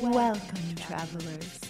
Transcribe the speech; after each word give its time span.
Welcome, 0.00 0.74
travelers. 0.76 1.60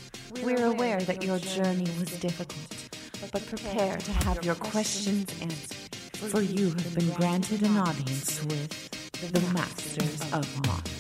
We're 0.43 0.67
aware 0.67 1.01
that 1.01 1.23
your 1.23 1.39
journey 1.39 1.87
was 1.99 2.11
difficult, 2.21 3.31
but 3.33 3.47
prepare 3.47 3.97
to 3.97 4.13
have 4.13 4.45
your 4.45 4.55
questions 4.55 5.27
answered, 5.41 5.95
for 6.31 6.41
you 6.41 6.67
have 6.67 6.95
been 6.95 7.11
granted 7.11 7.63
an 7.63 7.77
audience 7.77 8.43
with 8.45 9.33
the 9.33 9.41
Masters 9.53 10.21
of 10.33 10.67
Modern. 10.67 10.94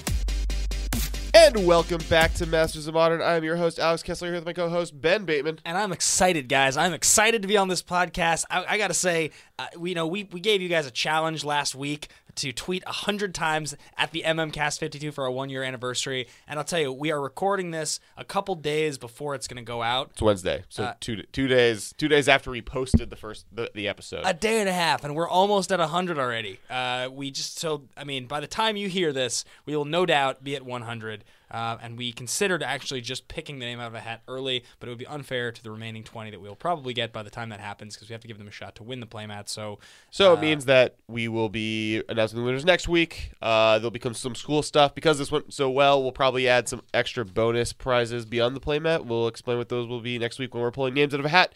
And 1.45 1.67
welcome 1.67 2.01
back 2.09 2.33
to 2.35 2.47
Masters 2.47 2.87
of 2.87 2.95
Modern. 2.95 3.21
I 3.21 3.35
am 3.35 3.45
your 3.45 3.57
host, 3.57 3.79
Alex 3.79 4.03
Kessler, 4.03 4.29
here 4.29 4.37
with 4.37 4.47
my 4.47 4.55
co 4.55 4.71
host, 4.71 4.99
Ben 4.99 5.27
Bateman. 5.27 5.61
and 5.67 5.77
I'm 5.77 5.93
excited, 5.93 6.49
guys. 6.49 6.79
I'm 6.79 6.95
excited 6.95 7.43
to 7.43 7.49
be 7.49 7.59
on 7.59 7.69
this 7.69 7.83
podcast. 7.83 8.47
I, 8.49 8.65
I 8.67 8.79
got 8.79 8.89
to 8.89 8.95
say, 8.95 9.31
uh, 9.59 9.67
we 9.77 9.91
you 9.91 9.95
know 9.95 10.07
we 10.07 10.25
we 10.33 10.41
gave 10.41 10.63
you 10.63 10.71
guys 10.71 10.87
a 10.87 10.91
challenge 10.91 11.45
last 11.45 11.75
week 11.75 12.09
to 12.37 12.51
tweet 12.53 12.83
hundred 12.85 13.33
times 13.35 13.77
at 13.97 14.11
the 14.11 14.23
MMCast 14.27 14.81
52 14.81 15.13
for 15.13 15.23
our 15.25 15.31
one 15.31 15.51
year 15.51 15.63
anniversary, 15.63 16.27
and 16.49 16.59
I'll 16.59 16.65
tell 16.65 16.81
you, 16.81 16.93
we 16.93 17.13
are 17.13 17.21
recording 17.21 17.71
this 17.71 18.01
a 18.17 18.25
couple 18.25 18.57
days 18.57 18.99
before 18.99 19.35
it's 19.37 19.47
going 19.47 19.59
to 19.59 19.63
go 19.63 19.83
out. 19.83 20.11
It's 20.15 20.23
Wednesday, 20.23 20.65
so 20.71 20.85
Uh, 20.85 20.95
two 20.99 21.23
two 21.31 21.47
days 21.47 21.95
two 21.99 22.09
days 22.09 22.27
after 22.27 22.51
we 22.51 22.63
posted 22.63 23.11
the 23.11 23.17
first 23.17 23.45
the, 23.53 23.71
the 23.75 23.87
episode. 23.87 24.23
A 24.25 24.33
day 24.33 24.61
and 24.61 24.69
a 24.69 24.73
half, 24.73 25.05
and 25.05 25.15
we're 25.15 25.29
almost 25.29 25.71
at 25.71 25.79
100 25.79 26.19
already. 26.19 26.59
Uh, 26.71 27.09
we 27.13 27.31
just 27.31 27.59
so 27.59 27.83
I 27.99 28.05
mean, 28.05 28.27
by 28.27 28.41
the 28.41 28.47
time 28.47 28.77
you 28.77 28.89
hear 28.89 29.13
this, 29.13 29.45
we 29.67 29.77
will 29.77 29.85
no 29.85 30.07
doubt 30.07 30.43
be 30.43 30.57
at 30.57 30.65
100. 30.65 31.23
Uh, 31.55 31.79
and 31.81 31.97
we 31.97 32.11
considered 32.11 32.65
actually 32.65 33.01
just 33.01 33.29
picking 33.29 33.61
the 33.61 33.65
name 33.65 33.79
out 33.79 33.87
of 33.87 33.95
a 33.95 34.01
hat 34.01 34.23
early, 34.27 34.65
but 34.81 34.89
it 34.89 34.91
would 34.91 34.99
be 34.99 35.07
unfair 35.07 35.53
to 35.53 35.63
the 35.63 35.71
remaining 35.71 36.03
20 36.03 36.33
that 36.33 36.41
we'll 36.41 36.57
probably 36.57 36.93
get 36.93 37.13
by 37.13 37.23
the 37.23 37.31
time 37.31 37.49
that 37.51 37.61
happens 37.61 37.95
because 37.95 38.09
we 38.09 38.13
have 38.13 38.21
to 38.21 38.27
give 38.27 38.39
them 38.39 38.49
a 38.49 38.51
shot 38.51 38.75
to 38.75 38.83
win 38.83 38.99
the 38.99 39.07
playmat. 39.07 39.49
So, 39.49 39.79
so 40.11 40.33
uh, 40.33 40.35
it 40.35 40.41
means 40.41 40.65
that 40.65 40.97
we 41.07 41.29
will 41.29 41.49
be 41.49 42.03
announcing 42.09 42.41
the 42.41 42.45
winners 42.45 42.65
next 42.65 42.89
week. 42.89 43.31
Uh, 43.41 43.79
there'll 43.79 43.93
become 43.93 44.15
some 44.15 44.35
school 44.35 44.65
stuff 44.65 44.97
because 44.97 45.19
this 45.19 45.31
went 45.31 45.55
so 45.55 45.71
well. 45.71 46.03
We'll 46.03 46.11
probably 46.11 46.49
add 46.49 46.69
some 46.69 46.83
extra 46.93 47.25
bonus 47.25 47.73
prizes 47.73 48.27
beyond 48.27 48.57
the 48.57 48.61
playmat. 48.61 49.05
We'll 49.05 49.29
explain 49.29 49.57
what 49.57 49.69
those 49.69 49.87
will 49.87 50.01
be 50.01 50.19
next 50.19 50.41
week 50.41 50.55
when 50.55 50.61
we're 50.61 50.73
pulling 50.73 50.95
names 50.95 51.15
out 51.15 51.21
of 51.21 51.27
a 51.27 51.29
hat. 51.29 51.53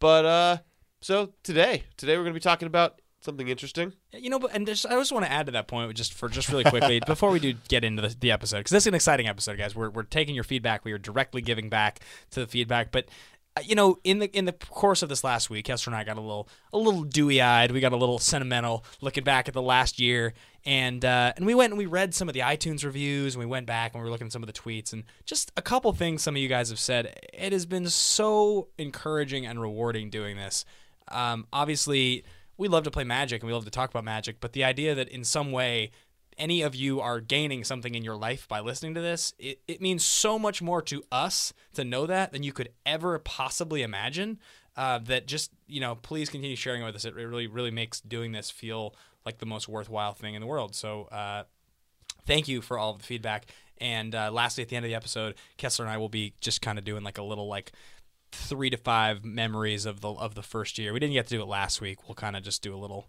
But 0.00 0.24
uh, 0.24 0.56
so 1.00 1.34
today, 1.44 1.84
today 1.96 2.16
we're 2.16 2.24
going 2.24 2.34
to 2.34 2.40
be 2.40 2.42
talking 2.42 2.66
about 2.66 3.00
something 3.26 3.46
interesting. 3.46 3.92
You 4.12 4.30
know, 4.30 4.38
but 4.38 4.52
and 4.54 4.66
just, 4.66 4.86
I 4.86 4.92
just 4.92 5.12
want 5.12 5.26
to 5.26 5.30
add 5.30 5.46
to 5.46 5.52
that 5.52 5.68
point, 5.68 5.94
just 5.94 6.14
for 6.14 6.30
just 6.30 6.48
really 6.48 6.64
quickly 6.64 7.00
before 7.06 7.30
we 7.30 7.38
do 7.38 7.52
get 7.68 7.84
into 7.84 8.00
the, 8.00 8.16
the 8.18 8.30
episode, 8.30 8.58
because 8.58 8.70
this 8.70 8.84
is 8.84 8.88
an 8.88 8.94
exciting 8.94 9.28
episode, 9.28 9.58
guys. 9.58 9.76
We're, 9.76 9.90
we're 9.90 10.04
taking 10.04 10.34
your 10.34 10.44
feedback, 10.44 10.84
we 10.84 10.92
are 10.92 10.98
directly 10.98 11.42
giving 11.42 11.68
back 11.68 12.00
to 12.30 12.40
the 12.40 12.46
feedback. 12.46 12.90
But 12.90 13.08
uh, 13.56 13.62
you 13.64 13.74
know, 13.74 13.98
in 14.04 14.18
the 14.18 14.36
in 14.36 14.44
the 14.44 14.52
course 14.52 15.02
of 15.02 15.08
this 15.08 15.24
last 15.24 15.48
week, 15.48 15.64
Kessler 15.64 15.92
and 15.92 15.96
I 15.96 16.04
got 16.04 16.18
a 16.18 16.20
little 16.20 16.48
a 16.72 16.78
little 16.78 17.02
dewy 17.02 17.40
eyed. 17.40 17.72
We 17.72 17.80
got 17.80 17.92
a 17.92 17.96
little 17.96 18.18
sentimental, 18.18 18.84
looking 19.00 19.24
back 19.24 19.48
at 19.48 19.54
the 19.54 19.62
last 19.62 19.98
year, 19.98 20.34
and 20.64 21.04
uh, 21.04 21.32
and 21.36 21.46
we 21.46 21.54
went 21.54 21.72
and 21.72 21.78
we 21.78 21.86
read 21.86 22.14
some 22.14 22.28
of 22.28 22.34
the 22.34 22.40
iTunes 22.40 22.84
reviews, 22.84 23.34
and 23.34 23.40
we 23.40 23.46
went 23.46 23.66
back 23.66 23.94
and 23.94 24.02
we 24.02 24.04
were 24.04 24.10
looking 24.10 24.26
at 24.26 24.32
some 24.32 24.42
of 24.42 24.46
the 24.46 24.52
tweets, 24.52 24.92
and 24.92 25.04
just 25.24 25.52
a 25.56 25.62
couple 25.62 25.90
things 25.92 26.22
some 26.22 26.36
of 26.36 26.42
you 26.42 26.48
guys 26.48 26.68
have 26.68 26.78
said. 26.78 27.18
It 27.32 27.52
has 27.52 27.64
been 27.64 27.88
so 27.88 28.68
encouraging 28.78 29.46
and 29.46 29.60
rewarding 29.60 30.10
doing 30.10 30.36
this. 30.36 30.64
Um, 31.08 31.46
obviously 31.52 32.24
we 32.56 32.68
love 32.68 32.84
to 32.84 32.90
play 32.90 33.04
Magic 33.04 33.42
and 33.42 33.46
we 33.46 33.54
love 33.54 33.64
to 33.64 33.70
talk 33.70 33.90
about 33.90 34.04
Magic, 34.04 34.40
but 34.40 34.52
the 34.52 34.64
idea 34.64 34.94
that 34.94 35.08
in 35.08 35.24
some 35.24 35.52
way 35.52 35.90
any 36.38 36.62
of 36.62 36.74
you 36.74 37.00
are 37.00 37.20
gaining 37.20 37.64
something 37.64 37.94
in 37.94 38.04
your 38.04 38.16
life 38.16 38.46
by 38.48 38.60
listening 38.60 38.94
to 38.94 39.00
this, 39.00 39.32
it, 39.38 39.60
it 39.66 39.80
means 39.80 40.04
so 40.04 40.38
much 40.38 40.60
more 40.60 40.82
to 40.82 41.02
us 41.10 41.52
to 41.74 41.84
know 41.84 42.06
that 42.06 42.32
than 42.32 42.42
you 42.42 42.52
could 42.52 42.68
ever 42.84 43.18
possibly 43.18 43.82
imagine. 43.82 44.38
Uh, 44.76 44.98
that 44.98 45.26
just, 45.26 45.52
you 45.66 45.80
know, 45.80 45.94
please 45.94 46.28
continue 46.28 46.54
sharing 46.54 46.82
it 46.82 46.84
with 46.84 46.94
us. 46.94 47.06
It 47.06 47.14
really, 47.14 47.46
really 47.46 47.70
makes 47.70 47.98
doing 48.02 48.32
this 48.32 48.50
feel 48.50 48.94
like 49.24 49.38
the 49.38 49.46
most 49.46 49.70
worthwhile 49.70 50.12
thing 50.12 50.34
in 50.34 50.42
the 50.42 50.46
world. 50.46 50.74
So, 50.74 51.04
uh, 51.04 51.44
thank 52.26 52.46
you 52.46 52.60
for 52.60 52.78
all 52.78 52.90
of 52.90 52.98
the 52.98 53.04
feedback. 53.04 53.46
And 53.78 54.14
uh, 54.14 54.30
lastly, 54.30 54.62
at 54.62 54.68
the 54.68 54.76
end 54.76 54.84
of 54.84 54.90
the 54.90 54.94
episode, 54.94 55.34
Kessler 55.56 55.86
and 55.86 55.92
I 55.92 55.96
will 55.96 56.08
be 56.08 56.34
just 56.40 56.60
kind 56.60 56.78
of 56.78 56.84
doing 56.84 57.04
like 57.04 57.18
a 57.18 57.22
little 57.22 57.48
like 57.48 57.72
three 58.36 58.70
to 58.70 58.76
five 58.76 59.24
memories 59.24 59.86
of 59.86 60.00
the 60.00 60.10
of 60.10 60.34
the 60.34 60.42
first 60.42 60.78
year. 60.78 60.92
We 60.92 61.00
didn't 61.00 61.14
get 61.14 61.26
to 61.28 61.36
do 61.36 61.42
it 61.42 61.46
last 61.48 61.80
week. 61.80 62.08
We'll 62.08 62.14
kind 62.14 62.36
of 62.36 62.42
just 62.42 62.62
do 62.62 62.74
a 62.74 62.78
little 62.78 63.08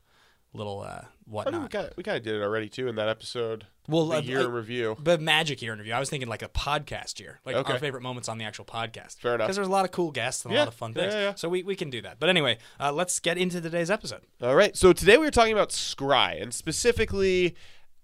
little 0.54 0.80
uh, 0.82 0.86
I 0.86 0.92
mean, 0.96 1.06
we 1.26 1.34
whatnot. 1.34 1.72
kind 1.72 1.86
of 1.88 1.94
we 1.98 2.04
kind 2.04 2.18
of 2.18 2.24
did 2.24 2.36
it 2.36 2.42
already 2.42 2.70
too 2.70 2.88
in 2.88 2.96
that 2.96 3.10
episode. 3.10 3.66
Well, 3.90 4.06
the 4.08 4.18
uh, 4.18 4.22
year 4.22 4.40
in 4.42 4.52
review. 4.52 4.98
But 5.02 5.22
magic 5.22 5.62
year 5.62 5.72
interview. 5.72 5.94
I 5.94 6.00
was 6.00 6.10
thinking 6.10 6.28
like 6.28 6.42
a 6.42 6.50
podcast 6.50 7.20
year, 7.22 7.40
like 7.46 7.56
Okay. 7.56 7.72
our 7.74 7.80
favorite 7.80 8.02
moments 8.04 8.28
on 8.28 8.38
the 8.38 8.44
actual 8.44 8.66
podcast. 8.66 9.18
Fair 9.20 9.36
enough. 9.36 9.46
Because 9.48 9.56
there's 9.56 9.68
a 9.70 9.72
lot 9.72 9.86
of 9.86 9.92
cool 9.92 10.12
guests 10.12 10.44
and 10.44 10.54
a 10.54 10.58
lot 10.58 10.68
of 10.68 10.74
fun 10.74 10.94
things. 10.94 11.14
yeah, 11.14 11.20
yeah. 11.22 11.36
So 11.36 11.48
we, 11.48 11.64
we 11.64 11.74
can 11.76 11.90
do 11.90 12.02
that. 12.02 12.18
But 12.20 12.28
anyway, 12.28 12.58
uh, 12.82 12.92
let's 12.92 13.18
get 13.22 13.38
into 13.38 13.62
today's 13.62 13.90
episode. 13.90 14.22
All 14.42 14.56
right. 14.56 14.76
So 14.76 14.92
today 14.92 15.16
we 15.18 15.24
were 15.26 15.32
talking 15.32 15.54
about 15.54 15.70
Scry 15.70 16.42
and 16.42 16.54
specifically 16.54 17.56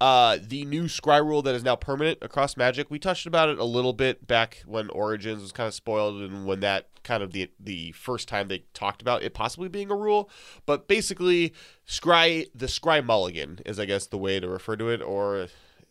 uh, 0.02 0.38
the 0.42 0.66
new 0.66 0.84
Scry 0.86 1.24
rule 1.26 1.42
that 1.44 1.56
is 1.56 1.64
now 1.64 1.76
permanent 1.76 2.20
across 2.22 2.58
Magic. 2.58 2.90
We 2.92 3.00
touched 3.00 3.26
about 3.26 3.50
it 3.50 3.58
a 3.59 3.64
little 3.64 3.94
bit 3.94 4.26
back 4.28 4.62
when 4.66 4.90
Origins 4.90 5.42
was 5.42 5.52
kind 5.52 5.68
of 5.68 5.74
spoiled 5.74 6.22
and 6.22 6.46
when 6.46 6.59
that 6.62 6.88
kind 7.04 7.22
of 7.24 7.31
the 7.34 7.50
the 7.59 7.92
first 7.94 8.28
time 8.28 8.48
they 8.48 8.64
talked 8.74 9.02
about 9.02 9.24
it 9.24 9.34
possibly 9.34 9.70
being 9.70 9.92
a 9.92 9.96
rule. 9.96 10.30
But 10.66 10.88
basically, 10.88 11.53
Scry 11.88 12.48
the 12.53 12.66
Scry 12.66 13.03
Mulligan 13.03 13.59
is 13.66 13.80
I 13.80 13.86
guess 13.86 14.08
the 14.08 14.18
way 14.18 14.40
to 14.40 14.48
refer 14.50 14.76
to 14.78 14.90
it, 14.90 15.02
or 15.02 15.48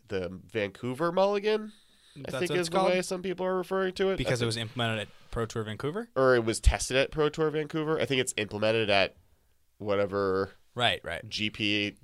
the 0.08 0.40
Vancouver 0.50 1.10
Mulligan. 1.12 1.72
I 2.26 2.30
think 2.32 2.50
is 2.50 2.50
it's 2.50 2.68
the 2.68 2.76
called? 2.76 2.90
way 2.90 3.00
some 3.00 3.22
people 3.22 3.46
are 3.46 3.56
referring 3.56 3.94
to 3.94 4.10
it. 4.10 4.18
Because 4.18 4.42
it 4.42 4.46
was 4.46 4.58
implemented 4.58 4.98
at 4.98 5.08
Pro 5.30 5.46
Tour 5.46 5.62
Vancouver. 5.62 6.10
or 6.14 6.34
it 6.34 6.44
was 6.44 6.60
tested 6.60 6.94
at 6.98 7.10
Pro 7.10 7.30
Tour 7.30 7.48
Vancouver. 7.50 7.98
I 7.98 8.04
think 8.04 8.20
it's 8.20 8.34
implemented 8.36 8.90
at 8.90 9.16
whatever 9.78 10.50
Right, 10.74 11.00
right. 11.04 11.26
GP, 11.28 11.96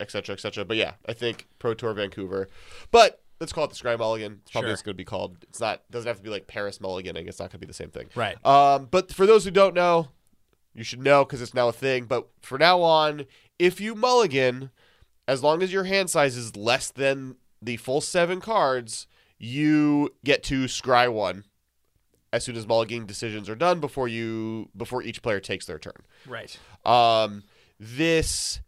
et 0.00 0.10
cetera, 0.10 0.34
et 0.34 0.40
cetera. 0.40 0.64
But 0.64 0.76
yeah, 0.76 0.94
I 1.08 1.12
think 1.12 1.46
Pro 1.58 1.74
Tour 1.74 1.92
Vancouver. 1.94 2.48
But 2.90 3.22
let's 3.40 3.52
call 3.52 3.64
it 3.64 3.70
the 3.70 3.76
Scry 3.76 3.98
Mulligan. 3.98 4.40
It's 4.42 4.50
probably 4.50 4.70
Sure. 4.70 4.76
going 4.76 4.94
to 4.94 4.98
be 4.98 5.04
called. 5.04 5.38
It's 5.48 5.60
not. 5.60 5.82
Doesn't 5.90 6.08
have 6.08 6.16
to 6.18 6.22
be 6.22 6.30
like 6.30 6.46
Paris 6.46 6.80
Mulligan. 6.80 7.16
I 7.16 7.22
guess 7.22 7.34
it's 7.34 7.40
not 7.40 7.46
going 7.50 7.60
to 7.60 7.66
be 7.66 7.66
the 7.66 7.72
same 7.72 7.90
thing. 7.90 8.08
Right. 8.14 8.36
Um, 8.46 8.88
but 8.90 9.12
for 9.12 9.26
those 9.26 9.44
who 9.44 9.50
don't 9.50 9.74
know, 9.74 10.08
you 10.74 10.84
should 10.84 11.02
know 11.02 11.24
because 11.24 11.42
it's 11.42 11.54
now 11.54 11.68
a 11.68 11.72
thing. 11.72 12.04
But 12.06 12.28
for 12.42 12.58
now 12.58 12.80
on, 12.82 13.26
if 13.58 13.80
you 13.80 13.94
mulligan, 13.94 14.70
as 15.26 15.42
long 15.42 15.62
as 15.62 15.72
your 15.72 15.84
hand 15.84 16.10
size 16.10 16.36
is 16.36 16.56
less 16.56 16.90
than 16.90 17.36
the 17.60 17.76
full 17.76 18.00
seven 18.00 18.40
cards, 18.40 19.06
you 19.38 20.14
get 20.24 20.42
to 20.44 20.64
scry 20.64 21.12
one. 21.12 21.44
As 22.32 22.44
soon 22.44 22.56
as 22.56 22.66
mulliganing 22.66 23.06
decisions 23.06 23.48
are 23.48 23.54
done, 23.54 23.80
before 23.80 24.06
you 24.06 24.68
before 24.76 25.02
each 25.02 25.22
player 25.22 25.40
takes 25.40 25.64
their 25.64 25.78
turn. 25.78 25.94
Right. 26.26 26.58
Um, 26.84 27.42
this 27.80 28.60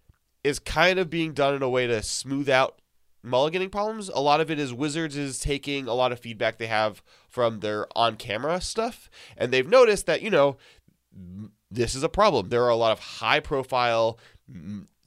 is 0.42 0.58
kind 0.58 0.98
of 0.98 1.10
being 1.10 1.32
done 1.32 1.54
in 1.54 1.62
a 1.62 1.68
way 1.68 1.86
to 1.86 2.02
smooth 2.02 2.48
out 2.48 2.80
mulliganing 3.24 3.70
problems. 3.70 4.08
A 4.08 4.20
lot 4.20 4.40
of 4.40 4.50
it 4.50 4.58
is 4.58 4.72
Wizards 4.72 5.16
is 5.16 5.38
taking 5.38 5.86
a 5.86 5.94
lot 5.94 6.12
of 6.12 6.20
feedback 6.20 6.58
they 6.58 6.66
have 6.66 7.02
from 7.28 7.60
their 7.60 7.86
on 7.96 8.16
camera 8.16 8.60
stuff, 8.60 9.10
and 9.36 9.52
they've 9.52 9.68
noticed 9.68 10.06
that, 10.06 10.22
you 10.22 10.30
know, 10.30 10.56
this 11.70 11.94
is 11.94 12.02
a 12.02 12.08
problem. 12.08 12.48
There 12.48 12.64
are 12.64 12.70
a 12.70 12.76
lot 12.76 12.92
of 12.92 12.98
high 12.98 13.40
profile, 13.40 14.18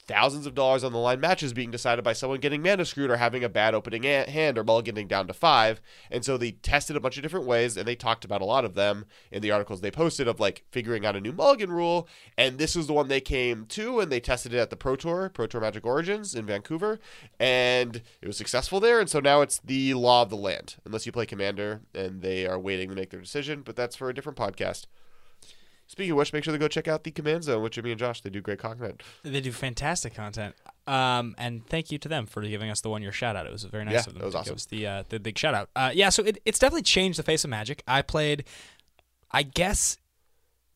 thousands 0.06 0.46
of 0.46 0.56
dollars 0.56 0.84
on 0.84 0.92
the 0.92 0.98
line 0.98 1.20
matches 1.20 1.54
being 1.54 1.72
decided 1.72 2.04
by 2.04 2.14
someone 2.14 2.40
getting 2.40 2.62
mana 2.62 2.86
screwed 2.86 3.10
or 3.10 3.18
having 3.18 3.44
a 3.44 3.50
bad 3.50 3.74
opening 3.74 4.06
a- 4.06 4.30
hand 4.30 4.58
or 4.58 4.64
mulliganing 4.64 5.08
down 5.08 5.28
to 5.28 5.34
five. 5.34 5.82
And 6.12 6.26
so 6.26 6.38
they 6.38 6.52
tested 6.52 6.96
a 6.96 7.00
bunch 7.00 7.18
of 7.18 7.24
different 7.24 7.46
ways 7.46 7.78
and 7.78 7.88
they 7.88 7.96
talked 7.96 8.26
about 8.26 8.42
a 8.42 8.46
lot 8.46 8.66
of 8.66 8.76
them 8.76 9.06
in 9.32 9.42
the 9.42 9.52
articles 9.52 9.82
they 9.82 9.92
posted 9.92 10.28
of 10.28 10.40
like 10.40 10.64
figuring 10.72 11.06
out 11.06 11.16
a 11.16 11.22
new 11.22 11.32
mulligan 11.32 11.72
rule. 11.72 12.08
And 12.38 12.58
this 12.58 12.76
was 12.76 12.88
the 12.88 12.94
one 12.94 13.08
they 13.08 13.22
came 13.22 13.66
to 13.68 14.00
and 14.00 14.12
they 14.12 14.20
tested 14.20 14.54
it 14.54 14.60
at 14.60 14.70
the 14.70 14.76
Pro 14.76 14.96
Tour, 14.96 15.30
Pro 15.30 15.48
Tour 15.48 15.62
Magic 15.62 15.86
Origins 15.86 16.36
in 16.36 16.46
Vancouver. 16.46 17.00
And 17.40 18.02
it 18.22 18.28
was 18.28 18.38
successful 18.38 18.80
there. 18.80 19.00
And 19.00 19.10
so 19.10 19.20
now 19.20 19.42
it's 19.42 19.60
the 19.60 19.94
law 19.94 20.24
of 20.24 20.30
the 20.30 20.38
land, 20.38 20.76
unless 20.86 21.06
you 21.06 21.12
play 21.12 21.26
Commander 21.26 21.82
and 21.94 22.22
they 22.22 22.46
are 22.46 22.60
waiting 22.60 22.90
to 22.90 22.96
make 22.96 23.10
their 23.10 23.22
decision. 23.22 23.62
But 23.62 23.76
that's 23.76 23.96
for 23.96 24.10
a 24.10 24.14
different 24.14 24.38
podcast. 24.38 24.86
Speaking 25.94 26.14
of 26.14 26.18
which, 26.18 26.34
make 26.34 26.44
sure 26.44 26.52
to 26.52 26.58
go 26.58 26.68
check 26.68 26.88
out 26.88 27.04
the 27.04 27.12
Command 27.12 27.44
Zone 27.44 27.62
with 27.62 27.74
Jimmy 27.74 27.92
and 27.92 28.00
Josh. 28.00 28.22
They 28.22 28.32
do 28.32 28.42
great 28.42 28.58
content. 28.58 29.04
They 29.22 29.42
do 29.42 29.52
fantastic 29.52 30.16
content. 30.16 30.56
Um, 30.88 31.36
and 31.38 31.64
thank 31.68 31.92
you 31.92 32.00
to 32.00 32.10
them 32.10 32.26
for 32.26 32.42
giving 32.42 32.72
us 32.72 32.82
the 32.82 32.90
one 32.90 33.04
year 33.04 33.12
shout 33.12 33.36
out. 33.36 33.46
It 33.46 33.52
was 33.52 33.64
very 33.66 33.86
nice 33.86 33.94
Yeah, 33.94 34.00
of 34.00 34.06
them 34.06 34.18
that 34.18 34.26
was 34.26 34.34
to 34.34 34.40
awesome. 34.40 34.50
give 34.54 34.56
us 34.56 34.66
the 34.66 34.88
uh, 34.88 35.04
the 35.10 35.20
big 35.20 35.38
shout 35.38 35.54
out. 35.54 35.70
Uh, 35.76 35.92
yeah, 35.94 36.10
so 36.10 36.24
it, 36.24 36.40
it's 36.46 36.58
definitely 36.58 36.82
changed 36.82 37.20
the 37.20 37.24
face 37.24 37.44
of 37.44 37.52
Magic. 37.52 37.84
I 37.88 38.02
played, 38.02 38.46
I 39.30 39.44
guess, 39.44 40.00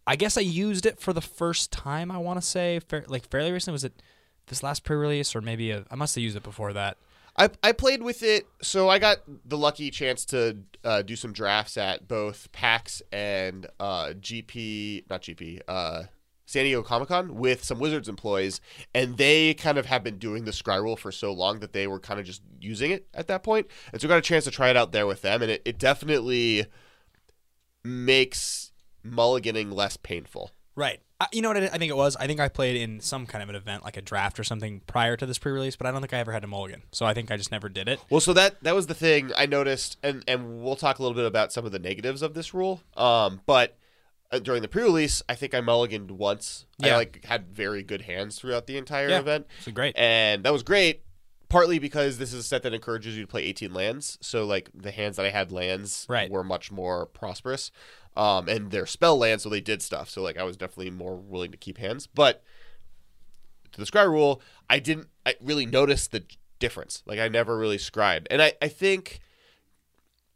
I 0.06 0.16
guess 0.18 0.38
I 0.38 0.42
used 0.42 0.86
it 0.86 1.00
for 1.00 1.14
the 1.14 1.22
first 1.22 1.72
time. 1.72 2.12
I 2.12 2.20
want 2.20 2.40
to 2.40 2.46
say, 2.46 2.80
fair, 2.88 3.04
like 3.08 3.28
fairly 3.28 3.52
recently. 3.52 3.74
Was 3.74 3.86
it 3.86 4.04
this 4.46 4.62
last 4.62 4.84
pre 4.84 4.98
release 4.98 5.36
or 5.36 5.42
maybe 5.42 5.72
a, 5.72 5.84
I 5.90 5.96
must 5.96 6.14
have 6.14 6.22
used 6.24 6.38
it 6.38 6.44
before 6.44 6.74
that. 6.74 6.98
I, 7.38 7.50
I 7.62 7.72
played 7.72 8.02
with 8.02 8.24
it, 8.24 8.48
so 8.62 8.90
I 8.90 8.98
got 8.98 9.18
the 9.46 9.58
lucky 9.58 9.92
chance 9.92 10.26
to 10.26 10.58
uh, 10.84 11.04
do 11.04 11.16
some 11.16 11.34
drafts 11.34 11.78
at 11.78 12.08
both 12.08 12.52
PAX 12.52 13.02
and 13.12 13.68
uh, 13.80 14.14
GP, 14.20 15.08
not 15.10 15.22
GP, 15.22 15.62
uh, 15.68 16.04
San 16.48 16.64
Diego 16.64 16.82
Comic 16.82 17.10
Con 17.10 17.36
with 17.36 17.64
some 17.64 17.78
Wizards 17.78 18.10
employees, 18.10 18.60
and 18.96 19.18
they 19.18 19.54
kind 19.54 19.78
of 19.78 19.86
have 19.86 20.04
been 20.04 20.18
doing 20.18 20.46
the 20.46 20.52
Scry 20.52 20.82
rule 20.82 20.96
for 20.96 21.12
so 21.12 21.32
long 21.32 21.60
that 21.60 21.74
they 21.74 21.86
were 21.86 22.00
kind 22.00 22.20
of 22.20 22.26
just 22.26 22.42
using 22.60 22.90
it 22.90 23.06
at 23.14 23.28
that 23.28 23.44
point, 23.44 23.68
and 23.92 24.02
so 24.02 24.08
I 24.08 24.10
got 24.10 24.18
a 24.18 24.22
chance 24.22 24.46
to 24.46 24.52
try 24.52 24.70
it 24.70 24.78
out 24.78 24.92
there 24.92 25.06
with 25.06 25.22
them, 25.22 25.44
and 25.44 25.52
it, 25.52 25.62
it 25.64 25.78
definitely 25.78 26.66
makes 27.84 28.72
mulliganing 29.06 29.72
less 29.72 29.96
painful. 29.98 30.52
Right. 30.78 31.02
Uh, 31.20 31.26
you 31.34 31.42
know 31.42 31.50
what 31.50 31.58
I, 31.58 31.66
I 31.66 31.78
think 31.80 31.90
it 31.90 31.98
was? 31.98 32.16
I 32.16 32.28
think 32.28 32.40
I 32.40 32.48
played 32.48 32.76
in 32.76 33.00
some 33.00 33.26
kind 33.26 33.42
of 33.42 33.50
an 33.50 33.56
event, 33.56 33.84
like 33.84 33.98
a 33.98 34.02
draft 34.02 34.40
or 34.40 34.44
something, 34.44 34.82
prior 34.86 35.18
to 35.18 35.26
this 35.26 35.40
pre-release, 35.40 35.76
but 35.76 35.88
I 35.88 35.92
don't 35.92 36.00
think 36.02 36.14
I 36.14 36.20
ever 36.20 36.32
had 36.32 36.44
a 36.44 36.48
mulligan. 36.48 36.84
So 36.92 37.08
I 37.08 37.16
think 37.16 37.32
I 37.32 37.38
just 37.38 37.52
never 37.52 37.68
did 37.68 37.90
it. 37.90 38.00
Well, 38.12 38.22
so 38.22 38.32
that 38.34 38.64
that 38.64 38.76
was 38.76 38.86
the 38.86 38.94
thing 38.94 39.32
I 39.36 39.48
noticed, 39.48 39.98
and 40.04 40.24
and 40.28 40.62
we'll 40.64 40.76
talk 40.76 41.00
a 41.00 41.02
little 41.02 41.16
bit 41.16 41.26
about 41.26 41.52
some 41.52 41.66
of 41.66 41.72
the 41.72 41.80
negatives 41.80 42.22
of 42.22 42.36
this 42.36 42.54
rule. 42.54 42.84
Um, 42.96 43.42
but 43.48 43.76
uh, 44.32 44.38
during 44.38 44.62
the 44.62 44.68
pre-release, 44.68 45.24
I 45.28 45.34
think 45.34 45.56
I 45.56 45.62
mulliganed 45.62 46.12
once. 46.12 46.68
I 46.84 46.88
Yeah. 46.90 46.98
like 46.98 47.26
had 47.26 47.48
very 47.48 47.82
good 47.82 48.02
hands 48.04 48.38
throughout 48.38 48.68
the 48.68 48.78
entire 48.78 49.10
Yeah. 49.10 49.20
event, 49.20 49.48
So 49.62 49.72
great. 49.72 49.98
and 49.98 50.44
that 50.44 50.54
was 50.54 50.62
great. 50.62 51.02
Partly 51.50 51.80
because 51.80 52.18
this 52.18 52.34
is 52.34 52.40
a 52.42 52.44
set 52.44 52.64
that 52.64 52.74
encourages 52.74 53.16
you 53.16 53.22
to 53.24 53.28
play 53.28 53.44
18 53.44 53.74
lands, 53.74 54.18
so 54.22 54.46
like 54.46 54.70
the 54.74 54.92
hands 54.92 55.16
that 55.16 55.26
I 55.26 55.30
had 55.30 55.52
lands 55.52 56.06
Right. 56.10 56.30
were 56.30 56.44
much 56.44 56.72
more 56.72 57.06
prosperous, 57.06 57.72
um, 58.18 58.50
and 58.50 58.70
they're 58.72 58.86
spell 58.86 59.18
lands, 59.18 59.44
so 59.44 59.50
they 59.50 59.62
did 59.62 59.82
stuff. 59.82 60.10
So 60.10 60.22
like 60.22 60.38
I 60.38 60.44
was 60.44 60.58
definitely 60.58 60.92
more 60.92 61.16
willing 61.16 61.52
to 61.52 61.58
keep 61.58 61.78
hands, 61.78 62.06
but 62.08 62.44
to 63.72 63.80
the 63.80 63.86
scry 63.90 64.10
rule, 64.10 64.42
I 64.70 64.80
didn't 64.80 65.08
I 65.26 65.36
really 65.42 65.66
notice 65.66 66.08
the 66.08 66.24
difference. 66.60 67.04
Like 67.06 67.20
I 67.20 67.28
never 67.30 67.58
really 67.58 67.78
scribed. 67.78 68.28
and 68.30 68.42
I 68.42 68.54
I 68.62 68.68
think 68.68 69.20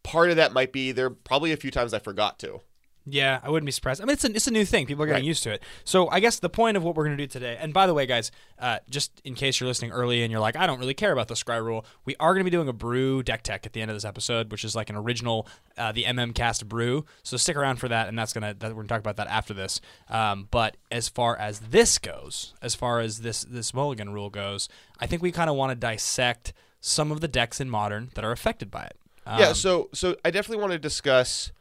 part 0.04 0.30
of 0.30 0.36
that 0.38 0.54
might 0.54 0.72
be 0.72 0.92
there 0.92 1.10
probably 1.10 1.52
a 1.52 1.58
few 1.58 1.72
times 1.72 1.94
I 1.94 2.00
forgot 2.00 2.40
to. 2.40 2.62
Yeah, 3.06 3.39
I 3.42 3.50
wouldn't 3.50 3.65
be 3.65 3.71
surprised. 3.71 4.00
I 4.00 4.06
mean, 4.06 4.13
it's 4.13 4.24
a, 4.24 4.31
it's 4.31 4.45
a 4.45 4.51
new 4.51 4.63
thing. 4.63 4.86
People 4.86 5.03
are 5.03 5.07
getting 5.07 5.24
Right. 5.24 5.27
used 5.27 5.42
to 5.44 5.51
it. 5.51 5.63
So 5.83 6.07
I 6.09 6.19
guess 6.19 6.38
the 6.38 6.50
point 6.50 6.77
of 6.77 6.83
what 6.83 6.95
we're 6.95 7.06
going 7.06 7.18
to 7.18 7.24
do 7.24 7.27
today, 7.27 7.57
and 7.59 7.74
by 7.74 7.88
the 7.88 7.95
way, 7.95 8.06
guys, 8.06 8.31
uh, 8.59 8.77
just 8.92 9.21
in 9.25 9.33
case 9.33 9.59
you're 9.59 9.68
listening 9.68 9.89
early 9.92 10.21
and 10.21 10.31
you're 10.31 10.39
like, 10.39 10.56
I 10.56 10.68
don't 10.68 10.77
really 10.80 10.94
care 10.94 11.12
about 11.12 11.27
the 11.27 11.33
Scry 11.33 11.59
rule, 11.63 11.83
we 12.06 12.15
are 12.19 12.33
going 12.36 12.42
to 12.42 12.50
be 12.51 12.56
doing 12.56 12.68
a 12.68 12.74
brew 12.74 13.24
deck 13.24 13.42
tech 13.42 13.65
at 13.65 13.74
the 13.74 13.81
end 13.81 13.89
of 13.89 13.95
this 13.95 14.06
episode, 14.06 14.51
which 14.51 14.63
is 14.63 14.75
like 14.75 14.92
an 14.92 14.95
original, 14.95 15.48
uh, 15.80 15.92
the 15.92 16.03
MM 16.03 16.36
cast 16.36 16.69
brew. 16.69 17.03
So 17.24 17.38
stick 17.38 17.56
around 17.56 17.77
for 17.77 17.88
that, 17.88 18.07
and 18.07 18.18
that's 18.19 18.33
gonna 18.33 18.53
that, 18.53 18.68
we're 18.69 18.75
going 18.75 18.88
to 18.88 18.94
talk 18.94 19.00
about 19.00 19.15
that 19.15 19.27
after 19.27 19.56
this. 19.56 19.81
Um, 20.07 20.48
but 20.51 20.77
as 20.92 21.09
far 21.09 21.36
as 21.38 21.59
this 21.71 21.98
goes, 21.98 22.53
as 22.62 22.75
far 22.75 23.00
as 23.00 23.21
this 23.21 23.44
this 23.44 23.74
Mulligan 23.74 24.13
rule 24.13 24.30
goes, 24.30 24.69
I 25.00 25.07
think 25.07 25.24
we 25.24 25.31
kind 25.31 25.50
of 25.50 25.56
want 25.56 25.71
to 25.71 25.75
dissect 25.75 26.53
some 26.80 27.12
of 27.12 27.19
the 27.19 27.27
decks 27.27 27.59
in 27.59 27.68
Modern 27.69 28.12
that 28.13 28.24
are 28.24 28.31
affected 28.31 28.69
by 28.69 28.83
it. 28.83 28.95
yeah, 29.25 29.48
Um, 29.50 29.56
so 29.56 29.89
so 29.92 30.15
I 30.24 30.30
definitely 30.30 30.62
want 30.62 30.74
to 30.74 30.80
discuss 30.80 31.51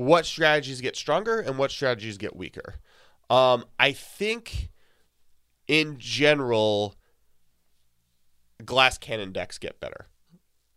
what 0.00 0.24
strategies 0.24 0.80
get 0.80 0.96
stronger 0.96 1.40
and 1.40 1.58
what 1.58 1.70
strategies 1.70 2.16
get 2.16 2.34
weaker. 2.34 2.76
Um, 3.28 3.66
I 3.78 3.92
think 3.92 4.70
in 5.68 5.98
general, 5.98 6.96
glass 8.64 8.96
cannon 8.96 9.30
decks 9.32 9.58
get 9.58 9.78
better. 9.78 10.06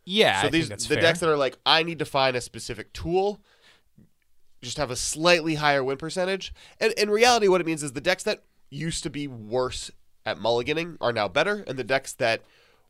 yeah. 0.05 0.41
so 0.41 0.47
I 0.47 0.49
these 0.51 0.67
the 0.67 0.77
fair. 0.77 1.01
decks 1.01 1.19
that 1.21 1.29
are 1.29 1.37
like 1.37 1.57
I 1.65 1.83
need 1.83 1.99
to 1.99 2.05
find 2.05 2.35
a 2.35 2.41
specific 2.41 2.91
tool, 2.91 3.41
just 4.61 4.77
have 4.77 4.91
a 4.91 4.95
slightly 4.95 5.55
higher 5.55 5.83
win 5.83 5.97
percentage. 5.97 6.53
And 6.81 6.91
in 6.93 7.09
reality, 7.09 7.47
what 7.47 7.61
it 7.61 7.67
means 7.67 7.81
is 7.81 7.93
the 7.93 8.01
decks 8.01 8.23
that 8.23 8.43
used 8.69 9.03
to 9.03 9.09
be 9.09 9.25
worse 9.27 9.89
at 10.25 10.37
mulliganing 10.37 10.97
are 10.99 11.13
now 11.13 11.29
better, 11.29 11.63
and 11.65 11.79
the 11.79 11.83
decks 11.83 12.11
that 12.13 12.41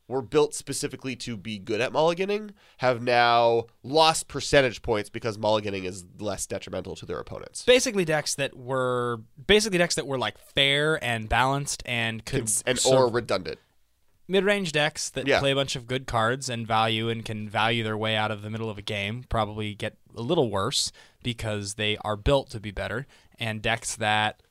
were 0.06 0.20
built 0.22 0.54
specifically 0.54 1.16
to 1.16 1.36
be 1.36 1.58
good 1.58 1.80
at 1.80 1.90
mulliganing 1.92 2.50
have 2.78 3.02
now 3.02 3.64
lost 3.82 4.28
percentage 4.28 4.82
points 4.82 5.08
because 5.08 5.38
mulliganing 5.38 5.84
is 5.84 6.04
less 6.18 6.46
detrimental 6.46 6.94
to 6.96 7.06
their 7.06 7.18
opponents. 7.18 7.64
basically 7.64 8.04
decks 8.04 8.34
that 8.34 8.54
were 8.56 9.20
basically 9.46 9.78
decks 9.78 9.94
that 9.94 10.06
were 10.06 10.18
like 10.18 10.36
fair 10.38 11.02
and 11.02 11.28
balanced 11.28 11.82
and 11.86 12.24
could 12.26 12.40
Cons- 12.40 12.62
and 12.66 12.78
or 12.86 13.08
redundant. 13.08 13.58
mid-range 14.28 14.72
decks 14.72 15.08
that 15.10 15.26
Yeah. 15.26 15.38
play 15.40 15.52
a 15.52 15.54
bunch 15.54 15.74
of 15.76 15.86
good 15.86 16.06
cards 16.06 16.48
and 16.50 16.66
value 16.66 17.08
and 17.08 17.24
can 17.24 17.48
value 17.48 17.82
their 17.82 17.96
way 17.96 18.14
out 18.16 18.30
of 18.30 18.42
the 18.42 18.50
middle 18.50 18.68
of 18.70 18.76
a 18.78 18.82
game 18.82 19.24
probably 19.30 19.74
get 19.74 19.96
a 20.16 20.20
little 20.22 20.50
worse 20.50 20.92
because 21.22 21.74
they 21.74 21.96
are 22.04 22.16
built 22.16 22.50
to 22.50 22.60
be 22.60 22.70
better 22.70 23.06
and 23.38 23.62
decks 23.62 23.96
that 23.96 24.42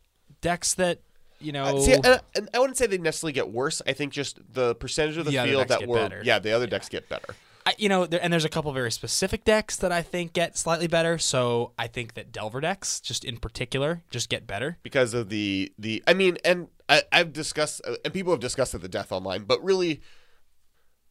decks 0.41 0.73
that 0.73 1.01
you 1.43 1.51
know 1.51 1.63
Uh, 1.63 1.79
See, 1.81 1.93
and 2.35 2.49
I 2.53 2.59
wouldn't 2.59 2.77
say 2.77 2.87
they 2.87 2.97
necessarily 2.97 3.33
get 3.33 3.49
worse. 3.51 3.81
I 3.87 3.93
think 3.93 4.13
just 4.13 4.39
the 4.53 4.75
percentage 4.75 5.17
of 5.17 5.25
the, 5.25 5.31
The 5.31 5.43
field 5.43 5.67
that 5.67 5.87
were 5.87 5.97
better. 5.97 6.21
yeah, 6.23 6.39
the 6.39 6.51
other 6.51 6.67
decks 6.67 6.89
get 6.89 7.09
better. 7.09 7.35
I, 7.65 7.75
you 7.77 7.87
know, 7.87 8.05
there, 8.05 8.19
and 8.21 8.33
there's 8.33 8.43
a 8.43 8.49
couple 8.49 8.73
very 8.73 8.91
specific 8.91 9.45
decks 9.45 9.77
that 9.77 9.89
I 9.91 10.01
think 10.01 10.33
get 10.33 10.57
slightly 10.57 10.87
better. 10.87 11.17
So 11.17 11.71
I 11.79 11.87
think 11.87 12.13
that 12.15 12.31
Delver 12.33 12.59
decks, 12.59 12.99
just 12.99 13.23
in 13.23 13.37
particular, 13.37 14.03
just 14.11 14.27
get 14.29 14.45
better. 14.45 14.77
because 14.83 15.13
of 15.13 15.29
the 15.29 15.71
the 15.79 16.03
I 16.05 16.13
mean, 16.13 16.37
and 16.43 16.67
I, 16.89 17.03
I've 17.11 17.31
discussed 17.31 17.81
uh, 17.87 17.95
and 18.03 18.13
people 18.13 18.33
have 18.33 18.41
discussed 18.41 18.75
at 18.75 18.81
the 18.81 18.89
death 18.89 19.11
online, 19.13 19.43
but 19.43 19.63
really, 19.63 20.01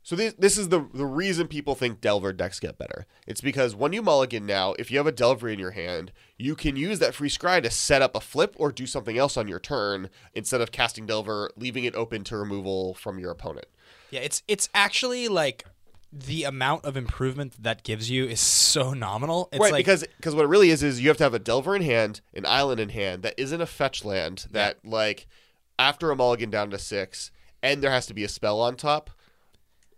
so 0.03 0.17
this 0.17 0.35
this 0.35 0.59
is 0.59 0.69
the 0.69 0.87
the 0.93 1.07
reason 1.07 1.47
people 1.47 1.75
think 1.75 2.01
Delver 2.01 2.33
decks 2.33 2.59
get 2.59 2.79
better. 2.79 3.07
It's 3.27 3.41
because 3.41 3.75
when 3.75 3.93
you 3.93 4.03
mulligan 4.03 4.47
now, 4.47 4.75
if 4.79 4.91
you 4.91 4.99
have 4.99 5.07
a 5.07 5.13
Delver 5.13 5.49
in 5.49 5.59
your 5.59 5.73
hand, 5.73 6.13
you 6.37 6.57
can 6.57 6.77
use 6.77 6.99
that 6.99 7.15
free 7.15 7.29
scry 7.29 7.63
to 7.63 7.71
set 7.71 8.03
up 8.03 8.17
a 8.17 8.21
flip 8.21 8.55
or 8.59 8.73
do 8.73 8.87
something 8.87 9.17
else 9.17 9.37
on 9.37 9.49
your 9.49 9.61
turn 9.61 10.11
instead 10.35 10.61
of 10.61 10.73
casting 10.73 11.07
Delver, 11.07 11.51
leaving 11.57 11.85
it 11.85 11.95
open 11.95 12.25
to 12.25 12.37
removal 12.37 12.95
from 12.95 13.19
your 13.19 13.31
opponent. 13.31 13.67
Yeah, 14.11 14.21
it's 14.21 14.43
it's 14.49 14.69
actually 14.75 15.29
like 15.29 15.65
the 16.13 16.45
amount 16.45 16.85
of 16.85 16.97
improvement 16.97 17.63
that, 17.63 17.83
gives 17.83 18.11
you 18.11 18.27
is 18.27 18.41
so 18.41 18.93
nominal. 18.93 19.49
It's 19.51 19.61
right, 19.61 19.73
like, 19.73 19.87
because 19.87 20.05
because 20.19 20.35
what 20.35 20.45
it 20.45 20.49
really 20.49 20.71
is 20.71 20.83
is 20.83 21.01
you 21.01 21.09
have 21.09 21.17
to 21.19 21.25
have 21.25 21.35
a 21.35 21.39
Delver 21.39 21.75
in 21.75 21.83
hand, 21.83 22.21
an 22.35 22.45
island 22.45 22.81
in 22.81 22.91
hand 22.91 23.23
that 23.23 23.35
isn't 23.39 23.61
a 23.61 23.67
fetch 23.67 24.05
land 24.05 24.47
that 24.51 24.85
like 24.85 25.27
after 25.79 26.11
a 26.11 26.17
mulligan 26.17 26.51
down 26.51 26.71
to 26.71 26.79
six, 26.79 27.31
and 27.63 27.83
there 27.83 27.91
has 27.91 28.07
to 28.07 28.15
be 28.15 28.25
a 28.25 28.29
spell 28.29 28.61
on 28.61 28.77
top, 28.77 29.11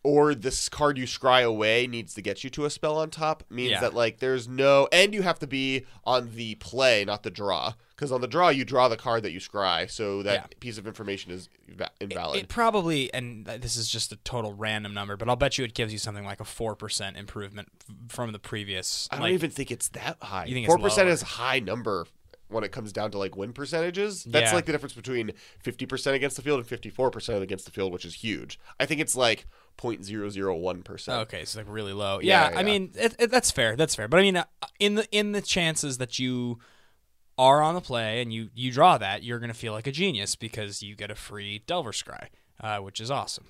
or 0.04 0.34
this 0.34 0.68
card 0.68 0.98
you 0.98 1.04
scry 1.04 1.42
away 1.42 1.86
needs 1.86 2.14
to 2.14 2.20
get 2.22 2.44
you 2.44 2.50
to 2.50 2.64
a 2.66 2.70
spell 2.70 2.96
on 2.98 3.10
top 3.10 3.42
means 3.50 3.70
Yeah. 3.72 3.80
that 3.80 3.94
like 3.94 4.18
there's 4.18 4.46
no 4.46 4.86
and 4.92 5.12
you 5.14 5.22
have 5.22 5.38
to 5.40 5.46
be 5.46 5.86
on 6.04 6.34
the 6.36 6.54
play, 6.56 7.04
not 7.04 7.22
the 7.22 7.30
draw, 7.30 7.72
because 7.96 8.12
on 8.12 8.20
the 8.20 8.28
draw 8.28 8.50
you 8.50 8.64
draw 8.64 8.88
the 8.88 8.96
card 8.98 9.22
that 9.22 9.32
you 9.32 9.40
scry, 9.40 9.90
so 9.90 10.22
that 10.22 10.34
Yeah. 10.34 10.46
piece 10.60 10.76
of 10.78 10.86
information 10.86 11.32
is 11.32 11.48
va- 11.68 11.90
invalid. 12.00 12.38
it 12.38 12.48
probably 12.48 13.12
and 13.14 13.46
this 13.46 13.76
is 13.76 13.88
just 13.88 14.12
a 14.12 14.16
total 14.16 14.52
random 14.52 14.92
number, 14.94 15.16
but 15.16 15.28
I'll 15.28 15.36
bet 15.36 15.56
you 15.58 15.64
it 15.64 15.74
gives 15.74 15.92
you 15.92 15.98
something 15.98 16.24
like 16.24 16.38
a 16.40 16.44
four 16.44 16.76
percent 16.76 17.16
improvement 17.16 17.68
f- 17.88 18.12
from 18.12 18.32
the 18.32 18.38
previous. 18.38 19.08
I 19.10 19.16
don't 19.16 19.22
like, 19.24 19.32
even 19.32 19.50
think 19.50 19.70
it's 19.70 19.88
that 19.88 20.18
high. 20.22 20.44
You 20.44 20.54
think 20.54 20.66
Four 20.66 20.78
percent 20.78 21.06
lower? 21.06 21.14
is 21.14 21.22
a 21.22 21.26
high 21.26 21.60
number 21.60 22.06
when 22.48 22.62
it 22.62 22.70
comes 22.70 22.92
down 22.92 23.10
to 23.10 23.18
like 23.18 23.36
win 23.36 23.52
percentages. 23.54 24.22
That's 24.24 24.50
Yeah. 24.50 24.54
like 24.54 24.66
the 24.66 24.72
difference 24.72 24.92
between 24.92 25.32
fifty 25.60 25.86
percent 25.86 26.14
against 26.14 26.36
the 26.36 26.42
field 26.42 26.58
and 26.58 26.68
fifty 26.68 26.90
four 26.90 27.10
percent 27.10 27.42
against 27.42 27.64
the 27.64 27.70
field, 27.70 27.90
which 27.90 28.04
is 28.04 28.16
huge. 28.16 28.60
I 28.78 28.84
think 28.86 29.00
it's 29.00 29.16
like 29.16 29.46
0.001 29.78 30.84
percent. 30.84 31.22
Okay, 31.22 31.44
so 31.44 31.60
like 31.60 31.68
really 31.68 31.92
low. 31.92 32.20
Yeah, 32.20 32.50
Yeah, 32.50 32.58
I 32.58 32.62
mean 32.62 32.92
it, 32.94 33.14
it, 33.18 33.30
that's 33.30 33.50
fair. 33.50 33.76
That's 33.76 33.94
fair. 33.94 34.08
But 34.08 34.20
I 34.20 34.22
mean, 34.22 34.36
uh, 34.36 34.44
in 34.78 34.94
the 34.94 35.06
in 35.10 35.32
the 35.32 35.42
chances 35.42 35.98
that 35.98 36.18
you 36.18 36.58
are 37.36 37.60
on 37.62 37.74
the 37.74 37.80
play 37.80 38.22
and 38.22 38.32
you 38.32 38.50
you 38.54 38.72
draw 38.72 38.98
that, 38.98 39.22
you're 39.22 39.38
gonna 39.38 39.54
feel 39.54 39.72
like 39.72 39.86
a 39.86 39.92
genius 39.92 40.36
because 40.36 40.82
you 40.82 40.94
get 40.94 41.10
a 41.10 41.14
free 41.14 41.62
Delver 41.66 41.92
Scry, 41.92 42.28
uh, 42.60 42.78
which 42.78 43.00
is 43.00 43.10
awesome. 43.10 43.46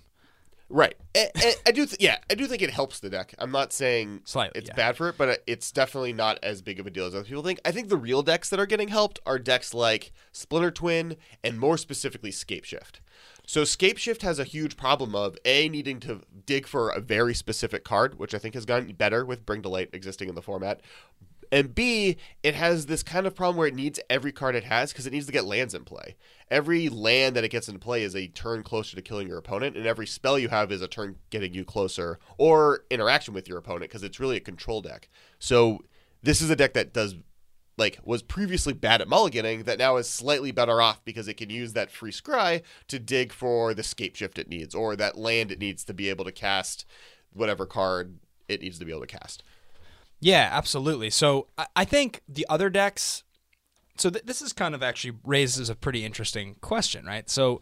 Right. 0.70 0.94
I, 1.14 1.28
I, 1.36 1.54
I 1.66 1.70
do. 1.72 1.86
Th- 1.86 2.00
yeah, 2.00 2.18
I 2.30 2.34
do 2.34 2.46
think 2.46 2.62
it 2.62 2.70
helps 2.70 3.00
the 3.00 3.10
deck. 3.10 3.34
I'm 3.38 3.50
not 3.50 3.72
saying 3.72 4.22
Slightly, 4.24 4.60
it's 4.60 4.68
yeah. 4.68 4.74
bad 4.74 4.96
for 4.96 5.08
it, 5.08 5.16
but 5.18 5.42
it's 5.46 5.70
definitely 5.70 6.12
not 6.12 6.38
as 6.42 6.62
big 6.62 6.80
of 6.80 6.86
a 6.86 6.90
deal 6.90 7.06
as 7.06 7.14
other 7.14 7.24
people 7.24 7.42
think. 7.42 7.60
I 7.64 7.70
think 7.70 7.88
the 7.88 7.96
real 7.96 8.22
decks 8.22 8.48
that 8.50 8.58
are 8.58 8.66
getting 8.66 8.88
helped 8.88 9.20
are 9.26 9.38
decks 9.38 9.74
like 9.74 10.12
Splinter 10.32 10.70
Twin 10.70 11.16
and 11.42 11.60
more 11.60 11.76
specifically 11.76 12.30
Scape 12.30 12.64
Shift. 12.64 13.00
So 13.46 13.64
Scape 13.64 13.98
Shift 13.98 14.22
has 14.22 14.38
a 14.38 14.44
huge 14.44 14.76
problem 14.76 15.14
of 15.14 15.36
a 15.44 15.68
needing 15.68 16.00
to 16.00 16.22
dig 16.46 16.66
for 16.66 16.88
a 16.88 17.00
very 17.00 17.34
specific 17.34 17.84
card, 17.84 18.18
which 18.18 18.34
I 18.34 18.38
think 18.38 18.54
has 18.54 18.64
gotten 18.64 18.90
better 18.94 19.24
with 19.24 19.44
Bring 19.44 19.60
to 19.62 19.68
Light 19.68 19.90
existing 19.92 20.30
in 20.30 20.34
the 20.34 20.42
format. 20.42 20.80
And 21.50 21.74
B, 21.74 22.16
it 22.42 22.54
has 22.54 22.86
this 22.86 23.02
kind 23.02 23.26
of 23.26 23.34
problem 23.34 23.56
where 23.56 23.68
it 23.68 23.74
needs 23.74 24.00
every 24.10 24.32
card 24.32 24.54
it 24.54 24.64
has 24.64 24.92
because 24.92 25.06
it 25.06 25.12
needs 25.12 25.26
to 25.26 25.32
get 25.32 25.44
lands 25.44 25.74
in 25.74 25.84
play. 25.84 26.16
Every 26.50 26.88
land 26.88 27.36
that 27.36 27.44
it 27.44 27.50
gets 27.50 27.68
into 27.68 27.80
play 27.80 28.02
is 28.02 28.14
a 28.14 28.28
turn 28.28 28.62
closer 28.62 28.96
to 28.96 29.02
killing 29.02 29.28
your 29.28 29.38
opponent, 29.38 29.76
and 29.76 29.86
every 29.86 30.06
spell 30.06 30.38
you 30.38 30.48
have 30.48 30.70
is 30.70 30.82
a 30.82 30.88
turn 30.88 31.16
getting 31.30 31.54
you 31.54 31.64
closer 31.64 32.18
or 32.38 32.84
interaction 32.90 33.34
with 33.34 33.48
your 33.48 33.58
opponent 33.58 33.90
because 33.90 34.02
it's 34.02 34.20
really 34.20 34.36
a 34.36 34.40
control 34.40 34.80
deck. 34.80 35.08
So 35.38 35.80
this 36.22 36.40
is 36.40 36.50
a 36.50 36.56
deck 36.56 36.74
that 36.74 36.92
does 36.92 37.16
like 37.76 37.98
was 38.04 38.22
previously 38.22 38.72
bad 38.72 39.00
at 39.00 39.08
mulliganing 39.08 39.64
that 39.64 39.78
now 39.78 39.96
is 39.96 40.08
slightly 40.08 40.52
better 40.52 40.80
off 40.80 41.04
because 41.04 41.26
it 41.26 41.36
can 41.36 41.50
use 41.50 41.72
that 41.72 41.90
free 41.90 42.12
scry 42.12 42.62
to 42.86 42.98
dig 42.98 43.32
for 43.32 43.74
the 43.74 43.82
scape 43.82 44.14
shift 44.14 44.38
it 44.38 44.48
needs 44.48 44.74
or 44.74 44.94
that 44.94 45.18
land 45.18 45.50
it 45.50 45.58
needs 45.58 45.84
to 45.84 45.92
be 45.92 46.08
able 46.08 46.24
to 46.24 46.32
cast 46.32 46.84
whatever 47.32 47.66
card 47.66 48.18
it 48.48 48.60
needs 48.62 48.78
to 48.78 48.84
be 48.84 48.92
able 48.92 49.00
to 49.00 49.06
cast. 49.06 49.42
Yeah, 50.20 50.48
absolutely. 50.52 51.10
So 51.10 51.48
I, 51.58 51.66
I 51.76 51.84
think 51.84 52.22
the 52.28 52.46
other 52.48 52.70
decks. 52.70 53.24
So 53.96 54.10
th- 54.10 54.24
this 54.24 54.42
is 54.42 54.52
kind 54.52 54.74
of 54.74 54.82
actually 54.82 55.18
raises 55.24 55.68
a 55.70 55.74
pretty 55.74 56.04
interesting 56.04 56.56
question, 56.60 57.04
right? 57.04 57.28
So 57.30 57.60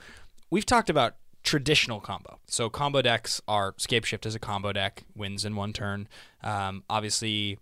we've 0.50 0.66
talked 0.66 0.88
about 0.88 1.16
traditional 1.42 2.00
combo. 2.00 2.38
So 2.46 2.70
combo 2.70 3.02
decks 3.02 3.40
are 3.48 3.74
Scape 3.76 4.04
Shift 4.04 4.26
is 4.26 4.34
a 4.34 4.38
combo 4.38 4.72
deck, 4.72 5.04
wins 5.14 5.44
in 5.44 5.56
one 5.56 5.72
turn. 5.72 6.08
Um, 6.42 6.84
obviously, 6.88 7.58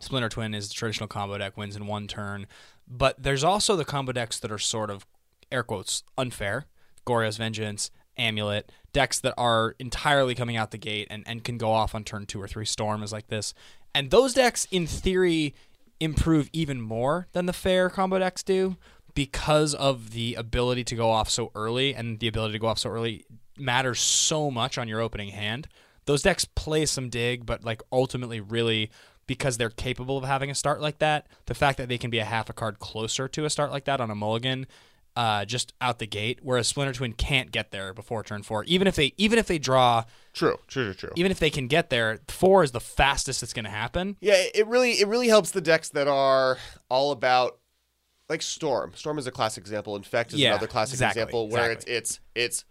Splinter 0.00 0.28
Twin 0.28 0.54
is 0.54 0.68
the 0.68 0.74
traditional 0.74 1.08
combo 1.08 1.38
deck, 1.38 1.56
wins 1.56 1.76
in 1.76 1.86
one 1.86 2.06
turn. 2.06 2.46
But 2.88 3.22
there's 3.22 3.44
also 3.44 3.76
the 3.76 3.84
combo 3.84 4.12
decks 4.12 4.38
that 4.40 4.52
are 4.52 4.58
sort 4.58 4.90
of 4.90 5.06
air 5.50 5.62
quotes 5.62 6.02
unfair. 6.18 6.66
Goryo's 7.06 7.36
Vengeance, 7.36 7.90
Amulet, 8.18 8.72
decks 8.92 9.20
that 9.20 9.34
are 9.38 9.76
entirely 9.78 10.34
coming 10.34 10.56
out 10.56 10.70
the 10.70 10.78
gate 10.78 11.06
and, 11.10 11.22
and 11.26 11.44
can 11.44 11.58
go 11.58 11.70
off 11.70 11.94
on 11.94 12.02
turn 12.02 12.26
two 12.26 12.40
or 12.40 12.48
three. 12.48 12.64
Storm 12.64 13.02
is 13.02 13.12
like 13.12 13.28
this. 13.28 13.54
And 13.96 14.10
those 14.10 14.34
decks, 14.34 14.68
in 14.70 14.86
theory, 14.86 15.54
improve 16.00 16.50
even 16.52 16.82
more 16.82 17.28
than 17.32 17.46
the 17.46 17.54
fair 17.54 17.88
combo 17.88 18.18
decks 18.18 18.42
do. 18.42 18.76
because 19.16 19.74
of 19.74 20.12
the 20.12 20.34
ability 20.34 20.84
to 20.84 20.94
go 20.94 21.10
off 21.10 21.28
so 21.28 21.50
early 21.56 21.94
and 21.94 22.20
the 22.20 22.28
ability 22.28 22.52
to 22.52 22.58
go 22.60 22.68
off 22.68 22.78
so 22.78 22.90
early 22.90 23.24
matters 23.58 23.98
so 23.98 24.50
much 24.50 24.78
on 24.78 24.86
your 24.86 25.00
opening 25.00 25.30
hand. 25.30 25.66
Those 26.04 26.22
decks 26.22 26.44
play 26.44 26.86
some 26.86 27.08
dig, 27.08 27.46
but 27.46 27.64
like 27.64 27.82
ultimately, 27.90 28.40
really, 28.40 28.90
because 29.26 29.56
they're 29.56 29.70
capable 29.70 30.18
of 30.18 30.24
having 30.24 30.50
a 30.50 30.54
start 30.54 30.80
like 30.80 30.98
that, 30.98 31.26
the 31.46 31.54
fact 31.54 31.78
that 31.78 31.88
they 31.88 31.98
can 31.98 32.10
be 32.10 32.18
a 32.18 32.24
half 32.24 32.50
a 32.50 32.52
card 32.52 32.78
closer 32.78 33.26
to 33.26 33.44
a 33.44 33.50
start 33.50 33.72
like 33.72 33.86
that 33.86 34.00
on 34.00 34.10
a 34.10 34.14
mulligan, 34.14 34.66
uh, 35.16 35.44
just 35.46 35.72
out 35.80 35.98
the 35.98 36.06
gate, 36.06 36.40
whereas 36.42 36.68
Splinter 36.68 36.92
Twin 36.92 37.12
can't 37.14 37.50
get 37.50 37.70
there 37.70 37.94
before 37.94 38.22
turn 38.22 38.42
four. 38.42 38.64
Even 38.64 38.86
if 38.86 38.94
they 38.96 39.14
even 39.16 39.38
if 39.38 39.46
they 39.46 39.58
draw, 39.58 40.04
True, 40.34 40.58
true, 40.68 40.92
true, 40.92 40.94
true. 40.94 41.10
even 41.16 41.30
if 41.32 41.38
they 41.38 41.50
can 41.50 41.66
get 41.68 41.88
there, 41.90 42.20
four 42.28 42.62
is 42.62 42.72
the 42.72 42.80
fastest 42.80 43.42
it's 43.42 43.52
going 43.54 43.64
to 43.64 43.70
happen. 43.70 44.16
Yeah, 44.20 44.42
it 44.54 44.66
really 44.66 44.92
it 45.00 45.08
really 45.08 45.28
helps 45.28 45.50
the 45.50 45.60
decks 45.62 45.88
that 45.90 46.06
are 46.06 46.58
all 46.90 47.10
about 47.12 47.58
like 48.28 48.42
Storm. 48.42 48.92
Storm 48.94 49.18
is 49.18 49.26
a 49.26 49.30
classic 49.32 49.62
example. 49.62 49.96
Infect 49.96 50.32
is 50.34 50.40
Yeah, 50.40 50.50
another 50.50 50.66
classic 50.66 50.94
exactly, 50.94 51.22
example 51.22 51.48
where 51.48 51.70
exactly. 51.72 51.94
it's 51.94 52.20
it's 52.36 52.64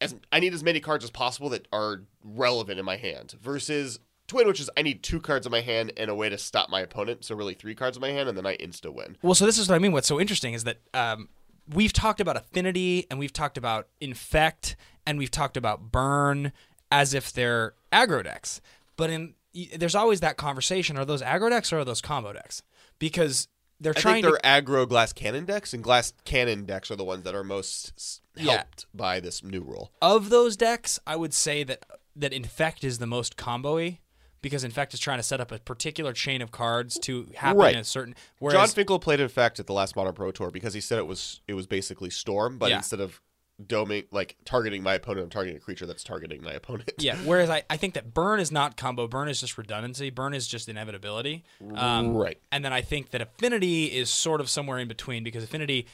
it's 0.00 0.12
as 0.12 0.14
I 0.32 0.40
need 0.40 0.52
as 0.54 0.62
many 0.64 0.80
cards 0.80 1.04
as 1.04 1.10
possible 1.10 1.48
that 1.50 1.68
are 1.72 2.02
relevant 2.24 2.78
in 2.80 2.84
my 2.84 2.96
hand 2.96 3.34
versus 3.40 3.98
Twin, 4.26 4.48
which 4.48 4.58
is 4.58 4.68
I 4.76 4.82
need 4.82 5.04
two 5.04 5.20
cards 5.20 5.46
in 5.46 5.52
my 5.52 5.60
hand 5.60 5.92
and 5.96 6.10
a 6.10 6.14
way 6.14 6.28
to 6.28 6.36
stop 6.36 6.68
my 6.68 6.80
opponent. 6.80 7.24
So 7.24 7.36
really 7.36 7.54
three 7.54 7.76
cards 7.76 7.96
in 7.96 8.00
my 8.00 8.10
hand 8.10 8.28
and 8.28 8.36
then 8.36 8.44
I 8.44 8.56
insta 8.56 8.92
win. 8.92 9.16
Well, 9.22 9.34
so 9.36 9.46
this 9.46 9.56
is 9.56 9.68
what 9.68 9.76
I 9.76 9.78
mean. 9.78 9.92
What's 9.92 10.08
so 10.08 10.18
interesting 10.20 10.52
is 10.54 10.64
that 10.64 10.78
um, 10.92 11.28
we've 11.72 11.92
talked 11.92 12.20
about 12.20 12.36
affinity 12.36 13.06
and 13.10 13.18
we've 13.18 13.32
talked 13.32 13.58
about 13.58 13.88
infect 14.00 14.76
and 15.06 15.18
we've 15.18 15.30
talked 15.30 15.56
about 15.56 15.90
burn 15.92 16.52
as 16.90 17.14
if 17.14 17.32
they're 17.32 17.74
aggro 17.92 18.22
decks. 18.24 18.60
But 18.96 19.10
in 19.10 19.34
there's 19.76 19.94
always 19.94 20.20
that 20.20 20.36
conversation: 20.36 20.98
are 20.98 21.04
those 21.04 21.22
aggro 21.22 21.48
decks 21.50 21.72
or 21.72 21.78
are 21.80 21.84
those 21.84 22.00
combo 22.00 22.32
decks? 22.32 22.62
Because 22.98 23.48
they're 23.80 23.94
I 23.96 24.00
trying 24.00 24.22
think 24.22 24.34
to 24.36 24.40
they're 24.42 24.62
aggro 24.62 24.88
glass 24.88 25.12
cannon 25.12 25.44
decks, 25.44 25.72
and 25.74 25.82
glass 25.82 26.12
cannon 26.24 26.64
decks 26.64 26.90
are 26.90 26.96
the 26.96 27.04
ones 27.04 27.24
that 27.24 27.34
are 27.34 27.44
most 27.44 27.92
s- 27.96 28.20
Yeah. 28.36 28.52
helped 28.58 28.86
by 28.94 29.20
this 29.20 29.42
new 29.42 29.60
rule. 29.62 29.92
of 30.02 30.30
those 30.30 30.56
decks, 30.56 30.98
I 31.06 31.16
would 31.16 31.34
say 31.34 31.62
that 31.64 31.84
that 32.14 32.32
infect 32.32 32.84
is 32.84 32.98
the 32.98 33.06
most 33.06 33.36
combo-y 33.36 34.00
because 34.46 34.62
infect 34.64 34.94
is 34.94 35.00
trying 35.00 35.18
to 35.18 35.22
set 35.24 35.40
up 35.40 35.50
a 35.50 35.58
particular 35.58 36.12
chain 36.12 36.40
of 36.40 36.52
cards 36.52 36.98
to 37.00 37.26
happen 37.34 37.58
Right. 37.58 37.74
in 37.74 37.80
a 37.80 37.84
certain. 37.84 38.14
Way. 38.40 38.52
Jon 38.52 38.68
Finkel 38.68 38.98
played 39.00 39.18
Infect 39.20 39.58
at 39.58 39.66
the 39.66 39.72
last 39.72 39.96
Modern 39.96 40.14
Pro 40.14 40.30
Tour 40.30 40.50
because 40.52 40.72
he 40.74 40.80
said 40.80 40.98
it 40.98 41.06
was 41.06 41.40
it 41.48 41.54
was 41.54 41.66
basically 41.66 42.10
Storm, 42.10 42.58
but 42.58 42.70
Yeah. 42.70 42.76
instead 42.76 43.00
of 43.00 43.20
doming 43.64 44.04
like 44.10 44.36
targeting 44.44 44.82
my 44.82 44.92
opponent, 44.94 45.24
I'm 45.24 45.30
targeting 45.30 45.56
a 45.56 45.60
creature 45.60 45.86
that's 45.86 46.04
targeting 46.04 46.42
my 46.42 46.52
opponent. 46.52 46.92
Yeah, 46.98 47.16
whereas 47.24 47.48
I, 47.48 47.62
I 47.70 47.76
think 47.78 47.94
that 47.94 48.12
burn 48.12 48.38
is 48.38 48.52
not 48.52 48.76
combo. 48.76 49.08
Burn 49.08 49.28
is 49.28 49.40
just 49.40 49.56
redundancy. 49.56 50.10
Burn 50.10 50.34
is 50.34 50.46
just 50.46 50.68
inevitability. 50.68 51.42
Um, 51.74 52.14
Right. 52.14 52.38
And 52.52 52.62
then 52.64 52.72
I 52.74 52.82
think 52.82 53.10
that 53.10 53.22
affinity 53.22 53.86
is 53.86 54.10
sort 54.10 54.40
of 54.42 54.50
somewhere 54.50 54.78
in 54.78 54.88
between 54.88 55.24
because 55.24 55.42
affinity 55.42 55.86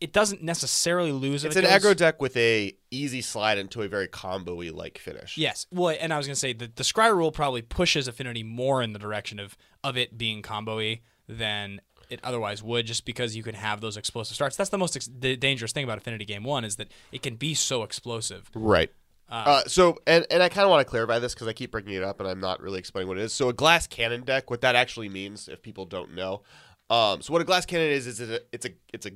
it, 0.00 0.12
doesn't 0.12 0.42
necessarily 0.42 1.12
lose. 1.12 1.44
It's 1.44 1.56
it 1.56 1.64
an 1.64 1.70
goes- 1.70 1.94
aggro 1.94 1.96
deck 1.96 2.20
with 2.20 2.36
a 2.36 2.76
easy 2.90 3.20
slide 3.20 3.58
into 3.58 3.82
a 3.82 3.88
very 3.88 4.08
combo-y 4.08 4.70
like 4.72 4.98
finish. 4.98 5.36
Yes. 5.36 5.66
Well, 5.70 5.96
and 6.00 6.12
I 6.12 6.16
was 6.16 6.26
gonna 6.26 6.36
say 6.36 6.52
that 6.54 6.76
the 6.76 6.82
scry 6.82 7.14
rule 7.14 7.32
probably 7.32 7.62
pushes 7.62 8.08
affinity 8.08 8.42
more 8.42 8.82
in 8.82 8.92
the 8.92 8.98
direction 8.98 9.38
of 9.38 9.56
of 9.84 9.96
it 9.96 10.16
being 10.16 10.42
combo-y 10.42 11.00
than 11.28 11.80
it 12.08 12.20
otherwise 12.22 12.62
would, 12.62 12.86
just 12.86 13.04
because 13.04 13.34
you 13.36 13.42
can 13.42 13.54
have 13.54 13.80
those 13.80 13.96
explosive 13.96 14.34
starts. 14.34 14.56
That's 14.56 14.70
the 14.70 14.78
most 14.78 14.96
ex- 14.96 15.10
the 15.12 15.36
dangerous 15.36 15.72
thing 15.72 15.84
about 15.84 15.98
Affinity 15.98 16.24
Game 16.24 16.44
One 16.44 16.64
is 16.64 16.76
that 16.76 16.92
it 17.12 17.22
can 17.22 17.36
be 17.36 17.54
so 17.54 17.82
explosive. 17.82 18.50
Right. 18.54 18.90
Uh, 19.28 19.64
so, 19.66 19.98
and, 20.06 20.24
and 20.30 20.40
I 20.40 20.48
kind 20.48 20.64
of 20.64 20.70
want 20.70 20.86
to 20.86 20.88
clarify 20.88 21.18
this 21.18 21.34
because 21.34 21.48
I 21.48 21.52
keep 21.52 21.72
bringing 21.72 21.94
it 21.94 22.04
up 22.04 22.20
and 22.20 22.28
I'm 22.28 22.38
not 22.38 22.60
really 22.60 22.78
explaining 22.78 23.08
what 23.08 23.18
it 23.18 23.24
is. 23.24 23.32
So, 23.32 23.48
a 23.48 23.52
glass 23.52 23.88
cannon 23.88 24.22
deck, 24.22 24.50
what 24.50 24.60
that 24.60 24.76
actually 24.76 25.08
means, 25.08 25.48
if 25.48 25.62
people 25.62 25.84
don't 25.84 26.14
know. 26.14 26.42
Um, 26.90 27.22
so, 27.22 27.32
what 27.32 27.42
a 27.42 27.44
glass 27.44 27.66
cannon 27.66 27.88
is, 27.88 28.06
is 28.06 28.20
it 28.20 28.30
a, 28.30 28.42
it's 28.52 28.66
a 28.66 28.70
it's 28.92 29.06
a 29.06 29.10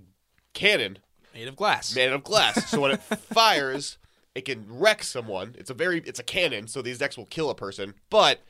cannon 0.52 0.98
Made 1.34 1.48
of 1.48 1.56
glass. 1.56 1.94
made 1.94 2.10
of 2.12 2.24
glass. 2.24 2.68
so 2.70 2.80
when 2.80 2.90
it 2.92 3.02
fires, 3.02 3.98
it 4.34 4.42
can 4.44 4.64
wreck 4.68 5.02
someone. 5.02 5.54
It's 5.58 5.70
a 5.70 5.74
very 5.74 6.00
it's 6.00 6.18
a 6.18 6.24
cannon, 6.24 6.66
so 6.68 6.82
these 6.82 6.98
decks 6.98 7.16
will 7.16 7.26
kill 7.26 7.50
a 7.50 7.54
person, 7.54 7.94
but 8.10 8.40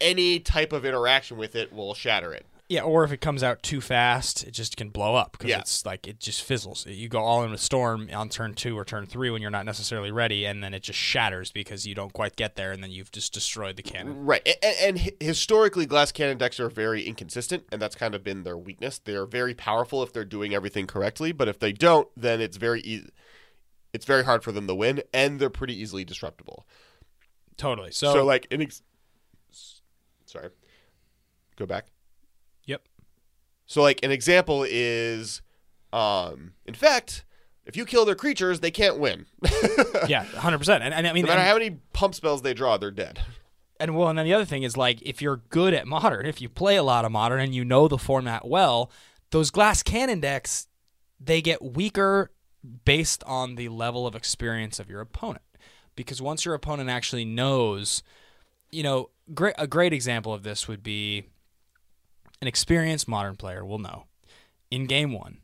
any 0.00 0.38
type 0.40 0.72
of 0.72 0.84
interaction 0.84 1.36
with 1.36 1.54
it 1.56 1.72
will 1.72 1.94
shatter 1.94 2.32
it. 2.32 2.46
Yeah, 2.66 2.80
or 2.80 3.04
if 3.04 3.12
it 3.12 3.18
comes 3.20 3.42
out 3.42 3.62
too 3.62 3.82
fast, 3.82 4.42
it 4.44 4.52
just 4.52 4.78
can 4.78 4.88
blow 4.88 5.14
up 5.14 5.32
because 5.32 5.50
Yeah. 5.50 5.58
it's 5.58 5.84
like 5.84 6.08
it 6.08 6.18
just 6.18 6.42
fizzles. 6.42 6.86
You 6.86 7.10
go 7.10 7.20
all 7.20 7.44
in 7.44 7.50
with 7.50 7.60
storm 7.60 8.08
on 8.10 8.30
turn 8.30 8.54
two 8.54 8.76
or 8.78 8.86
turn 8.86 9.04
three 9.04 9.28
when 9.28 9.42
you're 9.42 9.50
not 9.50 9.66
necessarily 9.66 10.10
ready, 10.10 10.46
and 10.46 10.64
then 10.64 10.72
it 10.72 10.82
just 10.82 10.98
shatters 10.98 11.52
because 11.52 11.86
you 11.86 11.94
don't 11.94 12.14
quite 12.14 12.36
get 12.36 12.56
there, 12.56 12.72
and 12.72 12.82
then 12.82 12.90
you've 12.90 13.12
just 13.12 13.34
destroyed 13.34 13.76
the 13.76 13.82
cannon. 13.82 14.24
Right. 14.24 14.46
And, 14.62 14.98
and 14.98 15.12
historically 15.20 15.84
glass 15.84 16.10
cannon 16.10 16.38
decks 16.38 16.58
are 16.58 16.70
very 16.70 17.02
inconsistent 17.04 17.64
and 17.70 17.82
that's 17.82 17.94
kind 17.96 18.14
of 18.14 18.24
been 18.24 18.44
their 18.44 18.56
weakness. 18.56 18.98
They're 18.98 19.26
very 19.26 19.52
powerful 19.52 20.02
if 20.02 20.14
they're 20.14 20.24
doing 20.24 20.54
everything 20.54 20.86
correctly, 20.86 21.32
but 21.32 21.48
if 21.48 21.58
they 21.58 21.72
don't, 21.72 22.08
then 22.16 22.40
it's 22.40 22.56
very 22.56 22.80
easy 22.80 23.10
it's 23.92 24.06
very 24.06 24.24
hard 24.24 24.42
for 24.42 24.50
them 24.50 24.66
to 24.66 24.74
win 24.74 25.00
and 25.12 25.38
they're 25.38 25.48
pretty 25.48 25.80
easily 25.80 26.04
disruptible. 26.04 26.66
Totally. 27.56 27.92
So, 27.92 28.12
So, 28.12 28.24
like 28.24 28.48
an 28.50 28.60
ex- 28.62 28.82
sorry. 30.26 30.48
Go 31.54 31.64
back. 31.64 31.86
So 33.74 33.82
like 33.82 34.04
an 34.04 34.12
example 34.12 34.64
is 34.68 35.42
um 35.92 36.52
Infect, 36.64 37.24
if 37.66 37.76
you 37.76 37.84
kill 37.84 38.04
their 38.04 38.14
creatures, 38.14 38.60
they 38.60 38.70
can't 38.70 39.00
win. 39.00 39.26
yeah, 40.06 40.22
hundred 40.22 40.58
percent. 40.58 40.84
And, 40.84 40.94
and 40.94 41.08
I 41.08 41.12
mean, 41.12 41.24
no 41.24 41.30
matter 41.30 41.40
and, 41.40 41.48
how 41.48 41.54
many 41.54 41.80
pump 41.92 42.14
spells 42.14 42.42
they 42.42 42.54
draw, 42.54 42.76
they're 42.76 42.92
dead. 42.92 43.18
and 43.80 43.96
well, 43.96 44.10
and 44.10 44.16
then 44.16 44.26
the 44.26 44.32
other 44.32 44.44
thing 44.44 44.62
is 44.62 44.76
like 44.76 45.02
if 45.02 45.20
you're 45.20 45.38
good 45.48 45.74
at 45.74 45.88
modern, 45.88 46.24
if 46.24 46.40
you 46.40 46.48
play 46.48 46.76
a 46.76 46.84
lot 46.84 47.04
of 47.04 47.10
modern 47.10 47.40
and 47.40 47.52
you 47.52 47.64
know 47.64 47.88
the 47.88 47.98
format 47.98 48.46
well, 48.46 48.92
those 49.32 49.50
glass 49.50 49.82
cannon 49.82 50.20
decks 50.20 50.68
they 51.18 51.42
get 51.42 51.60
weaker 51.60 52.30
based 52.84 53.24
on 53.24 53.56
the 53.56 53.70
level 53.70 54.06
of 54.06 54.14
experience 54.14 54.78
of 54.78 54.88
your 54.88 55.00
opponent. 55.00 55.42
Because 55.96 56.22
once 56.22 56.44
your 56.44 56.54
opponent 56.54 56.90
actually 56.90 57.24
knows, 57.24 58.04
you 58.70 58.84
know, 58.84 59.10
great 59.34 59.56
a 59.58 59.66
great 59.66 59.92
example 59.92 60.32
of 60.32 60.44
this 60.44 60.68
would 60.68 60.84
be 60.84 61.24
an 62.44 62.48
experienced 62.48 63.08
modern 63.08 63.36
player 63.36 63.64
will 63.64 63.78
know 63.78 64.04
in 64.70 64.84
game 64.84 65.12
one, 65.12 65.38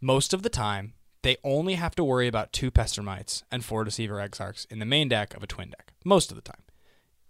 most 0.00 0.32
of 0.32 0.44
the 0.44 0.48
time 0.48 0.92
they 1.22 1.36
only 1.42 1.74
have 1.74 1.96
to 1.96 2.04
worry 2.04 2.28
about 2.28 2.52
two 2.52 2.70
Pestermites 2.70 3.42
and 3.50 3.64
four 3.64 3.82
Deceiver 3.82 4.18
Exarchs 4.18 4.64
in 4.70 4.78
the 4.78 4.86
main 4.86 5.08
deck 5.08 5.34
of 5.34 5.42
a 5.42 5.48
twin 5.48 5.70
deck. 5.70 5.94
Most 6.04 6.30
of 6.30 6.36
the 6.36 6.42
time. 6.42 6.62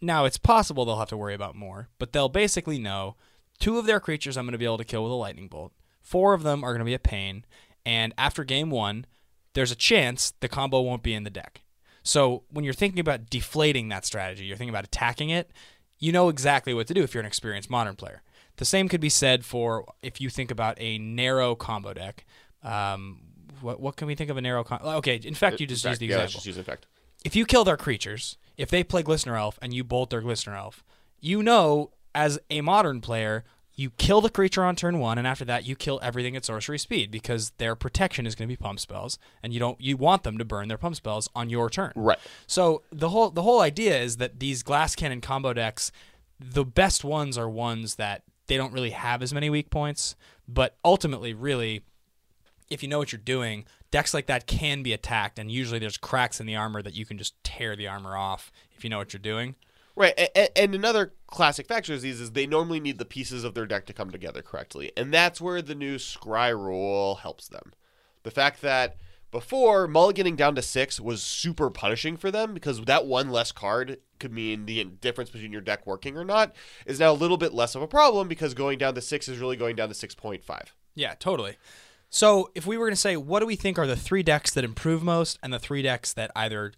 Now 0.03 0.27
it's 0.27 0.37
possible 0.37 0.85
they'll 0.85 0.99
have 0.99 1.09
to 1.09 1.17
worry 1.17 1.33
about 1.33 1.57
more, 1.57 1.88
but 1.99 2.12
they'll 2.12 2.29
basically 2.29 2.79
know 2.79 3.17
two 3.59 3.79
of 3.79 3.87
their 3.87 3.99
creatures 3.99 4.37
I'm 4.37 4.45
going 4.45 4.53
to 4.53 4.59
be 4.59 4.67
able 4.67 4.77
to 4.77 4.85
kill 4.85 5.05
with 5.05 5.12
a 5.12 5.15
lightning 5.15 5.49
bolt. 5.49 5.73
Four 6.03 6.35
of 6.35 6.43
them 6.43 6.62
are 6.62 6.73
going 6.73 6.81
to 6.81 6.85
be 6.85 6.93
a 6.93 6.99
pain, 6.99 7.47
and 7.87 8.12
after 8.19 8.45
game 8.45 8.69
one, 8.69 9.07
there's 9.55 9.73
a 9.73 9.77
chance 9.77 10.35
the 10.41 10.49
combo 10.49 10.83
won't 10.83 11.03
be 11.03 11.15
in 11.15 11.25
the 11.25 11.31
deck. 11.31 11.62
So 12.03 12.43
when 12.50 12.62
you're 12.62 12.75
thinking 12.75 13.00
about 13.00 13.31
deflating 13.31 13.88
that 13.88 14.05
strategy, 14.05 14.45
you're 14.45 14.59
thinking 14.59 14.75
about 14.75 14.85
attacking 14.85 15.31
it, 15.31 15.50
you 15.99 16.12
know 16.12 16.29
exactly 16.29 16.75
what 16.75 16.87
to 16.88 16.95
do 16.95 17.03
if 17.03 17.15
you're 17.15 17.23
an 17.23 17.27
experienced 17.27 17.71
modern 17.71 17.97
player. 17.97 18.23
The 18.59 18.65
same 18.65 18.88
could 18.88 19.00
be 19.00 19.09
said 19.09 19.45
for 19.45 19.93
if 20.03 20.21
you 20.21 20.29
think 20.31 20.50
about 20.50 20.77
a 20.79 20.99
narrow 20.99 21.55
combo 21.55 21.95
deck. 21.95 22.27
Um, 22.62 23.21
what, 23.61 23.81
what 23.81 23.97
can 23.97 24.07
we 24.07 24.15
think 24.15 24.31
of 24.31 24.37
a 24.37 24.41
narrow 24.41 24.62
combo? 24.65 24.91
Okay, 24.99 25.21
Infect, 25.25 25.61
you 25.61 25.67
just 25.67 25.85
use 25.85 25.99
the 25.99 26.07
yeah, 26.07 26.17
example 26.17 26.33
just 26.35 26.47
use 26.47 26.59
infect. 26.59 26.87
if 27.25 27.35
you 27.35 27.47
kill 27.47 27.65
their 27.65 27.77
creatures, 27.77 28.37
if 28.57 28.69
they 28.71 28.85
play 28.85 29.03
Glistener 29.03 29.38
Elf 29.38 29.59
and 29.62 29.73
you 29.73 29.83
bolt 29.83 30.11
their 30.11 30.23
Glistener 30.23 30.57
Elf, 30.57 30.85
you 31.21 31.43
know 31.43 31.91
as 32.15 32.38
a 32.50 32.61
modern 32.61 33.00
player, 33.00 33.45
you 33.75 33.91
kill 33.91 34.21
the 34.21 34.31
creature 34.31 34.65
on 34.65 34.75
turn 34.75 34.99
one, 34.99 35.19
and 35.19 35.27
after 35.27 35.45
that, 35.45 35.65
you 35.65 35.77
kill 35.77 36.00
everything 36.03 36.35
at 36.35 36.45
sorcery 36.45 36.79
speed 36.79 37.12
because 37.12 37.50
their 37.59 37.77
protection 37.77 38.27
is 38.27 38.35
going 38.35 38.49
to 38.49 38.53
be 38.53 38.57
pump 38.57 38.81
spells, 38.81 39.21
and 39.41 39.53
you 39.53 39.61
don't 39.61 39.81
you 39.81 39.97
want 39.97 40.25
them 40.25 40.37
to 40.37 40.45
burn 40.45 40.67
their 40.67 40.79
pump 40.79 40.97
spells 40.97 41.29
on 41.35 41.49
your 41.49 41.71
turn. 41.71 41.93
Right. 41.95 42.19
So 42.49 42.83
the 42.91 43.11
whole 43.11 43.31
the 43.31 43.43
whole 43.43 43.61
idea 43.61 43.97
is 44.00 44.17
that 44.17 44.41
these 44.41 44.65
glass 44.65 44.97
cannon 44.97 45.21
combo 45.21 45.53
decks, 45.53 45.93
the 46.41 46.65
best 46.65 47.05
ones 47.05 47.38
are 47.38 47.49
ones 47.49 47.95
that 47.95 48.25
they 48.49 48.57
don't 48.57 48.73
really 48.73 48.90
have 48.90 49.23
as 49.23 49.33
many 49.33 49.49
weak 49.49 49.71
points, 49.71 50.17
but 50.49 50.76
ultimately, 50.85 51.33
really, 51.33 51.85
if 52.69 52.83
you 52.83 52.88
know 52.88 52.99
what 52.99 53.12
you're 53.12 53.21
doing, 53.21 53.64
decks 53.90 54.12
like 54.12 54.26
that 54.26 54.47
can 54.47 54.83
be 54.83 54.93
attacked, 54.93 55.38
and 55.38 55.50
usually 55.50 55.78
there's 55.78 55.97
cracks 55.97 56.40
in 56.40 56.47
the 56.47 56.57
armor 56.57 56.83
that 56.83 56.95
you 56.95 57.07
can 57.07 57.19
just 57.19 57.43
tear 57.45 57.76
the 57.76 57.87
armor 57.87 58.17
off 58.17 58.50
if 58.76 58.85
you 58.85 58.90
know 58.90 58.99
what 58.99 59.12
you're 59.12 59.21
doing. 59.21 59.55
Right, 59.95 60.31
and, 60.55 60.76
another 60.76 61.12
classic 61.26 61.67
factor 61.67 61.93
is 61.93 62.02
these 62.02 62.21
is 62.21 62.31
they 62.31 62.47
normally 62.47 62.78
need 62.78 62.99
the 62.99 63.05
pieces 63.05 63.43
of 63.43 63.55
their 63.55 63.67
deck 63.67 63.85
to 63.87 63.93
come 63.93 64.11
together 64.11 64.43
correctly, 64.43 64.93
and 64.97 65.12
that's 65.12 65.40
where 65.40 65.61
the 65.61 65.75
new 65.75 65.97
scry 65.97 66.52
rule 66.52 67.17
helps 67.17 67.49
them. 67.49 67.73
The 68.23 68.31
fact 68.31 68.62
that 68.62 68.97
before 69.31 69.88
mulliganing 69.88 70.37
down 70.37 70.55
to 70.55 70.62
six 70.62 71.00
was 71.00 71.23
super 71.23 71.69
punishing 71.69 72.17
for 72.17 72.31
them 72.31 72.55
because 72.55 72.81
that 72.83 73.07
one 73.07 73.31
less 73.31 73.52
card 73.52 73.99
could 74.19 74.33
mean 74.33 74.67
the 74.67 74.85
difference 74.85 75.31
between 75.31 75.53
your 75.53 75.61
deck 75.61 75.87
working 75.87 76.17
or 76.17 76.25
not 76.25 76.55
is 76.87 76.99
now 77.01 77.13
a 77.13 77.15
little 77.15 77.37
bit 77.37 77.53
less 77.53 77.75
of 77.75 77.83
a 77.83 77.87
problem 77.87 78.29
because 78.29 78.55
going 78.55 78.79
down 78.79 78.95
to 78.95 79.01
six 79.01 79.29
is 79.29 79.39
really 79.39 79.57
going 79.57 79.77
down 79.77 79.89
to 79.89 79.95
six 79.95 80.15
point 80.15 80.45
five. 80.45 80.75
Yeah, 80.95 81.15
totally. 81.19 81.57
So 82.11 82.51
if 82.55 82.67
we 82.67 82.77
were 82.77 82.87
going 82.87 82.95
to 82.95 83.01
say 83.01 83.17
what 83.17 83.41
do 83.41 83.47
we 83.47 83.57
think 83.57 83.79
are 83.79 83.87
the 83.87 83.97
three 83.97 84.23
decks 84.23 84.53
that 84.55 84.65
improve 84.65 85.03
most 85.03 85.39
and 85.43 85.53
the 85.53 85.59
three 85.59 85.83
decks 85.83 86.13
that 86.15 86.31
either 86.35 86.73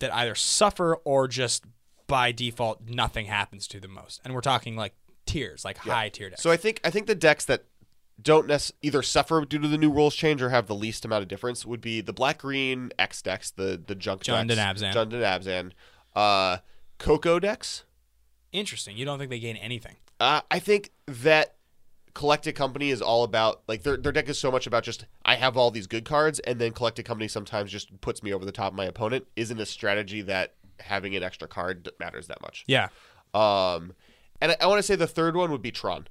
that 0.00 0.12
either 0.14 0.34
suffer 0.34 0.96
or 1.04 1.28
just 1.28 1.64
by 2.06 2.32
default 2.32 2.88
nothing 2.88 3.26
happens 3.26 3.66
to 3.68 3.80
them 3.80 3.92
most. 3.92 4.20
And 4.24 4.34
we're 4.34 4.40
talking 4.40 4.76
like 4.76 4.94
tiers, 5.26 5.64
like 5.64 5.78
high 5.78 6.08
tier 6.08 6.30
decks. 6.30 6.42
So 6.42 6.50
I 6.50 6.56
think 6.56 6.80
I 6.84 6.90
think 6.90 7.06
the 7.06 7.14
decks 7.14 7.44
that 7.46 7.64
don't 8.20 8.46
nec- 8.46 8.70
either 8.82 9.02
suffer 9.02 9.44
due 9.44 9.58
to 9.58 9.68
the 9.68 9.78
new 9.78 9.90
rules 9.90 10.14
change 10.14 10.42
or 10.42 10.50
have 10.50 10.66
the 10.66 10.74
least 10.74 11.04
amount 11.04 11.22
of 11.22 11.28
difference 11.28 11.64
would 11.66 11.80
be 11.80 12.00
the 12.00 12.12
black 12.12 12.38
green 12.38 12.92
X 12.98 13.22
decks, 13.22 13.50
the 13.50 13.80
the 13.84 13.94
junk 13.94 14.22
Jund 14.22 14.48
decks, 14.48 14.60
and 14.60 14.76
Abzan. 14.76 14.92
Jund 14.94 15.12
and 15.14 15.22
Abzan, 15.22 15.72
uh, 16.14 16.58
Coco 17.02 17.38
decks. 17.38 17.84
Interesting. 18.52 18.96
You 18.96 19.04
don't 19.04 19.18
think 19.18 19.30
they 19.30 19.38
gain 19.40 19.56
anything? 19.56 19.96
Uh, 20.20 20.40
I 20.50 20.58
think 20.58 20.90
that 21.06 21.56
Collected 22.14 22.52
Company 22.54 22.90
is 22.90 23.00
all 23.02 23.24
about 23.24 23.62
like 23.66 23.82
their 23.82 23.96
their 23.96 24.12
deck 24.12 24.28
is 24.28 24.38
so 24.38 24.50
much 24.50 24.66
about 24.66 24.82
just 24.84 25.06
I 25.24 25.34
have 25.36 25.56
all 25.56 25.70
these 25.70 25.86
good 25.86 26.04
cards, 26.04 26.38
and 26.40 26.60
then 26.60 26.72
Collected 26.72 27.04
Company 27.04 27.28
sometimes 27.28 27.70
just 27.72 28.00
puts 28.00 28.22
me 28.22 28.32
over 28.32 28.44
the 28.44 28.52
top 28.52 28.72
of 28.72 28.76
my 28.76 28.84
opponent. 28.84 29.26
Isn't 29.36 29.58
a 29.60 29.66
strategy 29.66 30.20
that 30.22 30.54
having 30.80 31.16
an 31.16 31.22
extra 31.22 31.48
card 31.48 31.88
matters 31.98 32.26
that 32.28 32.40
much. 32.42 32.64
Yeah. 32.66 32.88
Um, 33.34 33.94
and 34.40 34.52
I, 34.52 34.56
I 34.62 34.66
want 34.66 34.78
to 34.78 34.82
say 34.82 34.94
the 34.96 35.06
third 35.06 35.36
one 35.36 35.50
would 35.50 35.62
be 35.62 35.70
Tron. 35.70 36.06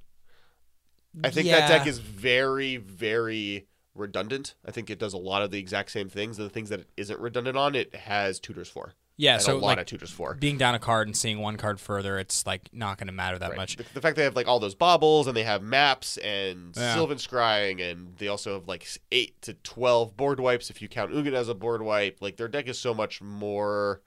I 1.22 1.30
think 1.30 1.46
Yeah. 1.46 1.60
that 1.60 1.68
deck 1.68 1.86
is 1.86 1.98
very, 1.98 2.76
very 2.78 3.66
redundant. 3.94 4.54
I 4.66 4.70
think 4.70 4.88
it 4.90 4.98
does 4.98 5.12
a 5.12 5.18
lot 5.18 5.42
of 5.42 5.50
the 5.50 5.58
exact 5.58 5.90
same 5.90 6.08
things. 6.08 6.38
And 6.38 6.46
the 6.48 6.52
things 6.52 6.70
that 6.70 6.80
it 6.80 6.88
isn't 6.96 7.20
redundant 7.20 7.56
on, 7.56 7.74
it 7.74 7.94
has 7.94 8.40
tutors 8.40 8.68
for. 8.68 8.94
Yeah. 9.18 9.38
So 9.38 9.52
a 9.52 9.58
lot 9.58 9.62
like 9.62 9.78
of 9.80 9.86
tutors 9.86 10.10
for. 10.10 10.34
being 10.34 10.58
down 10.58 10.74
a 10.74 10.78
card 10.78 11.06
and 11.06 11.16
seeing 11.16 11.38
one 11.38 11.56
card 11.56 11.78
further, 11.78 12.18
it's 12.18 12.46
like 12.46 12.68
not 12.72 12.96
going 12.98 13.06
to 13.08 13.12
matter 13.12 13.38
that 13.38 13.50
Right. 13.50 13.56
much. 13.58 13.76
The, 13.76 13.84
the 13.94 14.00
fact 14.00 14.16
they 14.16 14.24
have 14.24 14.34
like 14.34 14.48
all 14.48 14.58
those 14.58 14.74
baubles 14.74 15.26
and 15.26 15.36
they 15.36 15.44
have 15.44 15.62
maps 15.62 16.16
and 16.18 16.74
Yeah. 16.76 16.94
Sylvan 16.94 17.18
Scrying 17.18 17.80
and 17.82 18.16
they 18.16 18.28
also 18.28 18.54
have 18.54 18.66
like 18.68 18.86
eight 19.12 19.40
to 19.42 19.54
twelve 19.54 20.16
board 20.16 20.40
wipes 20.40 20.70
if 20.70 20.80
you 20.82 20.88
count 20.88 21.12
Ugin 21.12 21.34
as 21.34 21.48
a 21.48 21.54
board 21.54 21.82
wipe. 21.82 22.18
Like 22.20 22.36
their 22.36 22.48
deck 22.48 22.66
is 22.68 22.78
so 22.80 22.94
much 22.94 23.20
more 23.22 24.00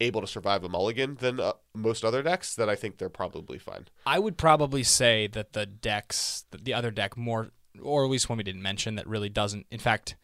able 0.00 0.20
to 0.20 0.26
survive 0.26 0.64
a 0.64 0.68
mulligan 0.68 1.16
than 1.20 1.38
uh, 1.40 1.52
most 1.74 2.04
other 2.04 2.22
decks 2.22 2.54
that 2.56 2.68
I 2.68 2.74
think 2.74 2.98
they're 2.98 3.08
probably 3.08 3.58
fine. 3.58 3.86
I 4.06 4.18
would 4.18 4.36
probably 4.36 4.82
say 4.82 5.28
that 5.28 5.52
the 5.52 5.66
decks, 5.66 6.44
the- 6.50 6.58
the 6.58 6.74
other 6.74 6.90
deck, 6.90 7.16
more 7.16 7.50
or 7.80 8.04
at 8.04 8.10
least 8.10 8.28
one 8.28 8.38
we 8.38 8.44
didn't 8.44 8.62
mention 8.62 8.96
that 8.96 9.06
really 9.06 9.28
doesn't, 9.28 9.66
in 9.70 9.78
fact, 9.78 10.16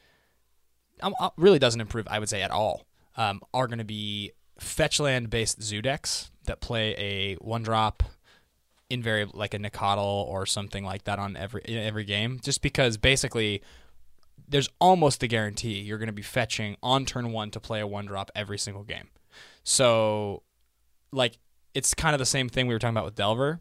really 1.37 1.59
doesn't 1.59 1.81
improve. 1.81 2.07
I 2.09 2.19
would 2.19 2.29
say 2.29 2.43
at 2.43 2.51
all. 2.51 2.87
Um, 3.17 3.41
are 3.53 3.67
going 3.67 3.81
to 3.81 3.85
be 3.85 4.33
fetch 4.59 5.01
land 5.01 5.31
based 5.31 5.63
zoo 5.63 5.83
decks 5.83 6.31
that 6.45 6.61
play 6.61 6.95
a 6.97 7.35
one 7.37 7.63
drop 7.63 8.03
invariable 8.89 9.39
like 9.39 9.55
a 9.55 9.59
Nacatl 9.59 9.99
or 9.99 10.47
something 10.47 10.85
like 10.85 11.05
that 11.05 11.19
on 11.19 11.37
every 11.37 11.63
every 11.67 12.05
game. 12.05 12.41
Just 12.43 12.63
because 12.63 12.97
basically 12.97 13.63
there's 14.49 14.69
almost 14.81 15.23
a 15.23 15.27
guarantee 15.27 15.81
you're 15.81 15.99
going 15.99 16.09
to 16.09 16.13
be 16.13 16.23
fetching 16.23 16.77
on 16.83 17.05
turn 17.05 17.33
one 17.33 17.51
to 17.53 17.61
play 17.61 17.81
a 17.81 17.87
one 17.87 18.07
drop 18.07 18.31
every 18.35 18.59
single 18.59 18.83
game. 18.83 19.09
So, 19.63 20.43
like, 21.13 21.39
it's 21.73 21.95
kind 21.95 22.15
of 22.15 22.19
the 22.19 22.27
same 22.27 22.49
thing 22.49 22.67
we 22.67 22.75
were 22.75 22.81
talking 22.81 22.95
about 22.95 23.05
with 23.05 23.15
Delver. 23.15 23.61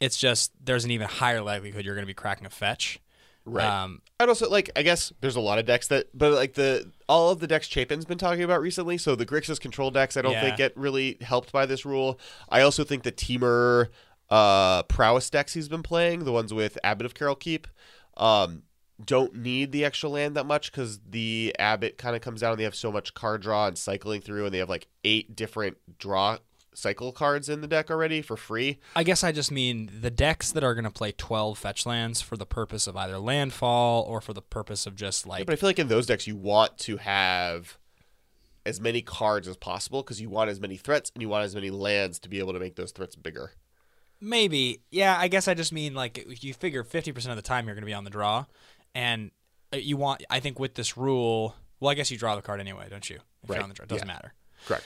It's 0.00 0.16
just 0.16 0.52
there's 0.62 0.84
an 0.84 0.90
even 0.90 1.06
higher 1.06 1.40
likelihood 1.40 1.84
you're 1.84 1.94
going 1.94 2.04
to 2.04 2.10
be 2.10 2.14
cracking 2.14 2.46
a 2.46 2.50
fetch. 2.50 3.00
Right. 3.46 3.66
Um, 3.66 4.00
I'd 4.18 4.28
also 4.30 4.48
like 4.48 4.70
I 4.74 4.82
guess 4.82 5.12
there's 5.20 5.36
a 5.36 5.40
lot 5.40 5.58
of 5.58 5.66
decks 5.66 5.88
that 5.88 6.06
but 6.14 6.32
like 6.32 6.54
the 6.54 6.90
all 7.08 7.30
of 7.30 7.40
the 7.40 7.46
decks 7.46 7.66
Chapin's 7.66 8.04
been 8.06 8.16
talking 8.18 8.42
about 8.42 8.60
recently, 8.62 8.96
so 8.96 9.14
the 9.14 9.26
Grixis 9.26 9.60
control 9.60 9.90
decks 9.90 10.16
I 10.16 10.22
don't 10.22 10.32
Yeah. 10.32 10.40
think 10.40 10.56
get 10.56 10.76
really 10.76 11.18
helped 11.20 11.52
by 11.52 11.66
this 11.66 11.84
rule. 11.84 12.18
I 12.48 12.62
also 12.62 12.84
think 12.84 13.02
the 13.02 13.12
Temur 13.12 13.88
uh 14.30 14.82
prowess 14.84 15.28
decks 15.28 15.52
he's 15.52 15.68
been 15.68 15.82
playing, 15.82 16.24
the 16.24 16.32
ones 16.32 16.54
with 16.54 16.78
Abbot 16.82 17.04
of 17.04 17.12
Keral 17.14 17.38
Keep, 17.38 17.68
um 18.16 18.62
don't 19.04 19.34
need 19.34 19.72
the 19.72 19.84
extra 19.84 20.08
land 20.08 20.36
that 20.36 20.46
much 20.46 20.70
because 20.70 21.00
the 21.10 21.54
Abbot 21.58 21.98
kind 21.98 22.14
of 22.14 22.22
comes 22.22 22.40
down 22.40 22.52
and 22.52 22.60
they 22.60 22.64
have 22.64 22.76
so 22.76 22.92
much 22.92 23.12
card 23.12 23.42
draw 23.42 23.66
and 23.66 23.76
cycling 23.76 24.20
through 24.20 24.44
and 24.46 24.54
they 24.54 24.58
have 24.58 24.68
like 24.70 24.86
eight 25.02 25.34
different 25.34 25.76
draw 25.98 26.38
cycle 26.74 27.12
cards 27.12 27.48
in 27.48 27.60
the 27.60 27.66
deck 27.66 27.90
already 27.90 28.20
for 28.22 28.36
free. 28.36 28.78
I 28.96 29.02
guess 29.04 29.22
I 29.24 29.32
just 29.32 29.50
mean 29.50 29.90
the 30.00 30.10
decks 30.10 30.50
that 30.52 30.62
are 30.64 30.74
going 30.74 30.84
to 30.84 30.90
play 30.90 31.12
12 31.12 31.56
fetch 31.58 31.86
lands 31.86 32.20
for 32.20 32.36
the 32.36 32.46
purpose 32.46 32.86
of 32.86 32.96
either 32.96 33.18
landfall 33.18 34.02
or 34.02 34.20
for 34.20 34.32
the 34.32 34.42
purpose 34.42 34.86
of 34.86 34.96
just 34.96 35.24
Yeah, 35.26 35.30
like 35.32 35.46
but 35.46 35.52
I 35.52 35.56
feel 35.56 35.68
like 35.68 35.78
in 35.78 35.88
those 35.88 36.06
decks 36.06 36.26
you 36.26 36.36
want 36.36 36.76
to 36.78 36.96
have 36.98 37.78
as 38.66 38.80
many 38.80 39.02
cards 39.02 39.46
as 39.46 39.56
possible 39.56 40.02
because 40.02 40.20
you 40.20 40.28
want 40.30 40.48
as 40.50 40.58
many 40.60 40.76
threats 40.76 41.10
and 41.14 41.20
you 41.22 41.28
want 41.28 41.44
as 41.44 41.54
many 41.54 41.70
lands 41.70 42.18
to 42.20 42.28
be 42.28 42.38
able 42.38 42.52
to 42.54 42.58
make 42.60 42.76
those 42.76 42.92
threats 42.92 43.14
bigger. 43.16 43.52
maybe 44.20 44.80
yeah. 44.90 45.16
I 45.18 45.28
guess 45.28 45.48
I 45.48 45.54
just 45.54 45.72
mean 45.72 45.94
like 45.94 46.18
if 46.18 46.42
you 46.44 46.54
figure 46.54 46.82
50% 46.84 47.28
of 47.30 47.36
the 47.36 47.42
time 47.42 47.66
you're 47.66 47.74
going 47.74 47.82
to 47.82 47.86
be 47.86 47.92
on 47.94 48.04
the 48.04 48.10
draw, 48.10 48.46
and 48.94 49.30
uh, 49.72 49.76
you 49.76 49.96
want. 49.96 50.22
I 50.30 50.40
think 50.40 50.58
with 50.58 50.74
this 50.74 50.96
rule, 50.96 51.56
well, 51.80 51.90
I 51.90 51.94
guess 51.94 52.10
you 52.10 52.16
draw 52.18 52.36
the 52.36 52.42
card 52.42 52.60
anyway, 52.60 52.86
don't 52.88 53.08
you? 53.10 53.16
If 53.42 53.50
Right. 53.50 53.56
you're 53.56 53.62
on 53.62 53.68
the 53.68 53.74
draw, 53.74 53.84
it 53.84 53.88
doesn't 53.88 54.06
Yeah. 54.06 54.14
matter. 54.14 54.34
Correct. 54.66 54.84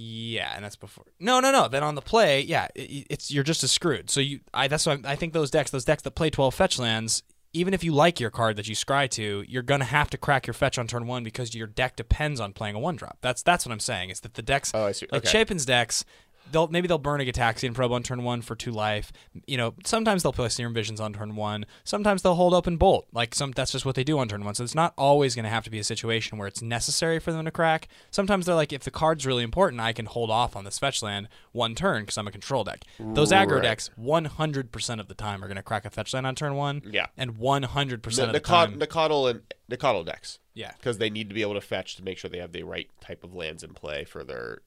Yeah, 0.00 0.52
and 0.54 0.64
that's 0.64 0.76
before. 0.76 1.04
No, 1.18 1.40
no, 1.40 1.50
no. 1.50 1.66
Then 1.68 1.82
on 1.82 1.94
the 1.96 2.02
play, 2.02 2.40
yeah, 2.42 2.68
it, 2.74 3.06
it's 3.10 3.30
you're 3.32 3.42
just 3.44 3.64
as 3.64 3.72
screwed. 3.72 4.10
So 4.10 4.20
you, 4.20 4.40
I 4.54 4.68
that's 4.68 4.86
why 4.86 4.98
I 5.04 5.16
think 5.16 5.32
those 5.32 5.50
decks, 5.50 5.70
those 5.70 5.84
decks 5.84 6.02
that 6.02 6.12
play 6.12 6.30
12 6.30 6.54
fetch 6.54 6.78
lands, 6.78 7.22
even 7.52 7.74
if 7.74 7.82
you 7.82 7.92
like 7.92 8.20
your 8.20 8.30
card 8.30 8.56
that 8.56 8.68
you 8.68 8.76
scry 8.76 9.08
to, 9.10 9.44
you're 9.48 9.62
gonna 9.62 9.84
have 9.84 10.08
to 10.10 10.18
crack 10.18 10.46
your 10.46 10.54
fetch 10.54 10.78
on 10.78 10.86
turn 10.86 11.06
one 11.06 11.24
because 11.24 11.54
your 11.54 11.66
deck 11.66 11.96
depends 11.96 12.38
on 12.40 12.52
playing 12.52 12.76
a 12.76 12.78
one 12.78 12.94
drop. 12.96 13.18
That's 13.22 13.42
that's 13.42 13.66
what 13.66 13.72
I'm 13.72 13.80
saying. 13.80 14.10
Is 14.10 14.20
that 14.20 14.34
the 14.34 14.42
decks 14.42 14.70
Oh, 14.74 14.84
I 14.86 14.92
see. 14.92 15.06
like 15.10 15.22
Okay. 15.24 15.32
Chapin's 15.32 15.64
decks. 15.66 16.04
They'll 16.52 16.68
maybe 16.68 16.88
they'll 16.88 16.98
burn 16.98 17.20
a 17.20 17.24
Gitaxian 17.24 17.74
probe 17.74 17.92
on 17.92 18.02
turn 18.02 18.22
one 18.24 18.42
for 18.42 18.54
two 18.56 18.70
life. 18.72 19.12
You 19.46 19.56
know, 19.56 19.74
sometimes 19.84 20.22
they'll 20.22 20.32
play 20.32 20.48
Serum 20.48 20.74
Visions 20.74 21.00
on 21.00 21.12
turn 21.12 21.36
one. 21.36 21.66
Sometimes 21.84 22.22
they'll 22.22 22.34
hold 22.34 22.54
open 22.54 22.76
bolt. 22.76 23.06
Like 23.12 23.34
some 23.34 23.52
that's 23.52 23.72
just 23.72 23.84
what 23.84 23.94
they 23.94 24.04
do 24.04 24.18
on 24.18 24.28
turn 24.28 24.44
one. 24.44 24.54
So 24.54 24.64
it's 24.64 24.74
not 24.74 24.92
always 24.96 25.34
going 25.34 25.44
to 25.44 25.50
have 25.50 25.64
to 25.64 25.70
be 25.70 25.78
a 25.78 25.84
situation 25.84 26.38
where 26.38 26.48
it's 26.48 26.62
necessary 26.62 27.18
for 27.18 27.32
them 27.32 27.44
to 27.44 27.50
crack. 27.50 27.88
Sometimes 28.10 28.46
they're 28.46 28.54
like, 28.54 28.72
if 28.72 28.84
the 28.84 28.90
card's 28.90 29.26
really 29.26 29.42
important, 29.42 29.80
I 29.80 29.92
can 29.92 30.06
hold 30.06 30.30
off 30.30 30.56
on 30.56 30.64
this 30.64 30.78
fetch 30.78 31.02
land 31.02 31.28
one 31.52 31.74
turn 31.74 32.02
because 32.02 32.16
I'm 32.18 32.28
a 32.28 32.32
control 32.32 32.64
deck. 32.64 32.84
Those 32.98 33.32
aggro 33.32 33.54
Right. 33.54 33.62
decks, 33.62 33.90
100% 34.00 35.00
of 35.00 35.08
the 35.08 35.14
time, 35.14 35.42
are 35.42 35.48
going 35.48 35.56
to 35.56 35.62
crack 35.62 35.84
a 35.84 35.90
fetch 35.90 36.14
land 36.14 36.26
on 36.26 36.34
turn 36.34 36.54
one. 36.54 36.82
Yeah. 36.90 37.06
and 37.16 37.36
100% 37.38 38.02
The, 38.02 38.22
of 38.22 38.28
the 38.28 38.32
the 38.32 38.40
time, 38.40 38.78
Nacatl 38.78 39.30
and 39.30 39.42
Nacatl 39.70 40.04
decks 40.06 40.38
yeah. 40.54 40.72
because 40.76 40.98
they 40.98 41.10
need 41.10 41.28
to 41.28 41.34
be 41.34 41.42
able 41.42 41.54
to 41.54 41.60
fetch 41.60 41.96
to 41.96 42.02
make 42.04 42.18
sure 42.18 42.30
they 42.30 42.38
have 42.38 42.52
the 42.52 42.62
right 42.62 42.88
type 43.00 43.22
of 43.24 43.34
lands 43.34 43.62
in 43.62 43.74
play 43.74 44.04
for 44.04 44.24
their. 44.24 44.60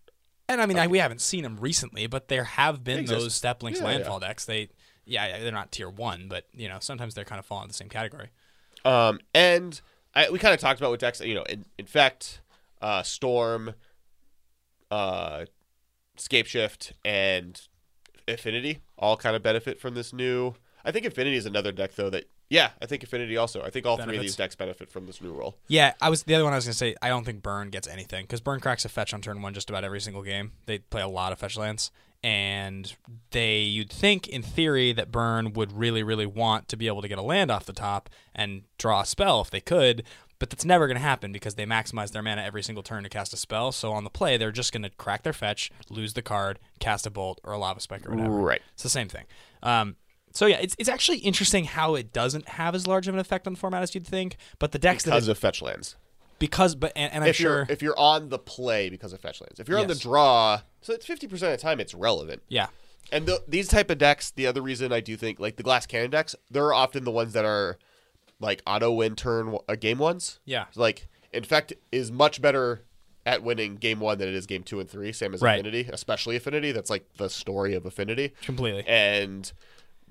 And 0.51 0.61
I 0.61 0.65
mean, 0.65 0.77
I, 0.77 0.87
we 0.87 0.97
haven't 0.97 1.21
seen 1.21 1.43
them 1.43 1.57
recently, 1.59 2.07
but 2.07 2.27
there 2.27 2.43
have 2.43 2.83
been 2.83 3.05
those 3.05 3.33
Steppe 3.33 3.63
Lynx 3.63 3.79
Yeah, 3.79 3.85
landfall 3.85 4.19
decks. 4.19 4.45
They, 4.45 4.69
yeah, 5.05 5.27
yeah, 5.27 5.39
they're 5.39 5.51
not 5.51 5.71
tier 5.71 5.89
one, 5.89 6.27
but 6.27 6.45
you 6.53 6.67
know, 6.67 6.77
sometimes 6.81 7.13
they're 7.15 7.25
kind 7.25 7.39
of 7.39 7.45
fall 7.45 7.61
in 7.61 7.67
the 7.67 7.73
same 7.73 7.89
category. 7.89 8.29
Um, 8.83 9.19
and 9.33 9.79
I, 10.13 10.29
we 10.29 10.39
kind 10.39 10.53
of 10.53 10.59
talked 10.59 10.79
about 10.79 10.91
with 10.91 10.99
decks, 10.99 11.21
you 11.21 11.35
know, 11.35 11.43
in, 11.43 11.65
Infect, 11.77 12.41
uh, 12.81 13.01
Storm, 13.03 13.75
uh, 14.89 15.45
Scape 16.17 16.47
Shift, 16.47 16.93
and 17.05 17.59
Affinity 18.27 18.79
all 18.97 19.17
kind 19.17 19.35
of 19.35 19.41
benefit 19.41 19.79
from 19.79 19.95
this 19.95 20.11
new. 20.11 20.53
I 20.83 20.91
think 20.91 21.05
Affinity 21.05 21.37
is 21.37 21.45
another 21.45 21.71
deck 21.71 21.95
though 21.95 22.09
that 22.09 22.29
yeah, 22.51 22.71
I 22.81 22.85
think 22.85 23.01
Affinity 23.01 23.37
also. 23.37 23.61
I 23.61 23.69
think 23.69 23.85
all 23.85 23.95
three 23.95 24.17
of 24.17 24.21
these 24.21 24.35
decks 24.35 24.55
benefit 24.55 24.91
from 24.91 25.05
this 25.05 25.21
new 25.21 25.31
rule. 25.31 25.55
Yeah, 25.69 25.93
I 26.01 26.09
was 26.09 26.23
the 26.23 26.35
other 26.35 26.43
one 26.43 26.51
I 26.51 26.57
was 26.57 26.65
gonna 26.65 26.73
say. 26.73 26.95
I 27.01 27.07
don't 27.07 27.23
think 27.23 27.41
Burn 27.41 27.69
gets 27.69 27.87
anything 27.87 28.25
because 28.25 28.41
Burn 28.41 28.59
cracks 28.59 28.83
a 28.83 28.89
fetch 28.89 29.13
on 29.13 29.21
turn 29.21 29.41
one 29.41 29.53
just 29.53 29.69
about 29.69 29.85
every 29.85 30.01
single 30.01 30.21
game. 30.21 30.51
They 30.65 30.79
play 30.79 31.01
a 31.01 31.07
lot 31.07 31.31
of 31.31 31.39
fetch 31.39 31.55
lands, 31.55 31.91
and 32.21 32.93
they 33.31 33.59
you'd 33.59 33.89
think 33.89 34.27
in 34.27 34.41
theory 34.41 34.91
that 34.91 35.13
Burn 35.13 35.53
would 35.53 35.71
really 35.71 36.03
really 36.03 36.25
want 36.25 36.67
to 36.67 36.75
be 36.75 36.87
able 36.87 37.01
to 37.01 37.07
get 37.07 37.17
a 37.17 37.21
land 37.21 37.51
off 37.51 37.65
the 37.65 37.71
top 37.71 38.09
and 38.35 38.63
draw 38.77 38.99
a 38.99 39.05
spell 39.05 39.39
if 39.39 39.49
they 39.49 39.61
could. 39.61 40.03
But 40.37 40.49
that's 40.49 40.65
never 40.65 40.87
going 40.87 40.97
to 40.97 41.03
happen 41.03 41.31
because 41.31 41.53
they 41.53 41.67
maximize 41.67 42.11
their 42.11 42.23
mana 42.23 42.41
every 42.41 42.63
single 42.63 42.81
turn 42.81 43.03
to 43.03 43.09
cast 43.09 43.31
a 43.31 43.37
spell. 43.37 43.71
So 43.71 43.91
on 43.91 44.03
the 44.03 44.09
play, 44.09 44.37
they're 44.37 44.51
just 44.51 44.73
going 44.73 44.81
to 44.81 44.89
crack 44.89 45.21
their 45.21 45.33
fetch, 45.33 45.69
lose 45.87 46.13
the 46.13 46.23
card, 46.23 46.57
cast 46.79 47.05
a 47.05 47.11
bolt 47.11 47.39
or 47.43 47.53
a 47.53 47.59
lava 47.59 47.79
spike 47.79 48.07
or 48.07 48.15
whatever. 48.15 48.37
Right. 48.37 48.61
It's 48.73 48.81
the 48.81 48.89
same 48.89 49.07
thing. 49.07 49.25
Um, 49.61 49.97
so 50.33 50.45
yeah, 50.45 50.57
it's 50.61 50.75
it's 50.79 50.89
actually 50.89 51.19
interesting 51.19 51.65
how 51.65 51.95
it 51.95 52.13
doesn't 52.13 52.47
have 52.49 52.75
as 52.75 52.87
large 52.87 53.07
of 53.07 53.13
an 53.13 53.19
effect 53.19 53.47
on 53.47 53.53
the 53.53 53.59
format 53.59 53.83
as 53.83 53.93
you'd 53.95 54.07
think. 54.07 54.37
But 54.59 54.71
the 54.71 54.79
decks 54.79 55.03
that 55.03 55.11
Because 55.11 55.27
it, 55.27 55.31
of 55.31 55.37
fetch 55.37 55.61
lands. 55.61 55.95
because 56.39 56.75
but 56.75 56.91
and, 56.95 57.11
and 57.13 57.23
I'm 57.23 57.29
if 57.29 57.35
sure 57.35 57.57
you're 57.57 57.65
if 57.69 57.81
you're 57.81 57.99
on 57.99 58.29
the 58.29 58.39
play 58.39 58.89
because 58.89 59.13
of 59.13 59.19
fetch 59.19 59.41
lands. 59.41 59.59
If 59.59 59.67
you're 59.69 59.79
on 59.79 59.87
the 59.87 59.95
draw, 59.95 60.61
so 60.81 60.93
it's 60.93 61.05
fifty 61.05 61.27
percent 61.27 61.53
of 61.53 61.59
the 61.59 61.61
time 61.61 61.79
it's 61.79 61.93
relevant. 61.93 62.41
yeah 62.47 62.67
And 63.11 63.25
the, 63.25 63.43
these 63.47 63.67
type 63.67 63.89
of 63.89 63.97
decks, 63.97 64.31
the 64.31 64.47
other 64.47 64.61
reason 64.61 64.91
I 64.93 64.99
do 65.01 65.15
think 65.17 65.39
like 65.39 65.55
the 65.57 65.63
glass 65.63 65.85
cannon 65.85 66.09
decks, 66.11 66.35
they're 66.49 66.73
often 66.73 67.03
the 67.03 67.11
ones 67.11 67.33
that 67.33 67.45
are 67.45 67.77
like 68.39 68.61
auto 68.65 68.91
win 68.91 69.15
turn 69.15 69.57
uh, 69.69 69.75
game 69.75 69.97
ones. 69.99 70.39
yeah 70.45 70.65
Like 70.75 71.07
Infect 71.33 71.73
is 71.91 72.11
much 72.11 72.41
better 72.41 72.81
at 73.25 73.43
winning 73.43 73.75
game 73.75 73.99
one 73.99 74.17
than 74.17 74.27
it 74.27 74.33
is 74.33 74.47
game 74.47 74.63
two 74.63 74.79
and 74.79 74.89
three. 74.89 75.11
Same 75.13 75.33
as 75.35 75.41
Right. 75.43 75.59
Affinity, 75.59 75.87
especially 75.93 76.35
Affinity. 76.35 76.71
That's 76.71 76.89
like 76.89 77.05
the 77.17 77.29
story 77.29 77.75
of 77.75 77.85
Affinity, 77.85 78.33
completely 78.41 78.83
and 78.87 79.51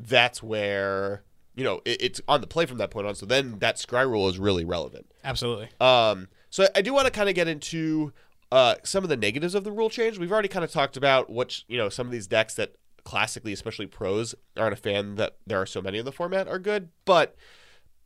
that's 0.09 0.43
where 0.43 1.23
you 1.55 1.65
know 1.65 1.81
it, 1.85 2.03
it's 2.03 2.21
on 2.29 2.41
the 2.41 2.47
play 2.47 2.67
from 2.67 2.79
that 2.79 2.91
point 2.91 3.07
on. 3.07 3.15
So 3.15 3.27
then 3.27 3.59
that 3.59 3.77
scry 3.77 4.09
rule 4.09 4.29
is 4.29 4.39
really 4.39 4.65
relevant. 4.65 5.07
absolutely 5.25 5.69
Um, 5.81 6.29
so 6.49 6.67
I 6.75 6.83
do 6.83 6.93
want 6.93 7.07
to 7.07 7.13
kind 7.13 7.29
of 7.29 7.35
get 7.35 7.49
into 7.49 8.13
uh, 8.53 8.75
some 8.83 9.05
of 9.05 9.11
the 9.11 9.17
negatives 9.17 9.55
of 9.55 9.65
the 9.65 9.73
rule 9.73 9.91
change. 9.91 10.19
We've 10.19 10.33
already 10.33 10.49
kind 10.49 10.65
of 10.65 10.73
talked 10.73 10.97
about 10.97 11.31
which 11.31 11.65
you 11.69 11.79
know 11.79 11.89
some 11.89 12.07
of 12.07 12.13
these 12.13 12.27
decks 12.27 12.55
that 12.55 12.75
classically, 13.05 13.53
especially 13.53 13.87
pros, 13.87 14.35
aren't 14.57 14.73
a 14.73 14.77
fan 14.77 15.17
that 15.17 15.37
there 15.47 15.61
are 15.61 15.67
so 15.67 15.81
many 15.81 15.99
in 15.99 16.05
the 16.05 16.13
format 16.13 16.49
are 16.49 16.59
good. 16.59 16.91
But 17.05 17.37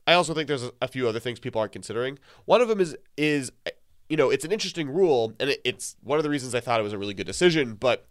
I 0.06 0.14
also 0.14 0.34
think 0.34 0.48
there's 0.48 0.64
a, 0.64 0.72
a 0.82 0.88
few 0.88 1.08
other 1.08 1.20
things 1.20 1.40
people 1.40 1.60
aren't 1.60 1.72
considering. 1.72 2.18
One 2.44 2.60
of 2.60 2.68
them 2.68 2.80
is 2.80 2.96
is 3.16 3.52
you 4.08 4.16
know 4.16 4.30
it's 4.30 4.44
an 4.44 4.52
interesting 4.52 4.90
rule, 4.90 5.32
and 5.40 5.50
it, 5.50 5.60
it's 5.64 5.96
one 6.02 6.18
of 6.18 6.22
the 6.22 6.30
reasons 6.30 6.54
I 6.54 6.60
thought 6.60 6.80
it 6.80 6.84
was 6.84 6.92
a 6.92 6.98
really 6.98 7.14
good 7.14 7.26
decision. 7.26 7.74
But 7.74 8.08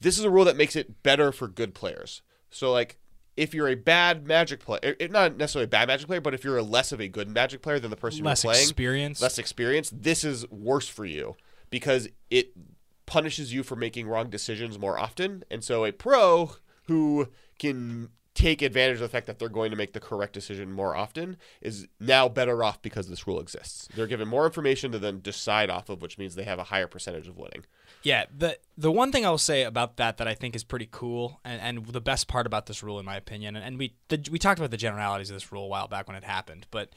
this 0.00 0.18
is 0.18 0.24
a 0.24 0.30
rule 0.30 0.44
that 0.44 0.56
makes 0.56 0.76
it 0.76 1.02
better 1.02 1.32
for 1.32 1.48
good 1.48 1.74
players. 1.74 2.22
So 2.50 2.70
like 2.70 2.98
if 3.36 3.54
you're 3.54 3.68
a 3.68 3.74
bad 3.74 4.26
magic 4.26 4.60
player, 4.60 4.80
eh, 4.82 4.94
eh, 5.00 5.06
not 5.10 5.36
necessarily 5.36 5.64
a 5.64 5.68
bad 5.68 5.88
magic 5.88 6.06
player, 6.06 6.20
but 6.20 6.34
if 6.34 6.44
you're 6.44 6.58
a 6.58 6.62
less 6.62 6.92
of 6.92 7.00
a 7.00 7.08
good 7.08 7.28
magic 7.28 7.62
player 7.62 7.78
than 7.78 7.90
the 7.90 7.96
person 7.96 8.24
Less 8.24 8.44
you're 8.44 8.52
playing, 8.52 8.64
experience. 8.64 9.22
less 9.22 9.38
experience, 9.38 9.90
this 9.94 10.24
is 10.24 10.48
worse 10.50 10.88
for 10.88 11.04
you 11.04 11.34
because 11.70 12.08
it 12.30 12.52
punishes 13.06 13.52
you 13.52 13.62
for 13.62 13.76
making 13.76 14.06
wrong 14.06 14.28
decisions 14.30 14.78
more 14.78 14.98
often. 14.98 15.44
And 15.50 15.64
so 15.64 15.84
a 15.84 15.92
pro 15.92 16.56
who 16.86 17.28
can 17.58 18.10
take 18.34 18.62
advantage 18.62 18.94
of 18.94 19.00
the 19.00 19.08
fact 19.08 19.26
that 19.26 19.38
they're 19.38 19.48
going 19.48 19.70
to 19.70 19.76
make 19.76 19.92
the 19.92 20.00
correct 20.00 20.32
decision 20.32 20.72
more 20.72 20.96
often 20.96 21.36
is 21.60 21.86
now 22.00 22.28
better 22.28 22.64
off 22.64 22.80
because 22.80 23.08
this 23.08 23.26
rule 23.26 23.40
exists. 23.40 23.88
They're 23.94 24.06
given 24.06 24.28
more 24.28 24.46
information 24.46 24.92
to 24.92 24.98
then 24.98 25.20
decide 25.20 25.68
off 25.70 25.88
of, 25.88 26.00
which 26.00 26.18
means 26.18 26.34
they 26.34 26.44
have 26.44 26.58
a 26.58 26.64
higher 26.64 26.86
percentage 26.86 27.28
of 27.28 27.36
winning. 27.36 27.64
Yeah, 28.02 28.24
the 28.36 28.58
the 28.76 28.90
one 28.90 29.12
thing 29.12 29.24
I 29.24 29.30
will 29.30 29.38
say 29.38 29.62
about 29.62 29.96
that 29.98 30.16
that 30.16 30.26
I 30.26 30.34
think 30.34 30.56
is 30.56 30.64
pretty 30.64 30.88
cool, 30.90 31.40
and, 31.44 31.60
and 31.60 31.86
the 31.86 32.00
best 32.00 32.26
part 32.26 32.46
about 32.46 32.66
this 32.66 32.82
rule, 32.82 32.98
in 32.98 33.06
my 33.06 33.16
opinion, 33.16 33.54
and, 33.54 33.64
and 33.64 33.78
we 33.78 33.94
the, 34.08 34.26
we 34.30 34.38
talked 34.38 34.58
about 34.58 34.70
the 34.70 34.76
generalities 34.76 35.30
of 35.30 35.36
this 35.36 35.52
rule 35.52 35.64
a 35.64 35.68
while 35.68 35.86
back 35.86 36.08
when 36.08 36.16
it 36.16 36.24
happened, 36.24 36.66
but 36.70 36.90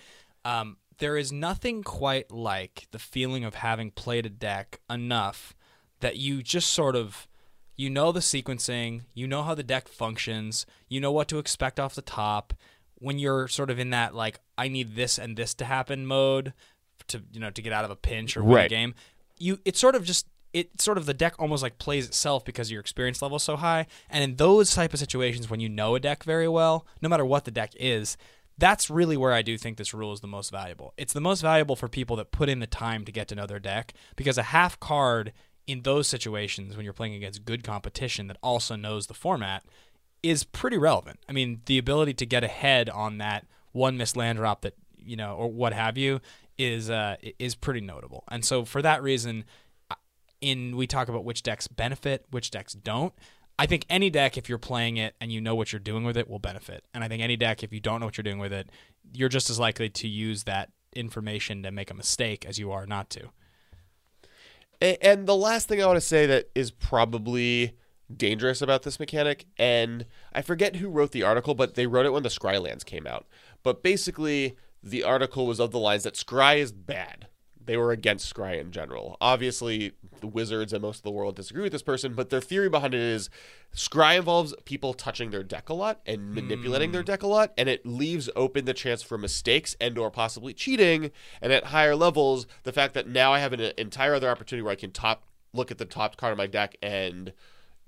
um, 0.45 0.77
there 0.97 1.17
is 1.17 1.31
nothing 1.31 1.83
quite 1.83 2.31
like 2.31 2.87
the 2.91 2.99
feeling 2.99 3.43
of 3.43 3.55
having 3.55 3.91
played 3.91 4.25
a 4.25 4.29
deck 4.29 4.79
enough 4.89 5.55
that 5.99 6.17
you 6.17 6.41
just 6.41 6.71
sort 6.71 6.95
of 6.95 7.27
you 7.75 7.89
know 7.89 8.11
the 8.11 8.19
sequencing, 8.19 9.01
you 9.13 9.27
know 9.27 9.43
how 9.43 9.55
the 9.55 9.63
deck 9.63 9.87
functions, 9.87 10.65
you 10.87 10.99
know 10.99 11.11
what 11.11 11.27
to 11.29 11.39
expect 11.39 11.79
off 11.79 11.95
the 11.95 12.01
top. 12.01 12.53
When 12.95 13.19
you're 13.19 13.47
sort 13.47 13.69
of 13.69 13.77
in 13.77 13.89
that 13.89 14.15
like 14.15 14.39
I 14.57 14.67
need 14.67 14.95
this 14.95 15.19
and 15.19 15.35
this 15.35 15.53
to 15.55 15.65
happen 15.65 16.05
mode 16.05 16.53
to 17.07 17.21
you 17.31 17.39
know 17.39 17.49
to 17.49 17.61
get 17.61 17.73
out 17.73 17.85
of 17.85 17.91
a 17.91 17.95
pinch 17.95 18.37
or 18.37 18.43
win 18.43 18.65
a 18.65 18.69
game, 18.69 18.95
you 19.37 19.59
it's 19.65 19.79
sort 19.79 19.95
of 19.95 20.05
just 20.05 20.27
it 20.53 20.81
sort 20.81 20.97
of 20.97 21.05
the 21.05 21.13
deck 21.13 21.35
almost 21.37 21.61
like 21.61 21.77
plays 21.77 22.07
itself 22.07 22.45
because 22.45 22.71
your 22.71 22.79
experience 22.79 23.21
level 23.21 23.35
is 23.35 23.43
so 23.43 23.57
high. 23.57 23.87
And 24.09 24.23
in 24.23 24.35
those 24.37 24.73
type 24.73 24.93
of 24.93 24.99
situations 24.99 25.49
when 25.49 25.59
you 25.59 25.67
know 25.67 25.95
a 25.95 25.99
deck 25.99 26.23
very 26.23 26.47
well, 26.47 26.87
no 27.01 27.09
matter 27.09 27.25
what 27.25 27.43
the 27.43 27.51
deck 27.51 27.73
is, 27.77 28.15
that's 28.57 28.89
really 28.89 29.17
where 29.17 29.33
I 29.33 29.41
do 29.41 29.57
think 29.57 29.75
this 29.75 29.93
rule 29.93 30.13
is 30.13 30.21
the 30.21 30.27
most 30.27 30.51
valuable. 30.51 30.93
It's 30.97 31.11
the 31.11 31.19
most 31.19 31.41
valuable 31.41 31.75
for 31.75 31.89
people 31.89 32.15
that 32.15 32.31
put 32.31 32.47
in 32.47 32.59
the 32.59 32.67
time 32.67 33.03
to 33.03 33.11
get 33.11 33.27
to 33.27 33.35
know 33.35 33.45
their 33.45 33.59
deck 33.59 33.93
because 34.15 34.37
a 34.37 34.43
half 34.43 34.79
card 34.79 35.33
in 35.67 35.81
those 35.81 36.07
situations 36.07 36.75
when 36.75 36.83
you're 36.83 36.93
playing 36.93 37.15
against 37.15 37.45
good 37.45 37.63
competition 37.63 38.27
that 38.27 38.37
also 38.43 38.75
knows 38.75 39.07
the 39.07 39.13
format 39.13 39.63
is 40.21 40.43
pretty 40.43 40.77
relevant. 40.77 41.19
I 41.29 41.33
mean, 41.33 41.61
the 41.65 41.77
ability 41.77 42.13
to 42.15 42.25
get 42.25 42.43
ahead 42.43 42.89
on 42.89 43.17
that 43.19 43.45
one 43.71 43.97
missed 43.97 44.15
land 44.15 44.37
drop 44.37 44.61
that 44.61 44.73
you 44.97 45.15
know 45.15 45.35
or 45.35 45.51
what 45.51 45.73
have 45.73 45.97
you 45.97 46.21
is 46.57 46.89
uh, 46.89 47.17
is 47.39 47.55
pretty 47.55 47.81
notable. 47.81 48.23
And 48.29 48.43
so 48.43 48.65
for 48.65 48.81
that 48.81 49.03
reason, 49.03 49.45
in 50.41 50.75
we 50.77 50.87
talk 50.87 51.09
about 51.09 51.25
which 51.25 51.43
decks 51.43 51.67
benefit, 51.67 52.25
which 52.31 52.51
decks 52.51 52.73
don't. 52.73 53.13
I 53.57 53.65
think 53.65 53.85
any 53.89 54.09
deck, 54.09 54.37
if 54.37 54.49
you're 54.49 54.57
playing 54.57 54.97
it 54.97 55.15
and 55.21 55.31
you 55.31 55.39
know 55.39 55.55
what 55.55 55.71
you're 55.71 55.79
doing 55.79 56.03
with 56.03 56.17
it, 56.17 56.29
will 56.29 56.39
benefit. 56.39 56.83
And 56.93 57.03
I 57.03 57.07
think 57.07 57.23
any 57.23 57.37
deck, 57.37 57.63
if 57.63 57.71
you 57.71 57.79
don't 57.79 58.01
know 58.01 58.05
what 58.05 58.17
you're 58.17 58.23
doing 58.23 58.39
with 58.39 58.51
it, 58.51 58.69
you're 59.13 59.29
just 59.29 59.49
as 59.49 59.59
likely 59.59 59.89
to 59.89 60.07
use 60.07 60.43
that 60.43 60.71
information 60.93 61.63
to 61.63 61.71
make 61.71 61.89
a 61.89 61.93
mistake 61.93 62.45
as 62.45 62.59
you 62.59 62.71
are 62.71 62.85
not 62.85 63.09
to. 63.11 63.29
And 64.81 65.27
the 65.27 65.35
last 65.35 65.67
thing 65.67 65.81
I 65.81 65.85
want 65.85 65.97
to 65.97 66.01
say 66.01 66.25
that 66.25 66.49
is 66.53 66.71
probably 66.71 67.77
dangerous 68.15 68.61
about 68.61 68.83
this 68.83 68.99
mechanic, 68.99 69.45
and 69.57 70.05
I 70.33 70.41
forget 70.41 70.75
who 70.75 70.89
wrote 70.89 71.11
the 71.11 71.23
article, 71.23 71.55
but 71.55 71.75
they 71.75 71.87
wrote 71.87 72.05
it 72.05 72.13
when 72.13 72.23
the 72.23 72.29
Scrylands 72.29 72.85
came 72.85 73.07
out. 73.07 73.25
But 73.63 73.81
basically, 73.81 74.55
the 74.83 75.03
article 75.03 75.47
was 75.47 75.59
of 75.59 75.71
the 75.71 75.79
lines 75.79 76.03
that 76.03 76.13
Scry 76.13 76.57
is 76.57 76.71
bad. 76.71 77.27
They 77.65 77.77
were 77.77 77.91
against 77.91 78.33
Scry 78.33 78.59
in 78.59 78.71
general. 78.71 79.17
Obviously, 79.19 79.93
the 80.21 80.27
wizards 80.27 80.73
and 80.73 80.81
most 80.81 80.97
of 80.97 81.03
the 81.03 81.11
world 81.11 81.35
disagree 81.35 81.63
with 81.63 81.71
this 81.71 81.81
person, 81.81 82.13
but 82.13 82.29
their 82.29 82.41
theory 82.41 82.69
behind 82.69 82.93
it 82.93 83.01
is 83.01 83.29
Scry 83.75 84.17
involves 84.17 84.53
people 84.65 84.93
touching 84.93 85.31
their 85.31 85.43
deck 85.43 85.69
a 85.69 85.73
lot 85.73 85.99
and 86.05 86.33
manipulating 86.33 86.91
their 86.91 87.01
hmm. 87.01 87.07
deck 87.07 87.23
a 87.23 87.27
lot, 87.27 87.53
and 87.57 87.67
it 87.67 87.85
leaves 87.85 88.29
open 88.35 88.65
the 88.65 88.73
chance 88.73 89.01
for 89.01 89.17
mistakes 89.17 89.75
and 89.81 89.97
or 89.97 90.11
possibly 90.11 90.53
cheating. 90.53 91.11
And 91.41 91.51
at 91.51 91.65
higher 91.65 91.95
levels, 91.95 92.47
the 92.63 92.71
fact 92.71 92.93
that 92.93 93.07
now 93.07 93.33
I 93.33 93.39
have 93.39 93.53
an 93.53 93.71
entire 93.77 94.13
other 94.13 94.29
opportunity 94.29 94.63
where 94.63 94.73
I 94.73 94.75
can 94.75 94.91
top 94.91 95.23
look 95.53 95.71
at 95.71 95.77
the 95.77 95.85
top 95.85 96.17
card 96.17 96.31
of 96.31 96.37
my 96.37 96.47
deck 96.47 96.75
and 96.81 97.33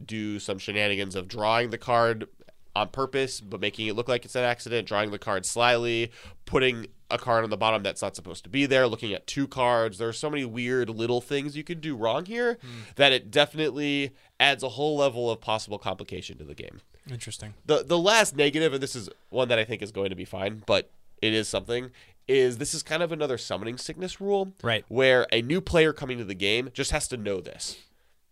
do 0.04 0.40
some 0.40 0.58
shenanigans 0.58 1.16
of 1.16 1.28
drawing 1.28 1.70
the 1.70 1.78
card 1.78 2.28
on 2.76 2.90
purpose, 2.90 3.42
but 3.42 3.60
making 3.60 3.88
it 3.88 3.96
look 3.96 4.08
like 4.08 4.24
it's 4.24 4.36
an 4.36 4.44
accident, 4.44 4.88
drawing 4.88 5.12
the 5.12 5.20
card 5.20 5.46
slyly, 5.46 6.12
putting 6.46 6.88
a 7.10 7.18
card 7.18 7.44
on 7.44 7.50
the 7.50 7.58
bottom 7.58 7.84
that's 7.84 8.02
not 8.02 8.16
supposed 8.16 8.44
to 8.44 8.50
be 8.50 8.66
there, 8.66 8.88
looking 8.88 9.14
at 9.14 9.28
two 9.28 9.48
cards. 9.48 9.98
There 9.98 10.10
are 10.10 10.14
so 10.14 10.30
many 10.30 10.46
weird 10.46 10.90
little 10.90 11.22
things 11.22 11.56
you 11.56 11.64
could 11.64 11.82
do 11.82 11.96
wrong 11.96 12.26
here 12.26 12.58
hmm. 12.62 12.82
that 12.96 13.12
it 13.12 13.32
definitely 13.32 14.12
adds 14.40 14.64
a 14.64 14.70
whole 14.70 14.98
level 14.98 15.32
of 15.32 15.42
possible 15.42 15.78
complication 15.78 16.38
to 16.38 16.44
the 16.44 16.56
game. 16.56 16.82
Interesting. 17.10 17.54
The 17.66 17.84
the 17.84 17.98
last 17.98 18.36
negative, 18.36 18.74
and 18.74 18.84
this 18.84 18.96
is 18.96 19.10
one 19.30 19.48
that 19.48 19.60
I 19.60 19.64
think 19.64 19.82
is 19.82 19.92
going 19.92 20.10
to 20.10 20.16
be 20.16 20.26
fine, 20.26 20.64
but 20.66 20.90
it 21.22 21.34
is 21.34 21.48
something, 21.48 21.92
is 22.28 22.58
this 22.58 22.74
is 22.74 22.84
kind 22.84 23.02
of 23.02 23.12
another 23.12 23.38
summoning 23.38 23.78
sickness 23.78 24.20
rule. 24.20 24.54
Right. 24.62 24.84
Where 24.90 25.26
a 25.32 25.42
new 25.42 25.62
player 25.62 25.94
coming 25.94 26.18
to 26.18 26.26
the 26.26 26.36
game 26.36 26.70
just 26.74 26.92
has 26.92 27.08
to 27.10 27.18
know 27.18 27.40
this. 27.40 27.78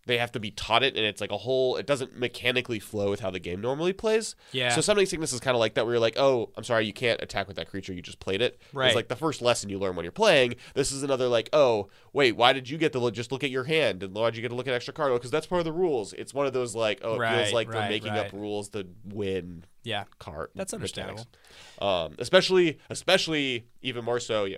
They 0.06 0.18
have 0.18 0.30
to 0.32 0.40
be 0.40 0.50
taught 0.52 0.82
it, 0.84 0.96
and 0.96 1.04
it's 1.04 1.20
like 1.20 1.32
a 1.32 1.36
whole. 1.36 1.76
It 1.76 1.86
doesn't 1.86 2.16
mechanically 2.16 2.78
flow 2.78 3.10
with 3.10 3.20
how 3.20 3.30
the 3.30 3.40
game 3.40 3.60
normally 3.60 3.92
plays. 3.92 4.36
Yeah. 4.52 4.68
So 4.74 4.80
summoning 4.80 5.06
sickness 5.06 5.32
is 5.32 5.40
kind 5.40 5.54
of 5.56 5.58
like 5.58 5.74
that, 5.74 5.84
where 5.84 5.94
you're 5.94 6.00
like, 6.00 6.16
"Oh, 6.16 6.50
I'm 6.56 6.62
sorry, 6.64 6.86
you 6.86 6.92
can't 6.92 7.20
attack 7.20 7.48
with 7.48 7.56
that 7.56 7.68
creature. 7.68 7.92
You 7.92 8.02
just 8.02 8.20
played 8.20 8.40
it." 8.40 8.60
Right. 8.72 8.86
It's 8.86 8.96
like 8.96 9.08
the 9.08 9.16
first 9.16 9.42
lesson 9.42 9.68
you 9.68 9.78
learn 9.78 9.96
when 9.96 10.04
you're 10.04 10.12
playing. 10.12 10.54
This 10.74 10.92
is 10.92 11.02
another 11.02 11.26
like, 11.28 11.48
"Oh, 11.52 11.88
wait, 12.12 12.36
why 12.36 12.52
did 12.52 12.70
you 12.70 12.78
get 12.78 12.92
to 12.92 12.98
look, 13.00 13.14
just 13.14 13.32
look 13.32 13.42
at 13.42 13.50
your 13.50 13.64
hand, 13.64 14.02
and 14.04 14.14
why 14.14 14.30
did 14.30 14.36
you 14.36 14.42
get 14.42 14.48
to 14.50 14.54
look 14.54 14.68
at 14.68 14.74
extra 14.74 14.94
card? 14.94 15.12
Because 15.12 15.30
that's 15.32 15.46
part 15.46 15.58
of 15.58 15.64
the 15.64 15.72
rules." 15.72 16.12
It's 16.12 16.32
one 16.32 16.46
of 16.46 16.52
those 16.52 16.74
like, 16.74 17.00
"Oh, 17.02 17.16
it 17.16 17.18
Right, 17.18 17.36
feels 17.42 17.52
like 17.52 17.68
right, 17.68 17.80
they're 17.80 17.88
making 17.90 18.12
right. 18.12 18.26
up 18.26 18.32
rules 18.32 18.68
to 18.70 18.86
win 19.04 19.64
Yeah. 19.82 20.04
card. 20.20 20.50
That's 20.54 20.72
understandable. 20.72 21.26
Um, 21.80 22.14
especially, 22.18 22.78
especially 22.90 23.66
even 23.82 24.04
more 24.04 24.20
so, 24.20 24.46
know, 24.46 24.56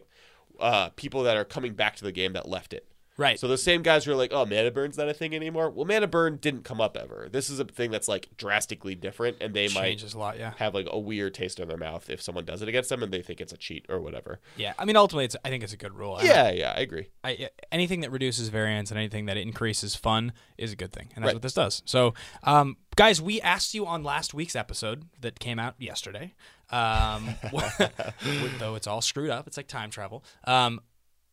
uh, 0.60 0.90
people 0.90 1.22
that 1.22 1.36
are 1.36 1.44
coming 1.44 1.72
back 1.74 1.96
to 1.96 2.04
the 2.04 2.12
game 2.12 2.34
that 2.34 2.48
left 2.48 2.72
it. 2.72 2.86
Right. 3.18 3.38
So 3.38 3.48
the 3.48 3.58
same 3.58 3.82
guys 3.82 4.04
who 4.04 4.12
are 4.12 4.16
like, 4.16 4.32
"Oh, 4.32 4.46
mana 4.46 4.70
burn's 4.70 4.96
not 4.96 5.08
a 5.08 5.12
thing 5.12 5.34
anymore." 5.34 5.68
Well, 5.70 5.84
mana 5.84 6.06
burn 6.06 6.36
didn't 6.36 6.62
come 6.62 6.80
up 6.80 6.96
ever. 6.96 7.28
This 7.30 7.50
is 7.50 7.58
a 7.58 7.64
thing 7.64 7.90
that's 7.90 8.08
like 8.08 8.28
drastically 8.38 8.94
different, 8.94 9.36
and 9.40 9.52
they 9.52 9.66
changes 9.68 10.14
a 10.14 10.18
lot. 10.18 10.38
Yeah. 10.38 10.50
might 10.50 10.58
have 10.58 10.72
like 10.74 10.86
a 10.88 10.98
weird 10.98 11.34
taste 11.34 11.58
in 11.58 11.66
their 11.68 11.76
mouth 11.76 12.08
if 12.08 12.22
someone 12.22 12.44
does 12.44 12.62
it 12.62 12.68
against 12.68 12.88
them 12.90 13.02
and 13.02 13.12
they 13.12 13.20
think 13.20 13.40
it's 13.40 13.52
a 13.52 13.56
cheat 13.56 13.84
or 13.88 14.00
whatever. 14.00 14.38
Yeah. 14.56 14.72
I 14.78 14.84
mean, 14.84 14.96
ultimately, 14.96 15.24
it's 15.24 15.36
I 15.44 15.48
think 15.50 15.64
it's 15.64 15.72
a 15.72 15.76
good 15.76 15.94
rule. 15.94 16.16
And 16.18 16.28
Yeah, 16.28 16.50
yeah, 16.52 16.74
I 16.76 16.80
agree. 16.80 17.08
I, 17.24 17.48
anything 17.72 18.00
that 18.02 18.12
reduces 18.12 18.48
variance 18.48 18.90
and 18.92 18.98
anything 18.98 19.26
that 19.26 19.36
increases 19.36 19.96
fun 19.96 20.32
is 20.56 20.72
a 20.72 20.76
good 20.76 20.92
thing, 20.92 21.08
and 21.16 21.24
that's 21.24 21.30
Right. 21.30 21.34
what 21.34 21.42
this 21.42 21.54
does. 21.54 21.82
So, 21.86 22.14
um, 22.44 22.76
guys, 22.94 23.20
we 23.20 23.40
asked 23.40 23.74
you 23.74 23.84
on 23.84 24.04
last 24.04 24.32
week's 24.32 24.54
episode 24.54 25.06
that 25.20 25.40
came 25.40 25.58
out 25.58 25.74
yesterday, 25.78 26.34
um, 26.70 27.34
though 28.58 28.74
it's 28.76 28.86
all 28.86 29.00
screwed 29.00 29.30
up. 29.30 29.46
It's 29.48 29.56
like 29.56 29.66
time 29.66 29.90
travel. 29.90 30.24
Um, 30.44 30.80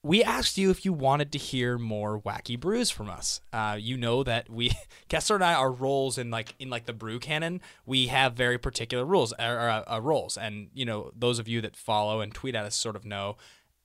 we 0.06 0.24
asked 0.24 0.56
you 0.56 0.70
if 0.70 0.86
you 0.86 0.94
wanted 0.94 1.32
to 1.32 1.40
hear 1.40 1.80
more 1.80 2.22
wacky 2.22 2.60
brews 2.60 2.92
from 2.92 3.10
us. 3.10 3.42
Uh, 3.52 3.76
you 3.80 3.98
know 3.98 4.24
that 4.24 4.48
we 4.48 4.72
Kessler 5.10 5.38
and 5.38 5.44
I 5.44 5.56
our 5.56 5.72
roles 5.72 6.20
in 6.20 6.30
like 6.30 6.54
in 6.60 6.70
like 6.70 6.86
the 6.86 6.94
brew 6.94 7.18
canon. 7.18 7.60
We 7.88 8.08
have 8.08 8.36
very 8.36 8.60
particular 8.60 9.04
rules 9.04 9.34
or 9.34 9.60
uh, 9.60 9.84
uh, 9.92 10.00
roles, 10.02 10.38
and 10.38 10.70
you 10.76 10.86
know 10.86 11.10
those 11.18 11.40
of 11.40 11.48
you 11.48 11.60
that 11.62 11.76
follow 11.76 12.22
and 12.22 12.32
tweet 12.32 12.54
at 12.54 12.66
us 12.66 12.76
sort 12.76 12.96
of 12.96 13.04
know. 13.04 13.38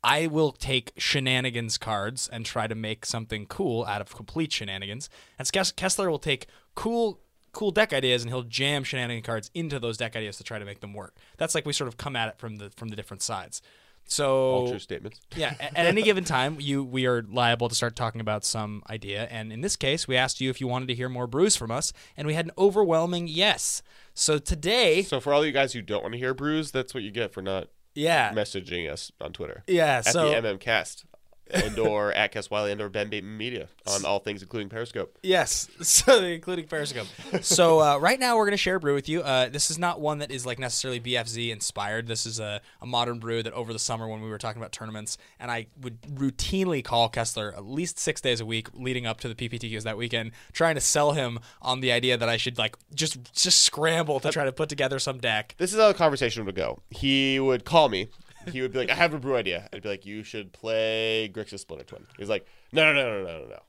I 0.04 0.26
will 0.26 0.52
take 0.52 0.92
shenanigans 0.98 1.78
cards 1.78 2.28
and 2.30 2.44
try 2.44 2.66
to 2.66 2.74
make 2.74 3.06
something 3.06 3.46
cool 3.46 3.84
out 3.84 4.00
of 4.02 4.14
complete 4.14 4.52
shenanigans. 4.52 5.10
And 5.38 5.50
Kessler 5.76 6.10
will 6.10 6.18
take 6.18 6.46
cool 6.74 7.20
cool 7.52 7.70
deck 7.70 7.92
ideas 7.92 8.22
and 8.22 8.30
he'll 8.30 8.42
jam 8.42 8.84
shenanigan 8.84 9.22
cards 9.22 9.50
into 9.54 9.78
those 9.78 9.96
deck 9.96 10.16
ideas 10.16 10.36
to 10.36 10.44
try 10.44 10.58
to 10.58 10.64
make 10.64 10.80
them 10.80 10.92
work. 10.92 11.16
That's 11.38 11.54
like 11.54 11.66
we 11.66 11.72
sort 11.72 11.88
of 11.88 11.96
come 11.96 12.14
at 12.14 12.28
it 12.28 12.38
from 12.38 12.56
the 12.56 12.70
from 12.76 12.88
the 12.88 12.96
different 12.96 13.22
sides. 13.22 13.62
So 14.10 14.36
All 14.50 14.68
true 14.68 14.80
statements. 14.80 15.20
yeah, 15.36 15.54
at 15.60 15.86
any 15.86 16.02
given 16.02 16.24
time, 16.24 16.56
you 16.58 16.82
we 16.82 17.06
are 17.06 17.22
liable 17.22 17.68
to 17.68 17.74
start 17.76 17.94
talking 17.94 18.20
about 18.20 18.44
some 18.44 18.82
idea, 18.90 19.28
and 19.30 19.52
in 19.52 19.60
this 19.60 19.76
case, 19.76 20.08
we 20.08 20.16
asked 20.16 20.40
you 20.40 20.50
if 20.50 20.60
you 20.60 20.66
wanted 20.66 20.88
to 20.88 20.94
hear 20.96 21.08
more 21.08 21.28
brews 21.28 21.54
from 21.54 21.70
us, 21.70 21.92
and 22.16 22.26
we 22.26 22.34
had 22.34 22.46
an 22.46 22.52
overwhelming 22.58 23.28
yes. 23.28 23.82
So 24.12 24.38
today, 24.38 25.02
So 25.02 25.20
for 25.20 25.32
all 25.32 25.46
you 25.46 25.52
guys 25.52 25.72
who 25.74 25.80
don't 25.80 26.02
want 26.02 26.12
to 26.14 26.18
hear 26.18 26.34
brews, 26.34 26.72
that's 26.72 26.92
what 26.92 27.04
you 27.04 27.12
get 27.12 27.32
for 27.32 27.40
not 27.40 27.68
yeah, 27.94 28.32
messaging 28.32 28.90
us 28.90 29.12
on 29.20 29.32
Twitter 29.32 29.62
yeah. 29.68 29.98
at 29.98 30.06
So 30.06 30.28
the 30.28 30.34
MM 30.36 30.58
Cast 30.58 31.04
and 31.52 31.78
or 31.78 32.12
at 32.20 32.32
Cast 32.32 32.50
Wiley 32.50 32.72
and 32.72 32.80
or 32.80 32.88
Ben 32.88 33.08
Bateman 33.08 33.36
Media 33.36 33.68
on 33.86 34.04
all 34.04 34.18
things 34.18 34.42
including 34.42 34.68
Periscope. 34.68 35.18
Yes, 35.22 35.68
so 35.80 36.22
including 36.22 36.66
Periscope. 36.66 37.06
so 37.42 37.80
uh, 37.80 37.98
right 37.98 38.18
now 38.18 38.36
we're 38.36 38.46
gonna 38.46 38.56
share 38.56 38.76
a 38.76 38.80
brew 38.80 38.94
with 38.94 39.08
you. 39.08 39.22
Uh, 39.22 39.48
this 39.48 39.70
is 39.70 39.78
not 39.78 40.00
one 40.00 40.18
that 40.18 40.30
is 40.30 40.46
like 40.46 40.58
necessarily 40.58 41.00
BFZ 41.00 41.50
inspired. 41.50 42.06
This 42.06 42.26
is 42.26 42.40
a, 42.40 42.60
a 42.80 42.86
modern 42.86 43.18
brew 43.18 43.42
that 43.42 43.52
over 43.52 43.72
the 43.72 43.78
summer 43.78 44.08
when 44.08 44.22
we 44.22 44.30
were 44.30 44.38
talking 44.38 44.60
about 44.60 44.72
tournaments, 44.72 45.18
and 45.38 45.50
I 45.50 45.66
would 45.80 46.00
routinely 46.02 46.84
call 46.84 47.08
Kessler 47.08 47.54
at 47.54 47.64
least 47.64 47.98
six 47.98 48.20
days 48.20 48.40
a 48.40 48.46
week 48.46 48.68
leading 48.72 49.06
up 49.06 49.20
to 49.20 49.32
the 49.32 49.34
PPTQs 49.34 49.82
that 49.82 49.96
weekend, 49.96 50.32
trying 50.52 50.74
to 50.74 50.80
sell 50.80 51.12
him 51.12 51.38
on 51.62 51.80
the 51.80 51.92
idea 51.92 52.16
that 52.16 52.28
I 52.28 52.36
should 52.36 52.58
like 52.58 52.76
just 52.94 53.32
just 53.34 53.62
scramble 53.62 54.20
to 54.20 54.30
try 54.30 54.44
to 54.44 54.52
put 54.52 54.68
together 54.68 54.98
some 54.98 55.18
deck. 55.18 55.54
This 55.58 55.72
is 55.72 55.78
how 55.78 55.88
the 55.88 55.94
conversation 55.94 56.44
would 56.44 56.54
go. 56.54 56.80
He 56.90 57.38
would 57.40 57.64
call 57.64 57.88
me. 57.88 58.08
He 58.50 58.62
would 58.62 58.72
be 58.72 58.78
like, 58.78 58.90
"I 58.90 58.94
have 58.94 59.14
a 59.14 59.18
brew 59.18 59.36
idea." 59.36 59.68
I'd 59.72 59.82
be 59.82 59.88
like, 59.88 60.06
"You 60.06 60.22
should 60.22 60.52
play 60.52 61.30
Grixis 61.32 61.60
Splinter 61.60 61.84
Twin." 61.84 62.06
He's 62.18 62.28
like, 62.28 62.46
"No, 62.72 62.84
no, 62.84 62.92
no, 62.92 63.18
no, 63.18 63.24
no, 63.24 63.38
no, 63.42 63.48
no. 63.48 63.62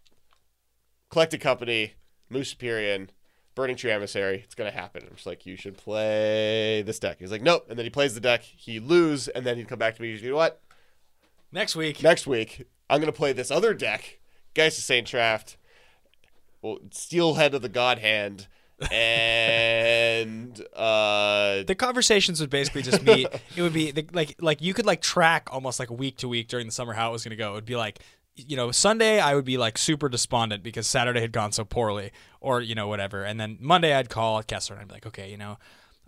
Collected 1.10 1.42
Company, 1.42 1.94
Moose 2.30 2.50
Superior, 2.50 3.08
Burning 3.54 3.76
Tree 3.76 3.92
Emissary. 3.92 4.42
It's 4.44 4.56
gonna 4.56 4.72
happen. 4.72 5.04
I'm 5.08 5.16
just 5.16 5.28
like, 5.28 5.46
you 5.46 5.56
should 5.58 5.78
play 5.78 6.82
this 6.84 7.00
deck. 7.00 7.18
He's 7.20 7.32
like, 7.32 7.42
nope. 7.42 7.66
And 7.70 7.78
then 7.78 7.86
he 7.86 7.90
plays 7.90 8.14
the 8.14 8.22
deck. 8.22 8.44
He 8.44 8.80
lose, 8.80 9.28
and 9.28 9.46
then 9.46 9.58
he'd 9.58 9.68
come 9.68 9.80
back 9.80 9.96
to 9.96 10.02
me. 10.02 10.10
He's 10.10 10.20
like, 10.20 10.26
you 10.26 10.30
know 10.32 10.38
what? 10.38 10.62
Next 11.52 11.76
week. 11.76 12.02
Next 12.02 12.26
week, 12.26 12.66
I'm 12.90 13.00
gonna 13.02 13.12
play 13.12 13.34
this 13.34 13.52
other 13.52 13.74
deck, 13.74 14.20
Geist 14.54 14.78
of 14.78 14.84
Saint 14.86 15.08
Traft, 15.08 15.58
well, 16.62 16.78
Steelhead 16.92 17.54
of 17.54 17.62
the 17.62 17.70
God 17.70 18.00
Hand, 18.00 18.48
and 18.92 20.62
uh, 20.76 21.64
the 21.64 21.76
conversations 21.76 22.40
would 22.42 22.50
basically 22.50 22.82
just 22.82 23.04
be 23.06 23.28
it 23.56 23.62
would 23.62 23.74
be 23.74 23.92
the, 23.92 24.06
like 24.14 24.36
like 24.42 24.62
you 24.62 24.74
could 24.74 24.86
like 24.86 25.02
track 25.02 25.50
almost 25.52 25.80
like 25.80 25.90
week 25.90 26.18
to 26.18 26.28
week 26.28 26.48
during 26.48 26.66
the 26.66 26.72
summer 26.72 26.94
how 26.94 27.10
it 27.10 27.14
was 27.14 27.24
going 27.24 27.32
to 27.32 27.36
go 27.36 27.52
it 27.52 27.56
would 27.56 27.66
be 27.66 27.76
like 27.76 28.00
you 28.36 28.56
know 28.56 28.72
sunday 28.72 29.20
i 29.20 29.36
would 29.36 29.46
be 29.46 29.58
like 29.58 29.78
super 29.78 30.10
despondent 30.10 30.64
because 30.64 30.88
saturday 30.88 31.22
had 31.22 31.32
gone 31.32 31.52
so 31.52 31.64
poorly 31.66 32.12
or 32.40 32.62
you 32.62 32.74
know 32.74 32.88
whatever 32.88 33.24
and 33.24 33.40
then 33.40 33.58
monday 33.60 33.94
i'd 33.94 34.10
call 34.10 34.42
kessler 34.42 34.76
and 34.76 34.84
i'd 34.84 34.88
be 34.88 34.94
like 34.94 35.06
okay 35.06 35.30
you 35.30 35.38
know 35.38 35.58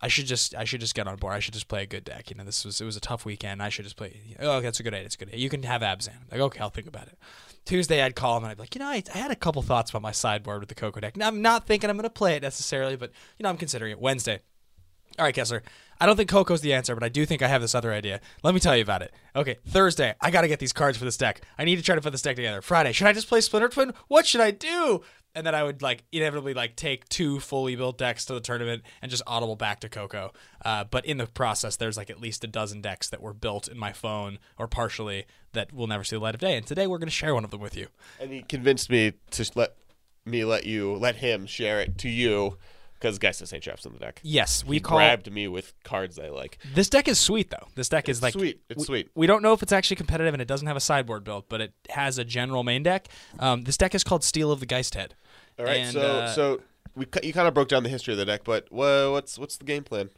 I 0.04 0.10
should 0.10 0.26
just 0.26 0.54
I 0.54 0.66
should 0.66 0.82
just 0.82 0.96
get 0.96 1.08
on 1.08 1.16
board. 1.16 1.34
I 1.34 1.40
should 1.40 1.54
just 1.54 1.70
play 1.70 1.84
a 1.84 1.86
good 1.86 2.04
deck. 2.04 2.30
You 2.30 2.36
know, 2.36 2.44
this 2.44 2.66
was 2.66 2.82
it 2.82 2.84
was 2.84 2.98
a 2.98 3.00
tough 3.00 3.24
weekend. 3.24 3.64
I 3.64 3.70
should 3.70 3.86
just 3.86 3.96
play. 3.96 4.36
Oh, 4.38 4.60
that's 4.60 4.82
a 4.82 4.84
good 4.84 4.94
idea. 4.94 5.06
It's 5.06 5.16
a 5.16 5.18
good. 5.18 5.30
Idea. 5.30 5.40
You 5.40 5.50
can 5.50 5.64
have 5.64 5.82
Abzan. 5.82 6.30
Like, 6.30 6.42
okay, 6.42 6.60
I'll 6.60 6.70
think 6.70 6.88
about 6.88 7.08
it. 7.08 7.18
Tuesday, 7.66 8.02
I'd 8.02 8.16
call 8.16 8.38
him 8.38 8.44
and 8.44 8.52
I'd 8.52 8.58
be 8.58 8.64
like, 8.64 8.76
you 8.76 8.80
know, 8.80 8.88
I, 8.88 9.04
I 9.14 9.18
had 9.18 9.32
a 9.32 9.36
couple 9.36 9.62
thoughts 9.62 9.90
about 9.90 10.02
my 10.02 10.12
sideboard 10.12 10.60
with 10.60 10.70
the 10.70 10.76
Coco 10.76 11.00
deck. 11.00 11.16
Now, 11.16 11.28
I'm 11.28 11.42
not 11.42 11.66
thinking 11.66 11.90
I'm 11.90 11.96
going 11.96 12.04
to 12.04 12.10
play 12.10 12.36
it 12.36 12.44
necessarily, 12.44 12.96
but 12.96 13.12
you 13.38 13.44
know, 13.44 13.50
I'm 13.50 13.58
considering 13.58 13.92
it. 13.92 14.00
Wednesday. 14.00 14.40
All 15.20 15.26
right, 15.26 15.36
Kessler. 15.36 15.64
I 16.00 16.06
don't 16.06 16.18
think 16.18 16.30
Coco's 16.30 16.62
the 16.62 16.74
answer, 16.74 16.96
but 16.96 17.04
I 17.04 17.10
do 17.10 17.26
think 17.26 17.42
I 17.42 17.48
have 17.48 17.62
this 17.62 17.76
other 17.76 17.94
idea. 17.94 18.20
Let 18.42 18.54
me 18.54 18.60
tell 18.60 18.76
you 18.76 18.82
about 18.82 19.04
it. 19.04 19.14
Okay, 19.36 19.58
Thursday, 19.68 20.16
I 20.20 20.32
got 20.32 20.42
to 20.42 20.48
get 20.48 20.60
these 20.60 20.74
cards 20.74 20.98
for 20.98 21.06
this 21.06 21.18
deck. 21.18 21.42
I 21.58 21.66
need 21.66 21.76
to 21.76 21.84
try 21.84 21.96
to 21.96 22.02
put 22.02 22.12
this 22.12 22.24
deck 22.24 22.36
together. 22.36 22.62
Friday, 22.62 22.92
should 22.92 23.08
I 23.08 23.14
just 23.14 23.30
play 23.30 23.40
Splinter 23.40 23.70
Twin? 23.70 23.94
What 24.08 24.26
should 24.26 24.42
I 24.42 24.52
do? 24.52 25.04
And 25.36 25.46
then 25.46 25.56
I 25.56 25.64
would 25.64 25.82
like 25.82 26.04
inevitably 26.12 26.54
like 26.54 26.76
take 26.76 27.08
two 27.10 27.40
fully 27.40 27.76
built 27.76 27.98
decks 27.98 28.26
to 28.26 28.34
the 28.34 28.40
tournament 28.40 28.84
and 29.02 29.10
just 29.10 29.24
audible 29.26 29.56
back 29.56 29.80
to 29.82 29.90
Coco. 29.90 30.32
Uh, 30.64 30.84
but 30.84 31.06
in 31.06 31.18
the 31.18 31.28
process, 31.28 31.76
there's 31.76 31.98
like 31.98 32.10
at 32.10 32.20
least 32.20 32.44
a 32.44 32.48
dozen 32.48 32.82
decks 32.82 33.10
that 33.10 33.22
were 33.22 33.34
built 33.34 33.68
in 33.68 33.78
my 33.78 33.92
phone 33.92 34.40
or 34.58 34.68
partially 34.68 35.26
that 35.54 35.74
will 35.74 35.88
never 35.88 36.04
see 36.04 36.16
the 36.16 36.22
light 36.22 36.36
of 36.36 36.42
day. 36.42 36.56
And 36.56 36.66
today 36.66 36.88
we're 36.88 37.00
going 37.00 37.08
to 37.08 37.12
share 37.12 37.34
one 37.34 37.44
of 37.44 37.52
them 37.52 37.62
with 37.62 37.76
you. 37.76 37.88
And 38.20 38.32
he 38.32 38.44
convinced 38.44 38.90
me 38.90 39.14
to 39.32 39.52
let 39.56 39.76
me 40.26 40.46
let 40.46 40.66
you 40.66 40.94
let 40.96 41.18
him 41.18 41.46
share 41.46 41.82
it 41.82 41.98
to 42.00 42.10
you 42.10 42.58
because 43.04 43.20
Geist 43.20 43.42
of 43.42 43.50
Saint 43.50 43.62
Traft's 43.62 43.86
in 43.86 43.92
the 43.92 44.00
deck. 44.00 44.22
Yes, 44.24 44.64
we 44.64 44.78
he 44.78 44.80
call 44.80 44.98
grabbed 44.98 45.30
me 45.30 45.50
with 45.50 45.74
cards 45.84 46.18
I 46.18 46.30
like. 46.30 46.58
This 46.74 46.90
deck 46.90 47.10
is 47.10 47.20
sweet 47.20 47.50
though. 47.50 47.68
This 47.76 47.90
deck 47.90 48.08
It's 48.08 48.20
is 48.20 48.24
like 48.24 48.34
sweet. 48.34 48.62
It's 48.70 48.80
we, 48.80 48.86
sweet. 48.86 49.10
We 49.14 49.28
don't 49.28 49.42
know 49.42 49.52
if 49.52 49.62
it's 49.62 49.74
actually 49.74 49.98
competitive 49.98 50.34
and 50.34 50.42
it 50.42 50.48
doesn't 50.48 50.68
have 50.68 50.78
a 50.78 50.82
sideboard 50.82 51.26
built, 51.26 51.50
but 51.50 51.60
it 51.60 51.74
has 51.90 52.18
a 52.18 52.24
general 52.24 52.64
main 52.64 52.82
deck. 52.82 53.10
Um, 53.40 53.64
this 53.64 53.76
deck 53.76 53.94
is 53.94 54.06
called 54.06 54.24
Steel 54.24 54.54
of 54.54 54.62
the 54.62 54.66
Geist 54.66 54.96
Head. 54.96 55.16
All 55.60 55.66
right, 55.66 55.78
And, 55.78 55.92
so 55.92 56.02
uh, 56.02 56.28
so 56.28 56.62
we 56.96 57.06
you 57.24 57.34
kind 57.34 57.48
of 57.48 57.54
broke 57.54 57.70
down 57.70 57.84
the 57.84 57.90
history 57.90 58.14
of 58.14 58.18
the 58.18 58.26
deck, 58.26 58.42
but 58.44 58.72
wha- 58.72 59.12
what's 59.12 59.38
what's 59.38 59.58
the 59.58 59.66
game 59.66 59.84
plan? 59.84 60.10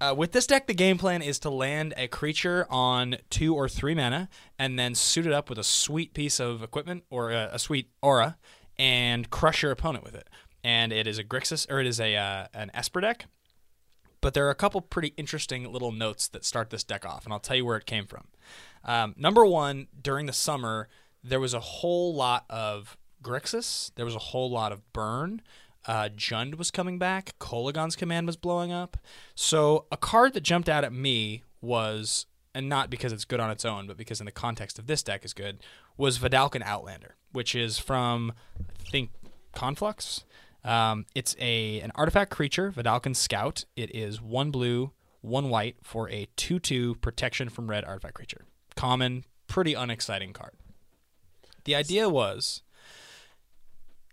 Uh, 0.00 0.14
with 0.16 0.32
this 0.32 0.46
deck, 0.46 0.66
the 0.66 0.74
game 0.74 0.98
plan 0.98 1.22
is 1.22 1.38
to 1.38 1.48
land 1.48 1.94
a 1.96 2.06
creature 2.06 2.66
on 2.68 3.16
two 3.30 3.54
or 3.54 3.68
three 3.68 3.94
mana, 3.94 4.28
and 4.58 4.78
then 4.78 4.94
suit 4.94 5.26
it 5.26 5.32
up 5.32 5.48
with 5.48 5.58
a 5.58 5.64
sweet 5.64 6.12
piece 6.12 6.38
of 6.38 6.62
equipment 6.62 7.04
or 7.08 7.30
a, 7.30 7.50
a 7.52 7.58
sweet 7.58 7.88
aura, 8.02 8.36
and 8.78 9.30
crush 9.30 9.62
your 9.62 9.72
opponent 9.72 10.04
with 10.04 10.14
it. 10.14 10.28
And 10.62 10.92
it 10.92 11.06
is 11.06 11.18
a 11.18 11.24
Grixis, 11.24 11.70
or 11.70 11.80
it 11.80 11.86
is 11.86 12.00
a 12.00 12.16
uh, 12.16 12.46
an 12.52 12.70
Esper 12.74 13.00
deck. 13.00 13.26
But 14.20 14.34
there 14.34 14.46
are 14.46 14.50
a 14.50 14.56
couple 14.56 14.80
pretty 14.80 15.14
interesting 15.16 15.70
little 15.72 15.92
notes 15.92 16.28
that 16.28 16.44
start 16.44 16.70
this 16.70 16.82
deck 16.82 17.06
off, 17.06 17.24
and 17.24 17.32
I'll 17.32 17.40
tell 17.40 17.56
you 17.56 17.64
where 17.64 17.76
it 17.76 17.86
came 17.86 18.06
from. 18.06 18.26
Um, 18.84 19.14
number 19.16 19.46
one, 19.46 19.88
during 20.00 20.26
the 20.26 20.32
summer, 20.32 20.88
there 21.22 21.40
was 21.40 21.54
a 21.54 21.60
whole 21.60 22.14
lot 22.14 22.44
of 22.50 22.96
Grixis. 23.26 23.90
There 23.96 24.04
was 24.04 24.14
a 24.14 24.20
whole 24.20 24.50
lot 24.50 24.72
of 24.72 24.92
Burn. 24.92 25.42
Uh, 25.86 26.08
Jund 26.16 26.56
was 26.56 26.70
coming 26.70 26.98
back. 26.98 27.34
Kolaghan's 27.38 27.96
command 27.96 28.26
was 28.26 28.36
blowing 28.36 28.72
up. 28.72 28.96
So 29.34 29.86
a 29.90 29.96
card 29.96 30.32
that 30.34 30.42
jumped 30.42 30.68
out 30.68 30.84
at 30.84 30.92
me 30.92 31.42
was, 31.60 32.26
and 32.54 32.68
not 32.68 32.90
because 32.90 33.12
it's 33.12 33.24
good 33.24 33.40
on 33.40 33.50
its 33.50 33.64
own, 33.64 33.86
but 33.86 33.96
because 33.96 34.20
in 34.20 34.26
the 34.26 34.32
context 34.32 34.78
of 34.78 34.86
this 34.86 35.02
deck 35.02 35.24
is 35.24 35.32
good, 35.32 35.58
was 35.96 36.18
Vedalken 36.18 36.62
Outlander, 36.62 37.16
which 37.32 37.54
is 37.54 37.78
from 37.78 38.32
I 38.58 38.90
think 38.90 39.10
Conflux. 39.54 40.24
Um, 40.64 41.06
it's 41.14 41.36
a 41.38 41.80
an 41.80 41.92
artifact 41.94 42.30
creature, 42.30 42.72
Vedalken 42.72 43.14
Scout. 43.14 43.64
It 43.76 43.94
is 43.94 44.20
one 44.20 44.50
blue, 44.50 44.92
one 45.20 45.48
white 45.48 45.76
for 45.82 46.10
a 46.10 46.28
two-two 46.36 46.96
protection 46.96 47.48
from 47.48 47.70
red 47.70 47.84
artifact 47.84 48.14
creature. 48.14 48.44
Common, 48.74 49.24
pretty 49.46 49.74
unexciting 49.74 50.32
card. 50.32 50.54
The 51.64 51.76
idea 51.76 52.08
was 52.08 52.62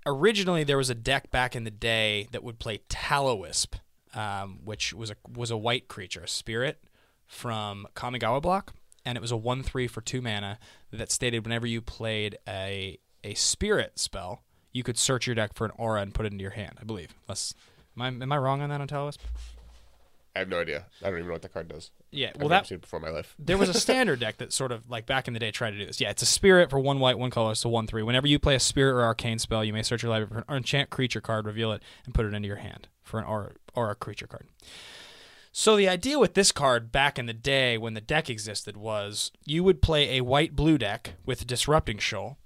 originally 0.05 0.63
there 0.63 0.77
was 0.77 0.89
a 0.89 0.95
deck 0.95 1.31
back 1.31 1.55
in 1.55 1.63
the 1.63 1.71
day 1.71 2.27
that 2.31 2.43
would 2.43 2.59
play 2.59 2.81
Tallowisp, 2.89 3.75
um, 4.13 4.59
which 4.63 4.93
was 4.93 5.09
a 5.11 5.15
was 5.31 5.51
a 5.51 5.57
white 5.57 5.87
creature, 5.87 6.21
a 6.21 6.27
spirit 6.27 6.83
from 7.27 7.87
Kamigawa 7.95 8.41
block, 8.41 8.73
and 9.05 9.17
it 9.17 9.21
was 9.21 9.31
a 9.31 9.37
one 9.37 9.63
three 9.63 9.87
for 9.87 10.01
two 10.01 10.21
mana 10.21 10.59
that 10.91 11.11
stated 11.11 11.45
whenever 11.45 11.67
you 11.67 11.81
played 11.81 12.37
a 12.47 12.99
a 13.23 13.33
spirit 13.35 13.97
spell, 13.97 14.43
you 14.71 14.83
could 14.83 14.97
search 14.97 15.27
your 15.27 15.35
deck 15.35 15.53
for 15.53 15.65
an 15.65 15.71
aura 15.77 16.01
and 16.01 16.13
put 16.13 16.25
it 16.25 16.31
into 16.31 16.41
your 16.43 16.51
hand. 16.51 16.77
I 16.79 16.83
believe. 16.83 17.13
Unless, 17.27 17.53
am 17.95 18.01
I 18.01 18.07
am 18.07 18.31
I 18.31 18.37
wrong 18.37 18.61
on 18.61 18.69
that 18.69 18.81
on 18.81 18.87
Tallowisp? 18.87 19.19
I 20.35 20.39
have 20.39 20.49
no 20.49 20.59
idea. 20.61 20.85
I 21.03 21.09
don't 21.09 21.19
even 21.19 21.27
know 21.27 21.33
what 21.33 21.43
that 21.43 21.53
card 21.53 21.67
does. 21.67 21.91
Yeah. 22.09 22.29
I've 22.29 22.37
Well, 22.41 22.49
never 22.49 22.61
that 22.61 22.67
seen 22.67 22.75
it 22.77 22.81
before 22.81 22.97
in 22.97 23.05
my 23.05 23.11
life. 23.11 23.35
there 23.37 23.57
was 23.57 23.69
a 23.69 23.73
standard 23.79 24.19
deck 24.19 24.37
that 24.37 24.51
sort 24.51 24.71
of 24.71 24.89
like 24.89 25.05
back 25.05 25.27
in 25.27 25.33
the 25.35 25.39
day 25.39 25.51
tried 25.51 25.71
to 25.71 25.77
do 25.77 25.85
this. 25.85 26.01
Yeah, 26.01 26.09
it's 26.09 26.23
a 26.23 26.25
spirit 26.27 26.69
for 26.71 26.79
one 26.79 26.99
white, 26.99 27.19
one 27.19 27.29
color, 27.29 27.53
so 27.55 27.69
one 27.69 27.85
three. 27.85 28.01
Whenever 28.01 28.25
you 28.27 28.39
play 28.39 28.55
a 28.55 28.59
spirit 28.59 28.93
or 28.93 29.03
arcane 29.03 29.37
spell, 29.37 29.63
you 29.63 29.73
may 29.73 29.83
search 29.83 30.01
your 30.01 30.09
library 30.11 30.29
for 30.43 30.51
an 30.51 30.57
enchant 30.57 30.89
creature 30.89 31.21
card, 31.21 31.45
reveal 31.45 31.71
it, 31.71 31.83
and 32.05 32.15
put 32.15 32.25
it 32.25 32.33
into 32.33 32.47
your 32.47 32.57
hand 32.57 32.87
for 33.03 33.19
an 33.19 33.25
aura 33.25 33.51
or 33.75 33.91
a 33.91 33.95
creature 33.95 34.27
card. 34.27 34.47
So 35.51 35.75
the 35.75 35.87
idea 35.87 36.17
with 36.17 36.33
this 36.33 36.51
card 36.51 36.91
back 36.91 37.19
in 37.19 37.27
the 37.27 37.33
day 37.33 37.77
when 37.77 37.93
the 37.93 38.01
deck 38.01 38.27
existed 38.27 38.75
was 38.75 39.31
you 39.45 39.63
would 39.63 39.83
play 39.83 40.17
a 40.17 40.21
white 40.23 40.55
blue 40.55 40.79
deck 40.79 41.13
with 41.27 41.45
disrupting 41.45 41.99
shoal, 41.99 42.37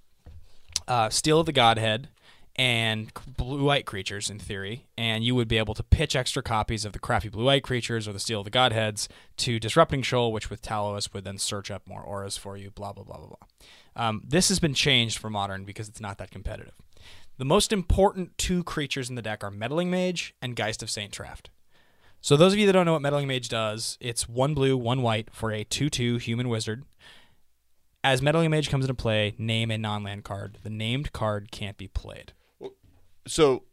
uh, 0.90 1.10
Steel 1.10 1.40
of 1.40 1.46
the 1.46 1.54
Godhead, 1.54 2.10
and 2.58 3.12
blue 3.38 3.64
white 3.64 3.86
creatures 3.86 4.30
in 4.30 4.40
theory, 4.40 4.88
and 4.98 5.24
you 5.24 5.36
would 5.36 5.48
be 5.48 5.58
able 5.58 5.76
to 5.76 5.84
pitch 5.84 6.16
extra 6.16 6.42
copies 6.42 6.86
of 6.86 6.94
the 6.94 7.00
crappy 7.00 7.30
blue 7.30 7.46
white 7.46 7.64
creatures 7.64 8.08
or 8.08 8.14
the 8.14 8.20
Steel 8.20 8.40
of 8.40 8.46
the 8.46 8.52
Godheads 8.52 9.08
to 9.38 9.60
Disrupting 9.60 10.02
Shoal, 10.02 10.32
which 10.32 10.50
with 10.50 10.62
Talos 10.62 11.14
would 11.14 11.24
then 11.24 11.38
search 11.38 11.70
up 11.70 11.88
more 11.88 12.02
auras 12.02 12.36
for 12.36 12.58
you, 12.58 12.72
blah, 12.72 12.94
blah, 12.94 13.04
blah, 13.04 13.18
blah, 13.18 13.28
blah. 13.28 13.38
Um, 13.96 14.24
this 14.28 14.50
has 14.50 14.60
been 14.60 14.74
changed 14.74 15.20
for 15.20 15.30
modern 15.30 15.66
because 15.66 15.88
it's 15.88 16.02
not 16.02 16.18
that 16.18 16.32
competitive. 16.32 16.74
The 17.38 17.46
most 17.46 17.72
important 17.72 18.36
two 18.40 18.64
creatures 18.64 19.10
in 19.10 19.16
the 19.16 19.22
deck 19.22 19.44
are 19.44 19.52
Meddling 19.52 19.92
Mage 19.92 20.34
and 20.42 20.56
Geist 20.56 20.82
of 20.82 20.90
Saint 20.90 21.14
Traft. 21.14 21.48
So 22.22 22.36
those 22.36 22.54
of 22.54 22.60
you 22.60 22.66
that 22.66 22.74
don't 22.74 22.86
know 22.86 22.94
what 22.94 23.04
Meddling 23.04 23.28
Mage 23.28 23.50
does, 23.50 23.98
it's 24.02 24.28
one 24.28 24.56
blue, 24.56 24.76
one 24.76 25.04
white 25.04 25.30
for 25.32 25.52
a 25.52 25.64
2-2 25.64 26.22
human 26.22 26.50
wizard. 26.50 26.84
As 28.04 28.24
Meddling 28.24 28.50
Mage 28.50 28.72
comes 28.72 28.86
into 28.86 28.96
play, 28.96 29.36
name 29.38 29.70
a 29.70 29.78
non-land 29.78 30.24
card. 30.24 30.58
The 30.64 30.72
named 30.72 31.14
card 31.14 31.52
can't 31.52 31.78
be 31.78 31.88
played. 31.88 32.34
So 33.28 33.64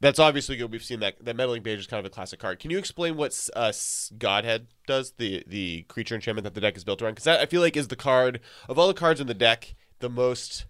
that's 0.00 0.18
obviously 0.18 0.56
good. 0.56 0.70
We've 0.70 0.84
seen 0.84 1.00
that 1.00 1.24
that 1.24 1.36
meddling 1.36 1.62
mage 1.62 1.78
is 1.78 1.86
kind 1.86 1.98
of 1.98 2.06
a 2.06 2.10
classic 2.10 2.38
card. 2.38 2.58
Can 2.58 2.70
you 2.70 2.78
explain 2.78 3.16
what 3.16 3.48
uh, 3.56 3.72
Godhead 4.18 4.66
does? 4.86 5.12
The 5.18 5.44
the 5.46 5.82
creature 5.82 6.14
enchantment 6.14 6.44
that 6.44 6.54
the 6.54 6.60
deck 6.60 6.76
is 6.76 6.84
built 6.84 7.00
around? 7.02 7.12
Because 7.12 7.24
that 7.24 7.40
I 7.40 7.46
feel 7.46 7.60
like 7.60 7.76
is 7.76 7.88
the 7.88 7.96
card 7.96 8.40
of 8.68 8.78
all 8.78 8.88
the 8.88 8.94
cards 8.94 9.20
in 9.20 9.26
the 9.26 9.34
deck 9.34 9.74
the 10.00 10.10
most 10.10 10.66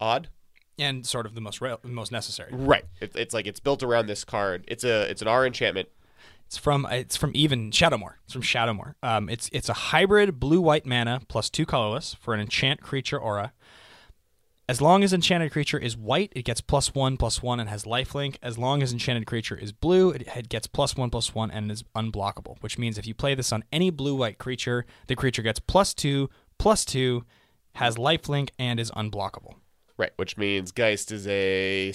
odd. 0.00 0.28
and 0.78 1.06
sort 1.06 1.26
of 1.26 1.34
the 1.34 1.40
most 1.40 1.60
real, 1.60 1.80
most 1.82 2.12
necessary. 2.12 2.50
Right. 2.52 2.84
It, 3.00 3.12
it's 3.14 3.34
like 3.34 3.46
it's 3.46 3.60
built 3.60 3.82
around 3.82 4.06
this 4.06 4.24
card. 4.24 4.64
It's 4.68 4.84
a 4.84 5.02
it's 5.10 5.22
an 5.22 5.28
R 5.28 5.46
enchantment. 5.46 5.88
It's 6.46 6.56
from 6.56 6.86
it's 6.90 7.16
from 7.16 7.32
even 7.34 7.70
Shadowmoor. 7.70 8.14
It's 8.24 8.32
from 8.32 8.42
Shadowmoor. 8.42 8.94
Um, 9.02 9.28
it's 9.28 9.50
it's 9.52 9.68
a 9.68 9.74
hybrid 9.74 10.40
blue 10.40 10.60
white 10.60 10.86
mana 10.86 11.20
plus 11.28 11.50
two 11.50 11.66
colorless 11.66 12.14
for 12.14 12.32
an 12.32 12.40
enchant 12.40 12.80
creature 12.80 13.18
aura. 13.18 13.52
As 14.70 14.82
long 14.82 15.02
as 15.02 15.14
enchanted 15.14 15.50
creature 15.50 15.78
is 15.78 15.96
white, 15.96 16.30
it 16.36 16.44
gets 16.44 16.60
plus 16.60 16.94
one 16.94 17.16
plus 17.16 17.42
one 17.42 17.58
and 17.58 17.70
has 17.70 17.84
lifelink. 17.84 18.36
As 18.42 18.58
long 18.58 18.82
as 18.82 18.92
enchanted 18.92 19.26
creature 19.26 19.56
is 19.56 19.72
blue, 19.72 20.10
it, 20.10 20.50
gets 20.50 20.66
plus 20.66 20.94
one 20.94 21.08
plus 21.08 21.34
one 21.34 21.50
and 21.50 21.72
is 21.72 21.84
unblockable. 21.96 22.58
Which 22.60 22.76
means 22.76 22.98
if 22.98 23.06
you 23.06 23.14
play 23.14 23.34
this 23.34 23.50
on 23.50 23.64
any 23.72 23.88
blue 23.88 24.14
white 24.14 24.36
creature, 24.36 24.84
the 25.06 25.16
creature 25.16 25.40
gets 25.40 25.58
plus 25.58 25.94
two 25.94 26.28
plus 26.58 26.84
two, 26.84 27.24
has 27.76 27.96
lifelink 27.96 28.50
and 28.58 28.78
is 28.78 28.90
unblockable. 28.90 29.54
Right. 29.96 30.12
Which 30.16 30.36
means 30.36 30.70
Geist 30.70 31.12
is 31.12 31.26
a 31.26 31.92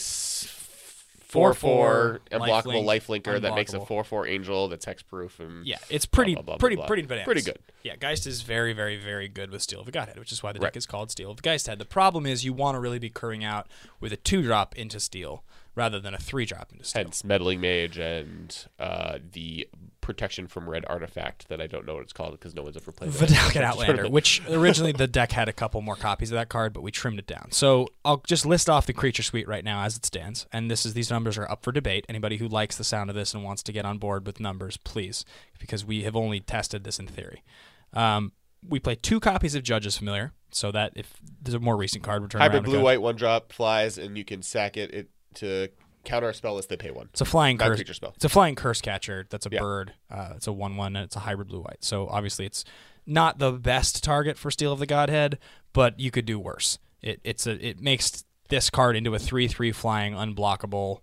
Four, 1.33 1.53
four 1.55 2.21
unblockable 2.31 2.83
life 2.85 3.07
linker 3.07 3.41
that 3.41 3.55
makes 3.55 3.73
a 3.73 3.83
four 3.85 4.03
four 4.03 4.27
angel 4.27 4.67
that's 4.67 4.85
hexproof 4.85 5.39
and 5.39 5.65
Yeah, 5.65 5.77
it's 5.89 6.05
pretty, 6.05 6.35
blah, 6.35 6.43
blah, 6.43 6.53
blah, 6.55 6.59
pretty, 6.59 6.77
pretty 6.77 7.01
bananas. 7.03 7.25
Pretty 7.25 7.41
good. 7.41 7.57
Yeah, 7.83 7.95
Geist 7.95 8.25
is 8.27 8.43
very, 8.43 8.71
very, 8.73 8.97
very 8.97 9.27
good 9.27 9.49
with 9.51 9.61
Steel 9.61 9.79
of 9.79 9.85
the 9.87 9.91
Godhead, 9.91 10.17
which 10.19 10.31
is 10.31 10.41
why 10.43 10.51
the 10.53 10.59
Right. 10.59 10.67
deck 10.67 10.77
is 10.77 10.85
called 10.85 11.11
Steel 11.11 11.31
of 11.31 11.37
the 11.37 11.41
Geist 11.41 11.67
Head. 11.67 11.79
The 11.79 11.85
problem 11.85 12.25
is 12.25 12.45
you 12.45 12.53
want 12.53 12.75
to 12.75 12.79
really 12.79 12.99
be 12.99 13.09
curving 13.09 13.43
out 13.43 13.67
with 13.99 14.13
a 14.13 14.17
two 14.17 14.41
drop 14.43 14.75
into 14.77 14.99
Steel 14.99 15.43
rather 15.75 15.99
than 15.99 16.13
a 16.13 16.17
three 16.17 16.45
drop 16.45 16.71
into 16.71 16.83
Steel. 16.83 17.03
hence 17.03 17.23
meddling 17.23 17.59
mage 17.59 17.97
and 17.97 18.67
uh, 18.79 19.17
the 19.31 19.67
protection 20.01 20.47
from 20.47 20.69
red 20.69 20.83
artifact 20.87 21.47
that 21.47 21.61
I 21.61 21.67
don't 21.67 21.85
know 21.85 21.95
what 21.95 22.03
it's 22.03 22.13
called 22.13 22.33
because 22.33 22.53
no 22.53 22.61
one's 22.61 22.75
ever 22.75 22.91
played. 22.91 23.09
it. 23.09 23.15
Vedalken 23.15 23.61
Outlander, 23.63 24.09
which 24.09 24.41
originally 24.49 24.91
the 24.91 25.07
deck 25.07 25.31
had 25.31 25.47
a 25.47 25.53
couple 25.53 25.81
more 25.81 25.95
copies 25.95 26.29
of 26.29 26.35
that 26.35 26.49
card, 26.49 26.73
but 26.73 26.83
we 26.83 26.91
trimmed 26.91 27.19
it 27.19 27.27
down. 27.27 27.51
So 27.51 27.87
I'll 28.03 28.21
just 28.27 28.45
list 28.45 28.69
off 28.69 28.85
the 28.85 28.93
creature 28.93 29.23
suite 29.23 29.47
right 29.47 29.63
now 29.63 29.83
as 29.83 29.95
it 29.97 30.05
stands, 30.05 30.45
and 30.51 30.69
this 30.69 30.85
is 30.85 30.93
these 30.93 31.09
numbers 31.09 31.37
are 31.37 31.49
up 31.49 31.63
for 31.63 31.71
debate. 31.71 32.05
Anybody 32.09 32.37
who 32.37 32.47
likes 32.47 32.77
the 32.77 32.83
sound 32.83 33.09
of 33.09 33.15
this 33.15 33.33
and 33.33 33.43
wants 33.43 33.63
to 33.63 33.71
get 33.71 33.85
on 33.85 33.97
board 33.97 34.25
with 34.27 34.39
numbers, 34.39 34.77
please, 34.77 35.25
because 35.57 35.85
we 35.85 36.03
have 36.03 36.15
only 36.15 36.39
tested 36.41 36.83
this 36.83 36.99
in 36.99 37.07
theory. 37.07 37.41
Um, 37.93 38.33
we 38.67 38.79
play 38.79 38.95
two 38.95 39.19
copies 39.19 39.55
of 39.55 39.63
Judge's 39.63 39.97
Familiar, 39.97 40.33
so 40.51 40.71
that 40.71 40.93
if 40.95 41.13
there's 41.41 41.55
a 41.55 41.59
more 41.59 41.77
recent 41.77 42.03
card, 42.03 42.23
return 42.23 42.41
hybrid 42.41 42.63
blue 42.63 42.81
white 42.81 43.01
one 43.01 43.15
drop 43.15 43.51
flies 43.51 43.97
and 43.97 44.17
you 44.17 44.25
can 44.25 44.41
sack 44.41 44.77
it, 44.77 44.93
it 44.93 45.09
to 45.35 45.69
counter 46.03 46.29
a 46.29 46.33
spell 46.33 46.55
list 46.55 46.69
they 46.69 46.77
pay 46.77 46.91
one. 46.91 47.07
It's 47.11 47.21
a 47.21 47.25
flying 47.25 47.57
curse. 47.57 47.79
Spell. 47.95 48.11
It's 48.15 48.25
a 48.25 48.29
flying 48.29 48.55
curse 48.55 48.81
catcher. 48.81 49.25
That's 49.29 49.45
a 49.45 49.49
Yeah. 49.51 49.59
bird. 49.61 49.93
Uh, 50.11 50.33
it's 50.35 50.47
a 50.47 50.51
one-one, 50.53 50.95
and 50.95 51.05
it's 51.05 51.15
a 51.15 51.19
hybrid 51.19 51.47
blue-white. 51.47 51.83
So 51.83 52.07
obviously, 52.09 52.45
it's 52.45 52.65
not 53.05 53.39
the 53.39 53.51
best 53.51 54.03
target 54.03 54.37
for 54.37 54.51
Steel 54.51 54.73
of 54.73 54.79
the 54.79 54.85
Godhead, 54.85 55.39
but 55.71 55.99
you 55.99 56.11
could 56.11 56.25
do 56.25 56.39
worse. 56.39 56.77
It 57.01 57.19
it's 57.23 57.47
a 57.47 57.65
it 57.65 57.79
makes 57.81 58.23
this 58.49 58.69
card 58.69 58.95
into 58.95 59.13
a 59.15 59.19
three-three 59.19 59.71
flying 59.71 60.13
unblockable 60.13 60.99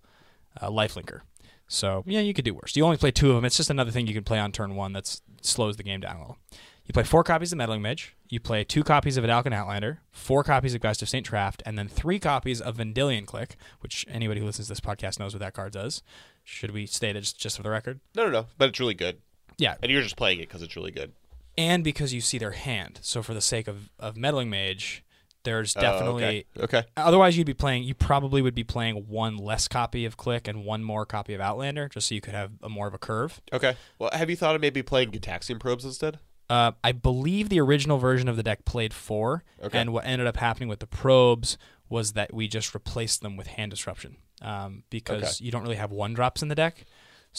uh, 0.59 0.69
lifelinker. 0.69 1.21
So 1.67 2.03
yeah, 2.05 2.19
you 2.19 2.33
could 2.33 2.45
do 2.45 2.53
worse. 2.53 2.75
You 2.75 2.83
only 2.83 2.97
play 2.97 3.11
two 3.11 3.29
of 3.29 3.35
them. 3.35 3.45
It's 3.45 3.57
just 3.57 3.69
another 3.69 3.91
thing 3.91 4.07
you 4.07 4.13
can 4.13 4.23
play 4.23 4.39
on 4.39 4.51
turn 4.51 4.75
one 4.75 4.93
that 4.93 5.19
slows 5.41 5.77
the 5.77 5.83
game 5.83 5.99
down 6.01 6.15
a 6.17 6.19
little. 6.19 6.37
You 6.85 6.93
play 6.93 7.03
four 7.03 7.23
copies 7.23 7.51
of 7.51 7.57
Meddling 7.57 7.81
Mage. 7.81 8.15
You 8.27 8.39
play 8.39 8.63
two 8.63 8.83
copies 8.83 9.15
of 9.15 9.23
Vedalken 9.23 9.53
Outlander, 9.53 9.99
four 10.11 10.43
copies 10.43 10.73
of 10.73 10.81
Geist 10.81 11.01
of 11.01 11.09
St. 11.09 11.25
Traft, 11.29 11.61
and 11.65 11.77
then 11.77 11.87
three 11.87 12.19
copies 12.19 12.59
of 12.59 12.77
Vendilion 12.77 13.25
Clique, 13.25 13.55
which 13.81 14.05
anybody 14.09 14.39
who 14.39 14.45
listens 14.45 14.67
to 14.67 14.71
this 14.73 14.79
podcast 14.81 15.19
knows 15.19 15.33
what 15.33 15.39
that 15.39 15.53
card 15.53 15.71
does. 15.73 16.01
Should 16.43 16.71
we 16.71 16.85
state 16.87 17.15
it 17.15 17.21
just, 17.21 17.39
just 17.39 17.57
for 17.57 17.63
the 17.63 17.69
record? 17.69 17.99
No, 18.15 18.25
no, 18.25 18.31
no. 18.31 18.45
But 18.57 18.69
it's 18.69 18.79
really 18.79 18.95
good, 18.95 19.19
Yeah, 19.57 19.75
and 19.81 19.91
you're 19.91 20.01
just 20.01 20.17
playing 20.17 20.39
it 20.39 20.47
because 20.49 20.61
it's 20.63 20.75
really 20.75 20.91
good. 20.91 21.13
and 21.57 21.83
because 21.83 22.13
you 22.13 22.21
see 22.21 22.37
their 22.39 22.51
hand. 22.51 22.99
So 23.03 23.21
for 23.21 23.33
the 23.33 23.41
sake 23.41 23.67
of, 23.67 23.89
of 23.99 24.17
Meddling 24.17 24.49
Mage, 24.49 25.03
there's 25.43 25.77
Oh, 25.77 25.81
definitely. 25.81 26.23
okay. 26.57 26.63
okay. 26.79 26.83
Otherwise, 26.97 27.37
you'd 27.37 27.47
be 27.47 27.53
playing. 27.53 27.83
You 27.83 27.93
probably 27.93 28.41
would 28.41 28.55
be 28.55 28.63
playing 28.63 29.07
one 29.07 29.37
less 29.37 29.67
copy 29.67 30.03
of 30.05 30.17
Clique 30.17 30.47
and 30.47 30.65
one 30.65 30.83
more 30.83 31.05
copy 31.05 31.33
of 31.35 31.41
Outlander, 31.41 31.87
just 31.89 32.07
so 32.09 32.15
you 32.15 32.21
could 32.21 32.33
have 32.33 32.51
a 32.63 32.69
more 32.69 32.87
of 32.87 32.93
a 32.93 32.97
curve. 32.97 33.39
Okay. 33.53 33.75
Well, 33.99 34.09
have 34.13 34.29
you 34.29 34.35
thought 34.35 34.55
of 34.55 34.61
maybe 34.61 34.81
playing 34.81 35.11
Gitaxian 35.11 35.59
probes 35.59 35.85
instead? 35.85 36.19
Uh, 36.51 36.71
I 36.83 36.91
believe 36.91 37.47
the 37.49 37.61
original 37.61 37.97
version 37.97 38.27
of 38.27 38.35
the 38.35 38.43
deck 38.43 38.65
played 38.65 38.93
four, 38.93 39.43
Okay. 39.63 39.79
and 39.79 39.93
what 39.93 40.05
ended 40.05 40.27
up 40.27 40.37
happening 40.37 40.67
with 40.69 40.79
the 40.79 40.87
probes 40.87 41.57
was 41.89 42.13
that 42.13 42.33
we 42.33 42.47
just 42.47 42.73
replaced 42.73 43.21
them 43.21 43.37
with 43.37 43.47
hand 43.47 43.71
disruption 43.71 44.17
um, 44.41 44.83
because 44.89 45.23
Okay. 45.23 45.45
you 45.45 45.51
don't 45.51 45.61
really 45.63 45.75
have 45.77 45.91
one 45.91 46.13
drops 46.13 46.41
in 46.41 46.47
the 46.49 46.55
deck. 46.55 46.83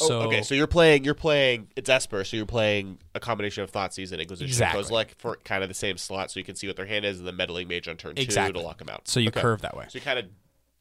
Oh, 0.01 0.07
So 0.07 0.20
okay, 0.22 0.40
so 0.42 0.55
you're 0.55 0.66
playing. 0.66 1.05
You're 1.05 1.12
playing. 1.14 1.68
It's 1.77 1.90
Esper, 1.90 2.25
so 2.25 2.38
you're 2.38 2.46
playing 2.46 2.98
a 3.14 3.20
combination 3.20 3.62
of 3.62 3.70
Thoughtseize 3.70 4.12
and 4.12 4.20
Inquisition. 4.22 4.48
Exactly. 4.48 4.83
So 4.85 4.94
like 4.94 5.14
for 5.18 5.37
kind 5.44 5.62
of 5.62 5.68
the 5.68 5.75
same 5.75 5.98
slot, 5.98 6.31
so 6.31 6.40
you 6.40 6.44
can 6.44 6.55
see 6.57 6.66
what 6.66 6.77
their 6.77 6.87
hand 6.87 7.05
is, 7.05 7.18
and 7.18 7.27
then 7.29 7.37
meddling 7.37 7.68
mage 7.68 7.88
on 7.88 7.96
turn 7.98 8.14
two 8.14 8.25
to 8.25 8.61
lock 8.61 8.79
them 8.79 8.88
out. 8.88 9.07
so 9.07 9.20
you 9.20 9.29
Okay. 9.29 9.42
curve 9.42 9.61
that 9.61 9.77
way. 9.77 9.85
So 9.88 9.98
you 9.98 10.03
kind 10.03 10.18
of 10.18 10.25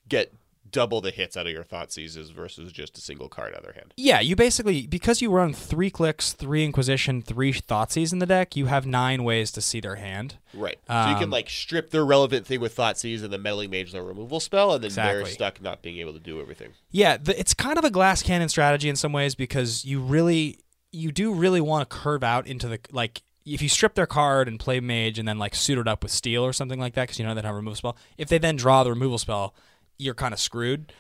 get 0.07 0.33
double 0.71 1.01
the 1.01 1.12
hits 1.12 1.36
out 1.38 1.45
of 1.47 1.51
your 1.53 1.63
Thoughtseizes 1.63 2.31
versus 2.34 2.71
just 2.71 2.97
a 2.97 3.01
single 3.01 3.29
card 3.29 3.53
out 3.53 3.60
of 3.60 3.63
their 3.65 3.73
hand. 3.73 3.93
Yeah, 3.97 4.19
you 4.19 4.36
basically 4.36 4.88
because 4.88 5.21
you 5.21 5.31
run 5.31 5.53
three 5.53 5.89
Cliques, 5.89 6.34
three 6.34 6.63
Inquisition, 6.65 7.21
three 7.21 7.53
Thoughtseize 7.53 8.12
in 8.13 8.19
the 8.19 8.25
deck, 8.25 8.55
you 8.55 8.67
have 8.67 8.86
nine 8.86 9.23
ways 9.23 9.51
to 9.53 9.62
see 9.62 9.79
their 9.79 9.95
hand. 9.95 10.36
Right. 10.53 10.79
so 10.88 11.10
you 11.10 11.15
can 11.15 11.25
Um, 11.25 11.29
like 11.29 11.49
strip 11.49 11.91
their 11.91 12.05
relevant 12.05 12.45
thing 12.45 12.60
with 12.60 12.75
Thoughtseize 12.75 13.23
and 13.23 13.31
then 13.31 13.41
meddling 13.41 13.69
mage 13.69 13.91
their 13.91 14.03
removal 14.03 14.39
spell, 14.39 14.73
and 14.73 14.84
then 14.84 14.91
they're 14.93 15.25
stuck 15.25 15.62
not 15.62 15.81
being 15.81 15.97
able 15.97 16.13
to 16.13 16.19
do 16.19 16.41
everything. 16.41 16.69
Yeah, 16.91 17.17
the, 17.17 17.39
it's 17.39 17.53
kind 17.53 17.77
of 17.77 17.84
a 17.86 17.89
glass 17.89 18.21
cannon 18.21 18.49
strategy 18.49 18.89
in 18.89 18.95
some 18.95 19.13
ways 19.13 19.36
because 19.36 19.86
you 19.86 19.99
really 20.01 20.60
you 20.91 21.12
do 21.12 21.34
really 21.34 21.62
want 21.62 21.89
to 21.89 21.95
curve 21.95 22.23
out 22.23 22.47
into 22.47 22.67
the 22.67 22.79
like 22.91 23.21
if 23.45 23.62
you 23.62 23.69
strip 23.69 23.95
their 23.95 24.05
card 24.05 24.47
and 24.47 24.60
play 24.60 24.79
mage 24.79 25.17
and 25.17 25.27
then 25.27 25.39
like 25.39 25.55
suit 25.55 25.77
it 25.79 25.88
up 25.88 26.03
with 26.03 26.12
steel 26.12 26.43
or 26.45 26.53
something 26.53 26.79
like 26.79 26.93
that 26.93 27.03
because 27.03 27.17
you 27.17 27.25
know 27.25 27.34
they 27.34 27.41
don't 27.41 27.47
have 27.47 27.53
a 27.55 27.57
removal 27.57 27.75
spell. 27.75 27.97
If 28.17 28.27
they 28.29 28.38
then 28.38 28.55
draw 28.55 28.84
the 28.84 28.91
removal 28.91 29.17
spell, 29.17 29.55
you're 29.97 30.15
kind 30.15 30.34
of 30.34 30.39
screwed. 30.39 30.93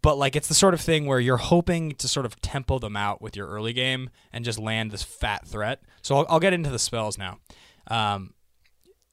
But 0.00 0.16
like 0.16 0.36
it's 0.36 0.48
the 0.48 0.54
sort 0.54 0.74
of 0.74 0.80
thing 0.80 1.06
where 1.06 1.18
you're 1.18 1.38
hoping 1.38 1.92
to 1.96 2.08
sort 2.08 2.24
of 2.24 2.40
tempo 2.40 2.78
them 2.78 2.96
out 2.96 3.20
with 3.20 3.36
your 3.36 3.48
early 3.48 3.72
game 3.72 4.10
and 4.32 4.44
just 4.44 4.58
land 4.58 4.90
this 4.90 5.02
fat 5.02 5.46
threat. 5.46 5.82
So 6.02 6.16
I'll, 6.16 6.26
I'll 6.28 6.40
get 6.40 6.52
into 6.52 6.70
the 6.70 6.78
spells 6.78 7.18
now. 7.18 7.38
Um, 7.88 8.34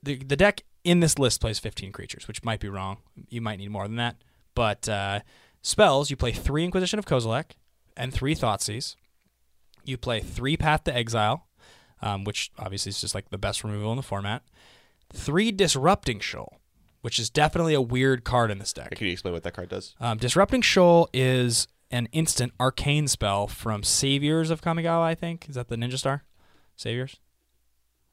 the 0.04 0.18
the 0.18 0.36
deck 0.36 0.62
in 0.84 1.00
this 1.00 1.18
list 1.18 1.42
plays 1.42 1.60
15 1.60 1.92
creatures, 1.92 2.28
which 2.28 2.44
might 2.44 2.60
be 2.60 2.70
wrong. 2.70 2.98
You 3.30 3.42
might 3.42 3.58
need 3.58 3.72
more 3.72 3.88
than 3.88 3.98
that. 3.98 4.18
But 4.54 4.88
uh, 4.88 5.22
spells, 5.62 6.10
you 6.10 6.16
play 6.16 6.32
three 6.32 6.64
Inquisition 6.64 7.00
of 7.00 7.06
Kozilek 7.06 7.52
and 7.98 8.14
three 8.14 8.36
Thoughtseize. 8.36 8.96
You 9.84 9.98
play 9.98 10.20
three 10.22 10.56
Path 10.56 10.84
to 10.86 10.96
Exile, 10.96 11.48
um, 12.02 12.24
which 12.24 12.52
obviously 12.58 12.92
is 12.92 13.02
just 13.02 13.16
like 13.16 13.30
the 13.30 13.38
best 13.38 13.64
removal 13.64 13.92
in 13.92 13.98
the 13.98 14.04
format. 14.04 14.44
Three 15.12 15.52
Disrupting 15.52 16.20
Shoal, 16.20 16.60
which 17.06 17.20
is 17.20 17.30
definitely 17.30 17.76
a 17.76 17.82
weird 17.82 18.24
card 18.24 18.50
in 18.50 18.58
this 18.58 18.74
deck. 18.74 18.90
Can 18.96 19.06
you 19.06 19.14
explain 19.14 19.32
what 19.32 19.44
that 19.44 19.54
card 19.54 19.70
does? 19.70 19.94
Um, 20.02 20.18
Disrupting 20.18 20.64
Shoal 20.64 21.08
is 21.14 21.68
an 21.92 22.08
instant 22.14 22.52
arcane 22.60 23.08
spell 23.08 23.46
from 23.46 23.84
Saviors 23.84 24.50
of 24.50 24.64
Kamigawa, 24.64 25.04
I 25.04 25.14
think. 25.14 25.48
Is 25.48 25.54
that 25.54 25.68
the 25.68 25.76
Ninja 25.76 26.00
Star? 26.00 26.24
Saviors? 26.76 27.18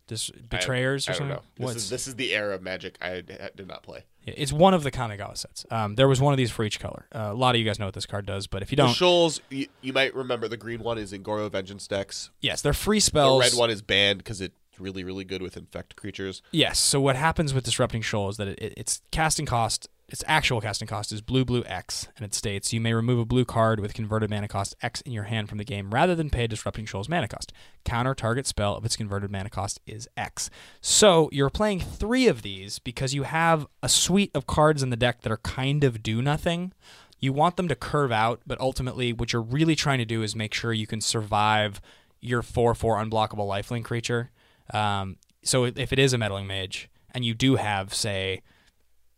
Dis- 0.09 0.31
Betrayers 0.31 1.09
I, 1.09 1.13
don't 1.13 1.19
something? 1.21 1.37
know. 1.59 1.69
This 1.69 1.77
is 1.77 1.89
this 1.89 2.07
is 2.07 2.17
the 2.17 2.35
era 2.35 2.55
of 2.55 2.61
Magic 2.61 2.99
I 3.01 3.23
did 3.23 3.67
not 3.67 3.83
play. 3.83 4.05
It's 4.27 4.53
one 4.53 4.75
of 4.75 4.83
the 4.83 4.91
Kamigawa 4.91 5.39
sets. 5.39 5.65
Um, 5.71 5.95
there 5.95 6.07
was 6.07 6.21
one 6.21 6.35
of 6.35 6.37
these 6.37 6.51
for 6.51 6.63
each 6.63 6.79
color. 6.79 7.07
Uh, 7.15 7.31
a 7.31 7.35
lot 7.35 7.55
of 7.55 7.61
you 7.61 7.65
guys 7.65 7.79
know 7.79 7.87
what 7.87 7.95
this 7.95 8.05
card 8.05 8.27
does, 8.27 8.47
but 8.47 8.61
if 8.61 8.71
you 8.71 8.77
don't, 8.77 8.93
Shoals, 8.93 9.41
you, 9.49 9.69
you 9.81 9.95
might 9.95 10.15
remember 10.15 10.49
the 10.49 10.59
green 10.59 10.83
one 10.83 10.99
is 10.99 11.15
in 11.15 11.23
Goryo's 11.23 11.51
Vengeance 11.51 11.87
decks. 11.87 12.31
yes, 12.43 12.61
they're 12.61 12.75
free 12.75 13.01
spells. 13.01 13.43
The 13.43 13.53
red 13.53 13.59
one 13.59 13.71
is 13.71 13.81
banned 13.81 14.19
because 14.19 14.43
it's 14.43 14.55
really, 14.83 15.05
really 15.05 15.25
good 15.25 15.42
with 15.42 15.57
infect 15.57 15.97
creatures. 15.97 16.42
Yes. 16.51 16.79
So 16.79 17.01
what 17.01 17.16
happens 17.16 17.55
with 17.55 17.64
Disrupting 17.64 18.03
Shoal 18.03 18.29
is 18.29 18.37
that 18.37 18.49
it, 18.49 18.59
it, 18.59 18.75
its 18.77 19.01
casting 19.11 19.47
cost, 19.47 19.88
its 20.09 20.25
actual 20.27 20.61
casting 20.61 20.88
cost 20.88 21.12
is 21.12 21.23
blue 21.23 21.45
blue 21.45 21.62
X, 21.64 22.09
and 22.16 22.25
it 22.27 22.35
states 22.35 22.73
you 22.73 22.81
may 22.81 22.92
remove 22.92 23.18
a 23.18 23.25
blue 23.25 23.45
card 23.45 23.81
with 23.81 23.95
converted 23.95 24.29
mana 24.29 24.49
cost 24.49 24.75
X 24.83 25.01
in 25.03 25.12
your 25.12 25.25
hand 25.25 25.49
from 25.49 25.59
the 25.59 25.64
game 25.64 25.95
rather 25.95 26.14
than 26.14 26.29
pay 26.29 26.47
Disrupting 26.47 26.85
Shoal's 26.85 27.09
mana 27.09 27.29
cost. 27.29 27.53
Counter 27.85 28.14
target 28.14 28.47
spell 28.47 28.77
of 28.77 28.85
its 28.85 28.97
converted 28.97 29.31
mana 29.31 29.49
cost 29.49 29.81
is 29.87 30.09
X. 30.16 30.51
So 30.81 31.31
you're 31.33 31.51
playing 31.51 31.81
three 31.81 32.27
of 32.27 32.42
these 32.42 32.79
because 32.79 33.14
you 33.14 33.23
have 33.23 33.66
a 33.83 33.88
suite 33.88 34.33
of 34.35 34.47
cards 34.47 34.83
in 34.83 34.90
the 34.90 34.97
deck 34.97 35.23
that 35.23 35.33
are 35.33 35.38
kind 35.38 35.85
of 35.85 36.03
do 36.03 36.21
nothing. 36.21 36.73
You 37.21 37.33
want 37.33 37.57
them 37.57 37.68
to 37.68 37.77
curve 37.77 38.11
out, 38.11 38.40
but 38.45 38.61
ultimately, 38.61 39.12
what 39.12 39.33
you're 39.33 39.40
really 39.40 39.77
trying 39.77 39.99
to 39.99 40.05
do 40.05 40.25
is 40.25 40.35
make 40.35 40.53
sure 40.53 40.73
you 40.73 40.88
can 40.88 41.01
survive 41.01 41.81
your 42.23 42.42
4 42.42 42.75
4 42.75 42.97
unblockable 42.97 43.47
lifelink 43.47 43.85
creature. 43.85 44.31
Um, 44.72 45.16
so 45.42 45.64
if 45.64 45.92
it 45.92 45.98
is 45.98 46.12
a 46.12 46.18
meddling 46.18 46.46
mage, 46.46 46.88
and 47.14 47.25
you 47.25 47.35
do 47.35 47.57
have, 47.57 47.92
say, 47.94 48.42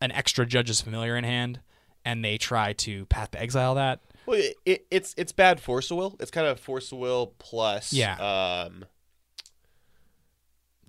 an 0.00 0.10
extra 0.12 0.44
Judge's 0.46 0.80
Familiar 0.80 1.16
in 1.16 1.24
hand, 1.24 1.60
and 2.04 2.24
they 2.24 2.36
try 2.38 2.72
to 2.74 3.06
Path 3.06 3.30
to 3.32 3.40
Exile 3.40 3.74
that, 3.76 4.00
Well, 4.26 4.38
it, 4.40 4.56
it, 4.66 4.86
it's 4.90 5.14
it's 5.16 5.32
bad 5.32 5.60
force 5.60 5.90
of 5.90 5.96
will. 5.98 6.16
It's 6.20 6.30
kind 6.30 6.46
of 6.46 6.58
force 6.60 6.90
of 6.92 6.98
will 6.98 7.34
plus 7.38 7.92
Yeah. 7.92 8.14
um 8.16 8.84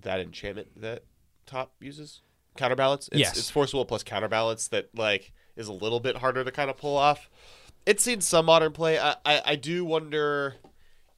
that 0.00 0.20
enchantment 0.20 0.68
that 0.80 1.04
top 1.46 1.72
uses 1.80 2.22
counterbalance. 2.56 3.08
It's, 3.12 3.18
Yes. 3.20 3.38
it's 3.38 3.50
force 3.50 3.70
of 3.70 3.74
will 3.78 3.84
plus 3.84 4.02
counterbalance 4.02 4.68
that 4.68 4.88
like 4.94 5.32
is 5.56 5.68
a 5.68 5.72
little 5.72 6.00
bit 6.00 6.16
harder 6.18 6.44
to 6.44 6.50
kind 6.50 6.70
of 6.70 6.76
pull 6.76 6.96
off. 6.96 7.28
It's 7.86 8.02
seen 8.02 8.20
some 8.20 8.46
modern 8.46 8.72
play. 8.72 8.98
I, 8.98 9.16
I 9.24 9.42
I 9.44 9.56
do 9.56 9.84
wonder 9.84 10.56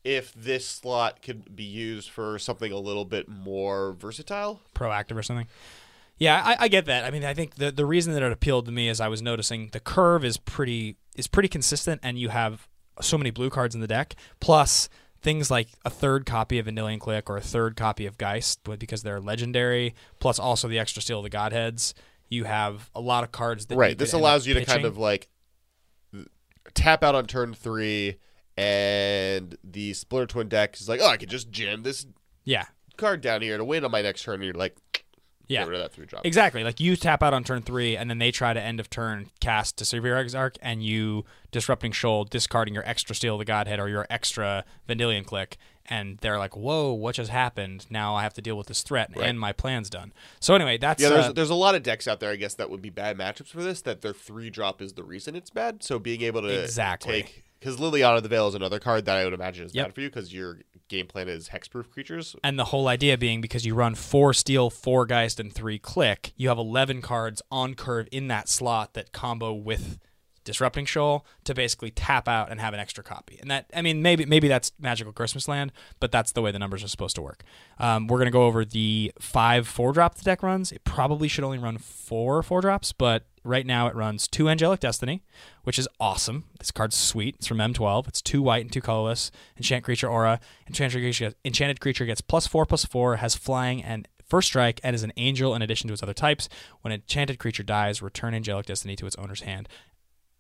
if 0.09 0.33
this 0.33 0.67
slot 0.67 1.21
could 1.21 1.55
be 1.55 1.65
used 1.65 2.09
for 2.09 2.39
something 2.39 2.73
a 2.73 2.79
little 2.79 3.05
bit 3.05 3.29
more 3.29 3.93
versatile. 3.93 4.63
proactive 4.75 5.17
or 5.17 5.23
something. 5.23 5.47
Yeah, 6.17 6.43
I, 6.43 6.65
I 6.65 6.69
get 6.69 6.87
that. 6.87 7.05
I 7.05 7.11
mean, 7.11 7.25
I 7.25 7.35
think 7.35 7.57
the 7.57 7.71
the 7.71 7.85
reason 7.85 8.15
that 8.15 8.23
it 8.23 8.33
appealed 8.33 8.65
to 8.67 8.73
me 8.73 8.89
is 8.89 9.01
I 9.01 9.09
was 9.09 9.21
noticing 9.21 9.69
the 9.73 9.81
curve 9.81 10.25
is 10.25 10.39
pretty 10.39 10.97
is 11.15 11.29
pretty 11.29 11.49
consistent, 11.49 12.01
and 12.03 12.19
you 12.19 12.31
have 12.31 12.67
so 13.03 13.19
many 13.19 13.31
blue 13.31 13.51
cards 13.51 13.75
in 13.75 13.83
the 13.83 13.87
deck, 13.87 14.17
plus 14.41 14.89
things 15.21 15.51
like 15.51 15.69
a 15.85 15.91
third 15.91 16.25
copy 16.25 16.59
of 16.59 16.67
Vendilion 16.67 16.99
Clique 16.99 17.29
or 17.29 17.37
a 17.37 17.43
third 17.43 17.77
copy 17.77 18.07
of 18.07 18.17
Geist 18.17 18.61
but 18.65 18.79
because 18.79 19.03
they're 19.03 19.21
legendary, 19.21 19.95
plus 20.21 20.39
also 20.39 20.69
the 20.69 20.79
extra 20.79 21.03
Steel 21.03 21.19
of 21.19 21.25
the 21.25 21.31
Godheads. 21.31 21.95
You 22.31 22.45
have 22.45 22.91
a 22.95 23.01
lot 23.01 23.25
of 23.25 23.31
cards 23.31 23.67
that 23.67 23.77
right. 23.77 23.97
This 23.97 24.15
allows 24.15 24.47
you 24.47 24.55
to 24.55 24.65
kind 24.65 24.87
of 24.87 24.97
like 24.97 25.29
tap 26.75 27.05
out 27.05 27.15
on 27.15 27.27
turn 27.27 27.53
three, 27.55 28.17
and 28.59 29.57
the 29.63 29.93
Splinter 29.95 30.27
Twin 30.27 30.49
deck 30.49 30.75
is 30.81 30.89
like, 30.89 31.01
oh, 31.01 31.07
I 31.07 31.17
could 31.17 31.31
just 31.31 31.51
jam 31.51 31.83
this 31.83 32.07
yeah 32.45 32.67
card 32.97 33.21
down 33.21 33.43
here 33.43 33.57
to 33.57 33.65
win 33.65 33.85
on 33.85 33.91
my 33.91 34.03
next 34.03 34.23
turn. 34.25 34.37
And 34.37 34.45
you're 34.45 34.55
like, 34.55 34.77
yeah 35.47 35.61
get 35.61 35.69
rid 35.69 35.77
of 35.81 35.85
that 35.85 35.93
three 35.93 36.07
drop. 36.07 36.27
Exactly. 36.27 36.65
Like 36.65 36.81
you 36.81 36.97
tap 36.97 37.23
out 37.23 37.33
on 37.33 37.45
turn 37.45 37.63
three, 37.63 37.97
and 37.97 38.11
then 38.11 38.19
they 38.19 38.31
try 38.33 38.53
to 38.53 38.61
end 38.61 38.81
of 38.81 38.91
turn 38.91 39.31
cast 39.41 39.77
Deceiver 39.77 40.17
Exarch, 40.17 40.57
and 40.61 40.83
you 40.83 41.25
disrupting 41.53 41.93
shoal, 41.93 42.25
discarding 42.25 42.75
your 42.75 42.87
extra 42.87 43.15
Steel 43.15 43.35
of 43.35 43.39
the 43.39 43.45
Godhead 43.45 43.79
or 43.79 43.89
your 43.89 44.07
extra 44.11 44.65
Vendilion 44.89 45.25
Clique, 45.25 45.57
and 45.87 46.19
they're 46.19 46.37
like, 46.39 46.55
"Whoa, 46.57 46.93
what 46.93 47.15
just 47.15 47.31
happened? 47.31 47.87
Now 47.89 48.15
I 48.17 48.23
have 48.25 48.35
to 48.35 48.43
deal 48.43 48.59
with 48.59 48.67
this 48.67 48.83
threat, 48.83 49.11
Right. 49.15 49.27
and 49.27 49.39
my 49.41 49.53
plan's 49.53 49.89
done." 49.89 50.13
So 50.41 50.55
anyway, 50.55 50.77
that's 50.79 51.03
Yeah, 51.03 51.09
there's 51.11 51.27
uh, 51.27 51.33
there's 51.33 51.51
a 51.51 51.55
lot 51.55 51.75
of 51.75 51.83
decks 51.83 52.07
out 52.09 52.19
there, 52.21 52.31
I 52.33 52.37
guess, 52.37 52.55
that 52.55 52.69
would 52.71 52.83
be 52.83 52.91
bad 52.91 53.17
matchups 53.17 53.49
for 53.49 53.63
this. 53.63 53.81
That 53.83 54.03
their 54.03 54.13
three 54.13 54.51
drop 54.51 54.83
is 54.83 54.95
the 54.95 55.05
reason 55.05 55.35
it's 55.37 55.51
bad. 55.51 55.83
So 55.83 55.99
being 55.99 56.23
able 56.23 56.43
to 56.43 56.63
Exactly. 56.65 57.23
take 57.23 57.45
because 57.61 57.77
Liliana 57.79 58.23
the 58.23 58.29
Veil 58.29 58.49
is 58.49 58.55
another 58.55 58.79
card 58.79 59.05
that 59.07 59.17
I 59.17 59.25
would 59.25 59.33
imagine 59.35 59.67
is 59.67 59.75
Yep. 59.75 59.87
bad 59.87 59.95
for 59.95 60.01
you 60.01 60.09
because 60.09 60.33
you're 60.33 60.61
game 60.89 61.07
plan 61.07 61.29
is 61.29 61.51
hexproof 61.51 61.91
creatures. 61.91 62.35
And 62.43 62.59
the 62.59 62.67
whole 62.67 62.89
idea 62.89 63.19
being 63.19 63.41
because 63.41 63.67
you 63.67 63.75
run 63.75 63.95
four 63.95 64.33
steel, 64.33 64.71
four 64.71 65.05
geist, 65.07 65.39
and 65.39 65.53
three 65.53 65.79
click, 65.79 66.33
you 66.37 66.49
have 66.49 66.57
11 66.59 67.03
cards 67.03 67.43
on 67.51 67.75
curve 67.75 68.09
in 68.11 68.29
that 68.29 68.49
slot 68.49 68.95
that 68.95 69.13
combo 69.13 69.53
with 69.53 69.99
disrupting 70.45 70.87
shoal 70.87 71.27
to 71.45 71.53
basically 71.53 71.91
tap 71.91 72.27
out 72.27 72.51
and 72.51 72.59
have 72.59 72.73
an 72.73 72.81
extra 72.81 73.05
copy. 73.05 73.37
And 73.39 73.51
that, 73.51 73.67
I 73.75 73.83
mean, 73.83 74.01
maybe 74.01 74.25
maybe 74.25 74.49
that's 74.49 74.73
magical 74.81 75.13
Christmas 75.13 75.47
land, 75.47 75.73
but 76.01 76.11
that's 76.11 76.33
the 76.33 76.41
way 76.41 76.51
the 76.53 76.59
numbers 76.59 76.83
are 76.83 76.89
supposed 76.89 77.17
to 77.17 77.23
work. 77.23 77.43
Um, 77.79 78.07
we're 78.07 78.17
gonna 78.19 78.31
go 78.31 78.47
over 78.47 78.65
the 78.65 79.13
five 79.21 79.69
four 79.69 79.93
drop 79.93 80.15
the 80.15 80.23
deck 80.25 80.43
runs. 80.43 80.73
It 80.73 80.85
probably 80.85 81.29
should 81.29 81.45
only 81.45 81.59
run 81.59 81.77
four 81.77 82.43
four 82.43 82.63
drops, 82.63 82.95
but 82.95 83.27
right 83.49 83.67
now 83.67 83.87
it 83.87 83.97
runs 83.97 84.29
two 84.29 84.49
Angelic 84.49 84.81
Destiny, 84.81 85.25
which 85.65 85.79
is 85.79 85.89
awesome. 85.99 86.45
This 86.59 86.71
card's 86.71 86.97
sweet. 86.97 87.37
It's 87.37 87.47
from 87.47 87.59
M12. 87.59 88.07
It's 88.07 88.23
two 88.23 88.43
white 88.43 88.63
and 88.63 88.73
two 88.73 88.81
colorless. 88.81 89.31
Enchant 89.57 89.85
creature 89.85 90.09
aura. 90.09 90.39
Enchanted 90.67 91.01
creature, 91.01 91.33
enchanted 91.45 91.81
creature 91.81 92.07
gets 92.07 92.21
plus 92.21 92.47
four 92.47 92.67
plus 92.67 92.85
four, 92.85 93.17
has 93.17 93.35
flying 93.35 93.83
and 93.83 94.07
first 94.29 94.49
strike, 94.49 94.81
and 94.85 94.95
is 94.95 95.03
an 95.03 95.13
angel 95.17 95.55
in 95.55 95.63
addition 95.63 95.89
to 95.89 95.95
its 95.95 96.03
other 96.03 96.15
types. 96.15 96.49
When 96.83 96.93
an 96.93 97.01
enchanted 97.01 97.39
creature 97.39 97.63
dies, 97.63 98.03
return 98.03 98.35
Angelic 98.35 98.67
Destiny 98.67 98.95
to 98.97 99.07
its 99.07 99.17
owner's 99.17 99.41
hand. 99.41 99.69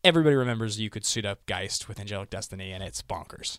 Everybody 0.04 0.36
remembers 0.36 0.78
you 0.78 0.90
could 0.90 1.04
suit 1.04 1.24
up 1.24 1.44
Geist 1.46 1.88
with 1.88 1.98
Angelic 1.98 2.30
Destiny, 2.30 2.70
and 2.72 2.84
it's 2.84 3.02
bonkers. 3.02 3.58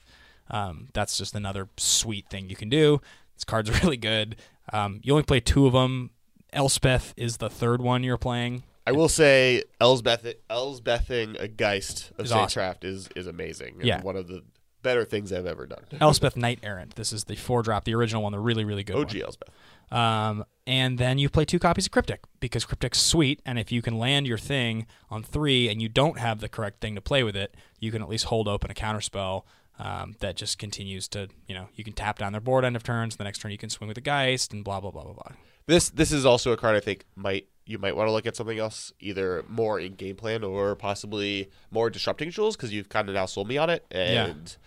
Um, 0.52 0.88
that's 0.94 1.18
just 1.18 1.36
another 1.36 1.68
sweet 1.78 2.30
thing 2.30 2.50
you 2.50 2.56
can 2.56 2.70
do. 2.70 3.02
This 3.36 3.44
card's 3.44 3.70
really 3.84 3.98
good. 3.98 4.36
Um, 4.72 5.02
you 5.04 5.14
only 5.14 5.24
play 5.24 5.40
two 5.40 5.66
of 5.66 5.74
them. 5.74 6.12
Elspeth 6.54 7.14
is 7.18 7.38
the 7.38 7.50
third 7.50 7.82
one 7.82 8.04
you're 8.04 8.18
playing. 8.18 8.64
I 8.90 8.92
will 8.92 9.10
say 9.10 9.64
Elspeth 9.80 10.26
Elsbething 10.50 11.40
a 11.40 11.48
Geist 11.48 12.12
of 12.18 12.26
Is 12.26 12.32
awesome. 12.32 12.76
Is 12.82 13.08
is 13.16 13.28
amazing. 13.28 13.76
and 13.76 13.86
Yeah. 13.86 14.02
one 14.02 14.16
of 14.16 14.28
the 14.28 14.44
better 14.82 15.06
things 15.06 15.32
I've 15.32 15.46
ever 15.46 15.66
done. 15.66 15.84
Elspeth 16.02 16.36
Knight 16.36 16.60
Errant. 16.64 16.96
This 16.96 17.12
is 17.14 17.26
the 17.26 17.36
four 17.36 17.62
drop, 17.62 17.84
the 17.84 17.94
original 17.94 18.24
one, 18.24 18.32
the 18.32 18.40
really, 18.40 18.66
really 18.66 18.84
good 18.84 18.96
OG 18.96 19.14
one. 19.14 19.22
Elspeth. 19.22 19.50
Um, 19.92 20.46
and 20.68 20.98
then 20.98 21.18
you 21.18 21.30
play 21.30 21.46
two 21.46 21.60
copies 21.60 21.86
of 21.88 21.92
Cryptic 21.92 22.22
because 22.40 22.64
Cryptic's 22.66 23.00
sweet, 23.00 23.42
and 23.46 23.58
if 23.60 23.72
you 23.72 23.82
can 23.82 23.98
land 23.98 24.28
your 24.28 24.38
thing 24.38 24.86
on 25.10 25.24
three 25.24 25.68
and 25.68 25.82
you 25.82 25.90
don't 25.90 26.20
have 26.20 26.40
the 26.40 26.50
correct 26.50 26.80
thing 26.80 26.96
to 26.96 27.02
play 27.02 27.24
with 27.24 27.36
it, 27.36 27.56
you 27.80 27.92
can 27.92 28.02
at 28.02 28.10
least 28.10 28.26
hold 28.26 28.48
open 28.48 28.70
a 28.70 28.74
counterspell 28.74 29.44
um, 29.80 30.16
that 30.20 30.36
just 30.36 30.58
continues 30.60 31.08
to, 31.10 31.28
you 31.48 31.56
know, 31.56 31.70
you 31.76 31.84
can 31.84 31.94
tap 31.94 32.20
down 32.20 32.32
their 32.34 32.42
board 32.42 32.66
end 32.66 32.76
of 32.76 32.84
turns. 32.84 33.16
The 33.16 33.24
next 33.24 33.40
turn 33.40 33.52
you 33.52 33.58
can 33.58 33.70
swing 33.70 33.88
with 33.88 33.96
the 33.96 34.02
Geist 34.02 34.54
and 34.54 34.64
blah 34.64 34.80
blah 34.80 34.92
blah 34.92 35.04
blah 35.04 35.14
blah. 35.14 35.32
This 35.66 35.90
this 35.90 36.12
is 36.12 36.26
also 36.26 36.52
a 36.52 36.58
card 36.58 36.76
I 36.76 36.80
think 36.80 37.06
might 37.16 37.48
you 37.70 37.78
might 37.78 37.96
want 37.96 38.08
to 38.08 38.12
look 38.12 38.26
at 38.26 38.36
something 38.36 38.58
else, 38.58 38.92
either 39.00 39.46
more 39.48 39.80
in 39.80 39.94
game 39.94 40.16
plan 40.16 40.44
or 40.44 40.76
possibly 40.76 41.52
more 41.70 41.92
disrupting 41.92 42.32
tools 42.32 42.56
because 42.56 42.74
you've 42.74 42.90
kind 42.90 43.08
of 43.08 43.14
now 43.14 43.28
sold 43.28 43.48
me 43.48 43.58
on 43.58 43.70
it, 43.70 43.86
and 43.92 44.58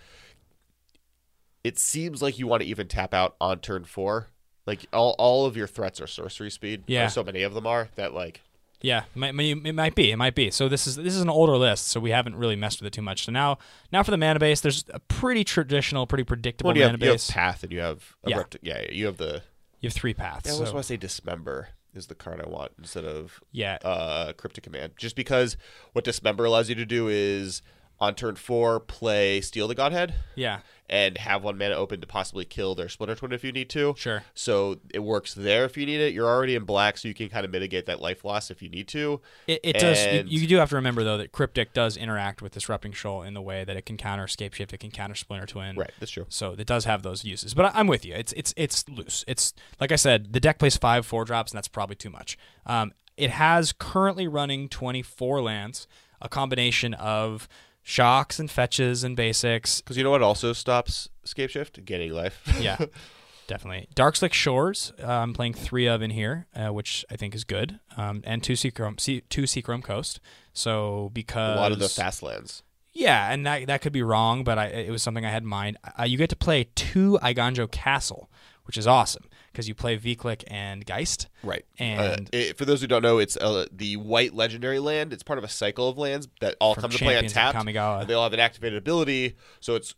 it 1.64 1.78
seems 1.78 2.22
like 2.22 2.38
you 2.38 2.46
want 2.46 2.62
to 2.62 2.68
even 2.68 2.86
tap 2.88 3.12
out 3.12 3.34
on 3.40 3.58
turn 3.58 3.84
four. 3.84 4.28
Like 4.66 4.86
all, 4.92 5.16
all 5.18 5.46
of 5.46 5.56
your 5.56 5.66
threats 5.66 6.00
are 6.00 6.06
sorcery 6.06 6.50
speed. 6.50 6.84
Yeah. 6.86 7.08
so 7.08 7.24
many 7.24 7.42
of 7.42 7.54
them 7.54 7.66
are 7.66 7.88
that 7.96 8.14
like 8.14 8.40
Yeah, 8.80 9.02
it 9.12 9.16
might, 9.16 9.34
it 9.34 9.74
might 9.74 9.96
be. 9.96 10.12
It 10.12 10.16
might 10.16 10.36
be. 10.36 10.52
So 10.52 10.68
this 10.68 10.86
is 10.86 10.94
this 10.94 11.14
is 11.16 11.20
an 11.22 11.28
older 11.28 11.56
list, 11.56 11.88
so 11.88 11.98
we 11.98 12.10
haven't 12.10 12.36
really 12.36 12.54
messed 12.54 12.80
with 12.80 12.86
it 12.86 12.92
too 12.92 13.02
much. 13.02 13.24
So 13.24 13.32
now 13.32 13.58
now 13.92 14.04
for 14.04 14.12
the 14.12 14.16
mana 14.16 14.38
base, 14.38 14.60
there's 14.60 14.84
a 14.90 15.00
pretty 15.00 15.42
traditional, 15.42 16.06
pretty 16.06 16.22
predictable 16.24 16.68
well, 16.68 16.76
you 16.76 16.82
mana 16.84 16.92
have, 16.92 17.00
you 17.02 17.08
have 17.08 17.14
base. 17.14 17.30
path 17.32 17.62
and 17.64 17.72
you 17.72 17.80
have 17.80 18.14
Yeah. 18.24 18.36
abrupt, 18.36 18.56
yeah. 18.62 18.82
you 18.92 19.06
have 19.06 19.16
the 19.16 19.42
You 19.80 19.88
have 19.88 19.94
three 19.94 20.14
paths. 20.14 20.48
I 20.48 20.52
always 20.52 20.68
so- 20.68 20.74
want 20.74 20.84
to 20.84 20.88
say 20.88 20.96
dismember 20.96 21.70
is 21.94 22.06
the 22.06 22.14
card 22.14 22.40
I 22.44 22.48
want 22.48 22.72
instead 22.78 23.04
of 23.04 23.40
yeah, 23.50 23.78
uh, 23.84 24.32
cryptic 24.32 24.64
command. 24.64 24.92
Just 24.96 25.16
because 25.16 25.56
what 25.92 26.04
dismember 26.04 26.44
allows 26.44 26.68
you 26.68 26.74
to 26.74 26.86
do 26.86 27.08
is 27.08 27.62
on 28.00 28.14
turn 28.14 28.34
four 28.34 28.80
play 28.80 29.40
steal 29.40 29.68
the 29.68 29.74
godhead. 29.74 30.14
Yeah, 30.34 30.60
and 30.92 31.16
have 31.16 31.42
one 31.42 31.56
mana 31.56 31.74
open 31.74 32.02
to 32.02 32.06
possibly 32.06 32.44
kill 32.44 32.74
their 32.74 32.88
Splinter 32.90 33.14
twin 33.14 33.32
if 33.32 33.42
you 33.42 33.50
need 33.50 33.70
to. 33.70 33.94
sure. 33.96 34.24
So 34.34 34.76
it 34.92 34.98
works 34.98 35.32
there 35.32 35.64
if 35.64 35.78
you 35.78 35.86
need 35.86 36.02
it. 36.02 36.12
You're 36.12 36.28
already 36.28 36.54
in 36.54 36.64
black, 36.64 36.98
so 36.98 37.08
you 37.08 37.14
can 37.14 37.30
kind 37.30 37.46
of 37.46 37.50
mitigate 37.50 37.86
that 37.86 38.02
life 38.02 38.26
loss 38.26 38.50
if 38.50 38.60
you 38.60 38.68
need 38.68 38.88
to. 38.88 39.22
It, 39.46 39.60
it 39.62 39.78
does. 39.78 40.04
You, 40.30 40.40
you 40.40 40.46
do 40.46 40.56
have 40.56 40.68
to 40.68 40.76
remember 40.76 41.02
though 41.02 41.16
that 41.16 41.32
Cryptic 41.32 41.72
does 41.72 41.96
interact 41.96 42.42
with 42.42 42.52
Disrupting 42.52 42.92
Shoal 42.92 43.22
in 43.22 43.32
the 43.32 43.40
way 43.40 43.64
that 43.64 43.74
it 43.74 43.86
can 43.86 43.96
counter 43.96 44.26
Scapeshift, 44.26 44.74
it 44.74 44.80
can 44.80 44.90
counter 44.90 45.14
Splinter 45.14 45.46
Twin. 45.46 45.76
Right, 45.76 45.90
that's 45.98 46.12
true. 46.12 46.26
So 46.28 46.52
it 46.52 46.66
does 46.66 46.84
have 46.84 47.02
those 47.02 47.24
uses. 47.24 47.54
But 47.54 47.74
I, 47.74 47.80
I'm 47.80 47.86
with 47.86 48.04
you. 48.04 48.14
It's 48.14 48.34
it's 48.34 48.52
it's 48.58 48.86
loose. 48.86 49.24
It's 49.26 49.54
like 49.80 49.92
I 49.92 49.96
said, 49.96 50.34
the 50.34 50.40
deck 50.40 50.58
plays 50.58 50.76
five 50.76 51.06
four 51.06 51.24
drops, 51.24 51.52
and 51.52 51.56
that's 51.56 51.68
probably 51.68 51.96
too 51.96 52.10
much. 52.10 52.36
Um, 52.66 52.92
it 53.16 53.30
has 53.30 53.72
currently 53.72 54.28
running 54.28 54.68
24 54.68 55.40
lands, 55.40 55.86
a 56.20 56.28
combination 56.28 56.92
of 56.94 57.48
shocks 57.82 58.38
and 58.38 58.50
fetches 58.50 59.04
and 59.04 59.16
basics. 59.16 59.80
Because 59.80 59.96
you 59.96 60.04
know 60.04 60.10
what 60.10 60.22
also 60.22 60.52
stops 60.52 61.08
Scapeshift? 61.26 61.84
Getting 61.84 62.12
life. 62.12 62.42
Yeah. 62.60 62.78
Definitely. 63.48 63.88
Darkslick 63.94 64.32
Shores, 64.32 64.92
uh, 65.02 65.06
I'm 65.06 65.34
playing 65.34 65.54
three 65.54 65.86
of 65.86 66.00
in 66.00 66.10
here, 66.10 66.46
uh, 66.54 66.72
which 66.72 67.04
I 67.10 67.16
think 67.16 67.34
is 67.34 67.44
good, 67.44 67.80
um, 67.96 68.22
and 68.24 68.42
two 68.42 68.54
Seachrome, 68.54 68.98
C- 69.00 69.22
two 69.28 69.42
Seachrome 69.42 69.82
Coast. 69.82 70.20
So 70.54 71.10
because 71.12 71.58
a 71.58 71.60
lot 71.60 71.72
of 71.72 71.78
the 71.78 71.88
fast 71.88 72.22
lands. 72.22 72.62
Yeah, 72.94 73.30
and 73.32 73.44
that 73.44 73.66
that 73.66 73.82
could 73.82 73.92
be 73.92 74.02
wrong, 74.02 74.44
but 74.44 74.58
I, 74.58 74.66
it 74.66 74.90
was 74.90 75.02
something 75.02 75.26
I 75.26 75.30
had 75.30 75.42
in 75.42 75.48
mind. 75.48 75.76
Uh, 75.98 76.04
you 76.04 76.16
get 76.16 76.30
to 76.30 76.36
play 76.36 76.68
two 76.74 77.18
Eiganjo 77.22 77.70
Castle, 77.70 78.30
which 78.64 78.78
is 78.78 78.86
awesome 78.86 79.24
because 79.52 79.68
you 79.68 79.74
play 79.74 79.98
Viklik 79.98 80.44
and 80.48 80.84
Geist. 80.84 81.28
Right. 81.42 81.64
And- 81.78 82.26
uh, 82.26 82.30
it- 82.32 82.58
for 82.58 82.64
those 82.64 82.80
who 82.80 82.86
don't 82.86 83.02
know, 83.02 83.18
it's 83.18 83.36
uh, 83.36 83.66
the 83.70 83.96
white 83.96 84.34
legendary 84.34 84.78
land. 84.78 85.12
It's 85.12 85.22
part 85.22 85.38
of 85.38 85.44
a 85.44 85.48
cycle 85.48 85.88
of 85.88 85.98
lands 85.98 86.28
that 86.40 86.56
all 86.60 86.74
come 86.74 86.90
to 86.90 86.98
play 86.98 87.16
of 87.16 87.24
untapped. 87.24 87.56
Kamigawa. 87.56 88.06
They 88.06 88.14
all 88.14 88.24
have 88.24 88.32
an 88.32 88.40
activated 88.40 88.78
ability. 88.78 89.36
So 89.60 89.74
it's 89.74 89.94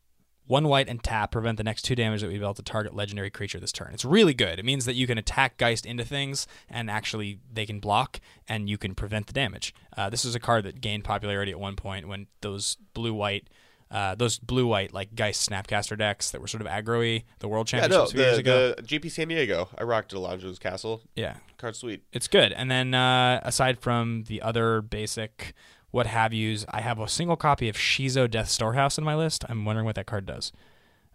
One 0.47 0.69
white 0.69 0.89
and 0.91 1.03
tap 1.03 1.31
prevent 1.33 1.57
the 1.57 1.65
next 1.65 1.83
two 1.83 1.95
damage 1.95 2.21
that 2.21 2.29
we 2.31 2.39
dealt 2.39 2.57
to 2.57 2.63
target 2.63 2.95
legendary 2.95 3.31
creature 3.31 3.59
this 3.59 3.73
turn. 3.73 3.93
It's 3.95 4.05
really 4.05 4.35
good. 4.35 4.59
It 4.59 4.65
means 4.67 4.85
that 4.85 4.95
you 4.95 5.07
can 5.07 5.17
attack 5.17 5.57
Geist 5.57 5.87
into 5.87 6.05
things 6.05 6.47
and 6.69 6.91
actually 6.91 7.39
they 7.51 7.65
can 7.65 7.81
block 7.81 8.21
and 8.47 8.69
you 8.69 8.77
can 8.77 8.95
prevent 8.95 9.27
the 9.27 9.33
damage. 9.33 9.73
Uh, 9.97 10.11
this 10.11 10.23
is 10.25 10.35
a 10.35 10.41
card 10.41 10.65
that 10.65 10.83
gained 10.83 11.03
popularity 11.05 11.51
at 11.51 11.59
one 11.59 11.77
point 11.77 12.07
when 12.09 12.27
those 12.43 12.77
blue 12.93 13.15
white. 13.15 13.49
Uh, 13.91 14.15
those 14.15 14.39
blue 14.39 14.67
white 14.67 14.93
like 14.93 15.15
Geist 15.15 15.49
Snapcaster 15.49 15.97
decks 15.97 16.31
that 16.33 16.41
were 16.41 16.49
sort 16.49 16.61
of 16.61 16.67
aggro-y, 16.67 17.23
the 17.39 17.49
World 17.49 17.67
Championships 17.69 18.13
yeah, 18.13 18.19
no, 18.19 18.25
a 18.25 18.27
years 18.27 18.37
the, 18.37 18.41
ago. 18.41 18.75
the 18.77 18.83
GP 18.83 19.11
San 19.11 19.29
Diego. 19.29 19.69
I 19.79 19.85
rocked 19.85 20.13
Alonso's 20.13 20.59
Castle. 20.59 21.03
yeah, 21.15 21.37
Card 21.59 21.77
sweet. 21.77 22.03
it's 22.13 22.27
good. 22.27 22.53
And 22.53 22.71
then 22.71 22.95
uh, 22.95 23.41
aside 23.45 23.79
from 23.79 24.25
the 24.27 24.43
other 24.43 24.81
basic 24.81 25.55
what 25.91 26.07
have 26.09 26.33
yous, 26.33 26.67
I 26.71 26.81
have 26.81 26.99
a 26.99 27.07
single 27.07 27.37
copy 27.37 27.69
of 27.69 27.77
Shizo 27.77 28.29
Death 28.29 28.49
Storehouse 28.49 28.99
in 28.99 29.05
my 29.05 29.15
list. 29.15 29.45
I'm 29.49 29.65
wondering 29.65 29.87
what 29.87 29.95
that 29.95 30.07
card 30.07 30.27
does. 30.27 30.51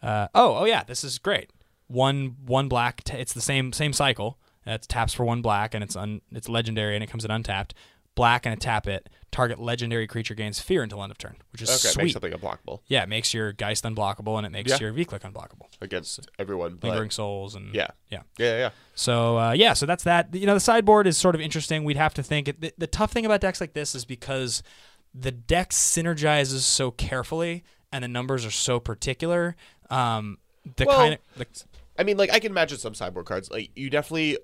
Uh, 0.01 0.29
oh, 0.33 0.59
oh 0.59 0.65
yeah, 0.65 0.83
this 0.85 1.03
is 1.03 1.17
great. 1.19 1.51
One 1.87 2.37
one 2.45 2.69
black. 2.69 3.03
T- 3.03 3.17
it's 3.17 3.33
the 3.33 3.41
same 3.41 3.73
same 3.73 3.91
cycle. 3.91 4.37
It 4.65 4.83
taps 4.87 5.13
for 5.13 5.25
one 5.25 5.41
black, 5.41 5.73
and 5.73 5.83
it's 5.83 5.95
un- 5.97 6.21
it's 6.31 6.47
legendary, 6.47 6.95
and 6.95 7.03
it 7.03 7.07
comes 7.09 7.25
in 7.25 7.31
untapped. 7.31 7.73
Black 8.19 8.45
and 8.45 8.53
a 8.53 8.57
tap 8.57 8.87
it. 8.87 9.09
Target 9.31 9.59
legendary 9.59 10.07
creature 10.07 10.33
gains 10.35 10.59
fear 10.59 10.81
until 10.83 11.01
end 11.03 11.11
of 11.11 11.17
turn, 11.17 11.35
which 11.51 11.61
is 11.61 11.69
Okay, 11.69 11.77
sweet. 11.93 12.03
make 12.05 12.13
something 12.13 12.33
unblockable 12.33 12.79
yeah, 12.87 13.03
it 13.03 13.09
makes 13.09 13.33
your 13.33 13.51
Geist 13.53 13.83
unblockable, 13.83 14.37
and 14.37 14.45
it 14.45 14.49
makes 14.49 14.71
Yeah. 14.71 14.77
your 14.79 14.91
V-Click 14.91 15.21
unblockable. 15.21 15.67
against 15.81 16.27
everyone. 16.39 16.75
But 16.75 16.87
Lingering 16.89 17.11
Souls 17.11 17.55
and 17.55 17.73
yeah, 17.73 17.87
yeah. 18.09 18.23
yeah, 18.37 18.57
yeah. 18.57 18.69
So 18.95 19.37
uh, 19.37 19.51
yeah, 19.51 19.73
so 19.73 19.85
that's 19.85 20.03
that. 20.03 20.33
You 20.33 20.45
know, 20.47 20.53
the 20.55 20.59
sideboard 20.59 21.07
is 21.07 21.17
sort 21.17 21.35
of 21.35 21.41
interesting. 21.41 21.83
We'd 21.83 21.97
have 21.97 22.13
to 22.15 22.23
think. 22.23 22.59
The, 22.59 22.73
the 22.77 22.87
tough 22.87 23.11
thing 23.11 23.25
about 23.25 23.39
decks 23.41 23.61
like 23.61 23.73
this 23.73 23.93
is 23.95 24.03
because 24.05 24.63
the 25.13 25.31
deck 25.31 25.69
synergizes 25.71 26.59
so 26.61 26.91
carefully, 26.91 27.63
and 27.91 28.03
the 28.03 28.07
numbers 28.07 28.45
are 28.45 28.51
so 28.51 28.79
particular. 28.79 29.55
Um, 29.89 30.37
the 30.75 30.85
Well- 30.85 30.97
kind 30.97 31.13
of 31.13 31.19
the, 31.37 31.45
I 31.97 32.03
mean, 32.03 32.17
like 32.17 32.31
I 32.33 32.39
can 32.39 32.51
imagine 32.51 32.77
some 32.79 32.93
sideboard 32.95 33.25
cards. 33.27 33.49
Like 33.51 33.69
you 33.75 33.89
definitely, 33.89 34.37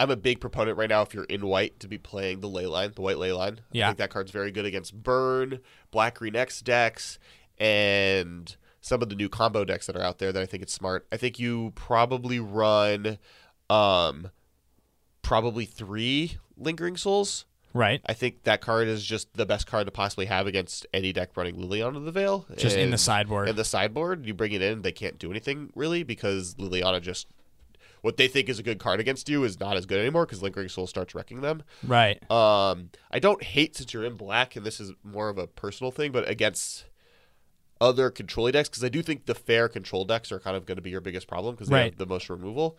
I'm 0.00 0.10
a 0.10 0.16
big 0.16 0.40
proponent 0.40 0.78
right 0.78 0.88
now. 0.88 1.02
If 1.02 1.12
you're 1.12 1.24
in 1.24 1.46
white, 1.46 1.78
to 1.80 1.88
be 1.88 1.98
playing 1.98 2.40
the 2.40 2.48
ley 2.48 2.64
line, 2.64 2.92
the 2.94 3.02
white 3.02 3.18
ley 3.18 3.32
line. 3.32 3.60
Yeah. 3.70 3.84
I 3.84 3.88
think 3.90 3.98
that 3.98 4.08
card's 4.08 4.30
very 4.30 4.50
good 4.50 4.64
against 4.64 4.94
burn, 4.94 5.60
black 5.90 6.14
green 6.16 6.34
X 6.34 6.62
decks, 6.62 7.18
and 7.58 8.56
some 8.80 9.02
of 9.02 9.10
the 9.10 9.14
new 9.14 9.28
combo 9.28 9.62
decks 9.62 9.86
that 9.86 9.96
are 9.96 10.02
out 10.02 10.18
there. 10.18 10.32
That 10.32 10.42
I 10.42 10.46
think 10.46 10.62
it's 10.62 10.72
smart. 10.72 11.06
I 11.12 11.18
think 11.18 11.38
you 11.38 11.72
probably 11.74 12.40
run, 12.40 13.18
um, 13.68 14.30
probably 15.20 15.66
three 15.66 16.38
lingering 16.56 16.96
souls. 16.96 17.44
right, 17.74 18.00
I 18.06 18.14
think 18.14 18.44
that 18.44 18.62
card 18.62 18.88
is 18.88 19.04
just 19.04 19.34
the 19.34 19.44
best 19.44 19.66
card 19.66 19.86
to 19.86 19.92
possibly 19.92 20.24
have 20.26 20.46
against 20.46 20.86
any 20.94 21.12
deck 21.12 21.36
running 21.36 21.56
Liliana 21.56 21.98
of 21.98 22.04
the 22.04 22.12
Veil. 22.12 22.46
just 22.56 22.74
in 22.74 22.90
the 22.90 22.96
sideboard. 22.96 23.50
In 23.50 23.56
the 23.56 23.66
sideboard, 23.66 24.24
you 24.24 24.32
bring 24.32 24.52
it 24.52 24.62
in, 24.62 24.80
they 24.80 24.92
can't 24.92 25.18
do 25.18 25.30
anything 25.30 25.70
really 25.74 26.04
because 26.04 26.54
Liliana 26.54 27.02
just 27.02 27.26
what 28.02 28.16
they 28.16 28.28
think 28.28 28.48
is 28.48 28.58
a 28.58 28.62
good 28.62 28.78
card 28.78 29.00
against 29.00 29.28
you 29.28 29.44
is 29.44 29.58
not 29.60 29.76
as 29.76 29.86
good 29.86 29.98
anymore 29.98 30.26
because 30.26 30.42
Lingering 30.42 30.68
Soul 30.68 30.86
starts 30.86 31.14
wrecking 31.14 31.40
them. 31.40 31.62
right, 31.86 32.18
Um, 32.30 32.90
I 33.10 33.18
don't 33.18 33.42
hate 33.42 33.76
since 33.76 33.92
you're 33.92 34.04
in 34.04 34.14
black, 34.14 34.56
and 34.56 34.64
this 34.64 34.80
is 34.80 34.92
more 35.04 35.28
of 35.28 35.38
a 35.38 35.46
personal 35.46 35.90
thing, 35.90 36.12
but 36.12 36.28
against 36.28 36.86
other 37.80 38.10
control 38.10 38.50
decks 38.50 38.68
because 38.68 38.84
I 38.84 38.88
do 38.90 39.00
think 39.02 39.24
the 39.26 39.34
fair 39.34 39.68
control 39.68 40.04
decks 40.04 40.30
are 40.30 40.38
kind 40.38 40.56
of 40.56 40.66
going 40.66 40.76
to 40.76 40.82
be 40.82 40.90
your 40.90 41.00
biggest 41.00 41.26
problem 41.28 41.54
because 41.54 41.68
they 41.68 41.76
Right. 41.76 41.84
have 41.92 41.96
the 41.96 42.06
most 42.06 42.28
removal. 42.28 42.76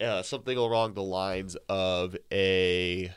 Uh, 0.00 0.22
something 0.22 0.58
along 0.58 0.94
the 0.94 1.02
lines 1.02 1.56
of 1.68 2.16
a 2.32 3.10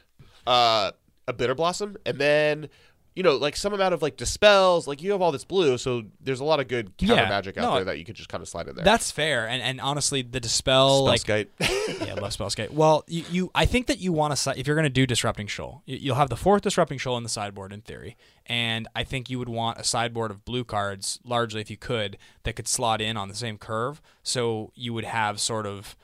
uh, 0.48 0.92
a 1.28 1.34
Bitterblossom, 1.34 1.96
and 2.06 2.18
then 2.20 2.70
you 3.16 3.24
know, 3.24 3.36
like 3.38 3.56
some 3.56 3.74
amount 3.74 3.94
of 3.94 4.02
like 4.02 4.18
dispels. 4.18 4.88
Like 4.88 5.02
you 5.02 5.12
have 5.12 5.22
all 5.22 5.32
this 5.32 5.46
blue, 5.46 5.78
so 5.78 6.04
there's 6.22 6.42
a 6.42 6.44
lot 6.44 6.60
of 6.60 6.68
good 6.68 6.98
counter 6.98 7.16
Yeah. 7.16 7.30
magic 7.30 7.58
out 7.58 7.62
No, 7.64 7.76
there 7.76 7.86
that 7.86 7.98
you 7.98 8.04
could 8.06 8.16
just 8.16 8.28
kind 8.30 8.42
of 8.42 8.48
slide 8.50 8.68
in 8.68 8.76
there. 8.76 8.84
That's 8.84 9.10
fair, 9.12 9.48
and 9.48 9.62
and 9.62 9.80
honestly, 9.80 10.22
the 10.22 10.40
dispel 10.42 11.06
like 11.06 11.22
Spellskite. 11.22 11.48
yeah, 12.06 12.12
I 12.16 12.20
love 12.20 12.32
Spellskite. 12.36 12.72
Well, 12.72 13.04
you, 13.08 13.24
you 13.32 13.52
I 13.56 13.66
think 13.66 13.88
that 13.88 14.00
you 14.00 14.12
want 14.12 14.36
to 14.36 14.60
if 14.60 14.68
you're 14.68 14.76
going 14.76 14.84
to 14.84 14.90
do 14.90 15.06
disrupting 15.08 15.48
shoal, 15.48 15.82
you- 15.86 15.98
you'll 15.98 16.16
have 16.16 16.30
the 16.30 16.36
fourth 16.36 16.62
disrupting 16.64 16.98
shoal 16.98 17.16
in 17.18 17.24
the 17.24 17.30
sideboard 17.30 17.72
in 17.72 17.82
theory, 17.82 18.18
and 18.46 18.88
I 18.96 19.04
think 19.06 19.30
you 19.30 19.40
would 19.40 19.50
want 19.50 19.80
a 19.80 19.84
sideboard 19.84 20.30
of 20.32 20.44
blue 20.44 20.64
cards 20.66 21.20
largely 21.24 21.62
if 21.62 21.70
you 21.70 21.78
could 21.78 22.18
that 22.44 22.56
could 22.58 22.68
slot 22.68 23.00
in 23.02 23.16
on 23.18 23.30
the 23.30 23.36
same 23.36 23.58
curve, 23.58 24.02
so 24.24 24.72
you 24.76 24.94
would 24.94 25.06
have 25.06 25.40
sort 25.40 25.66
of 25.66 25.96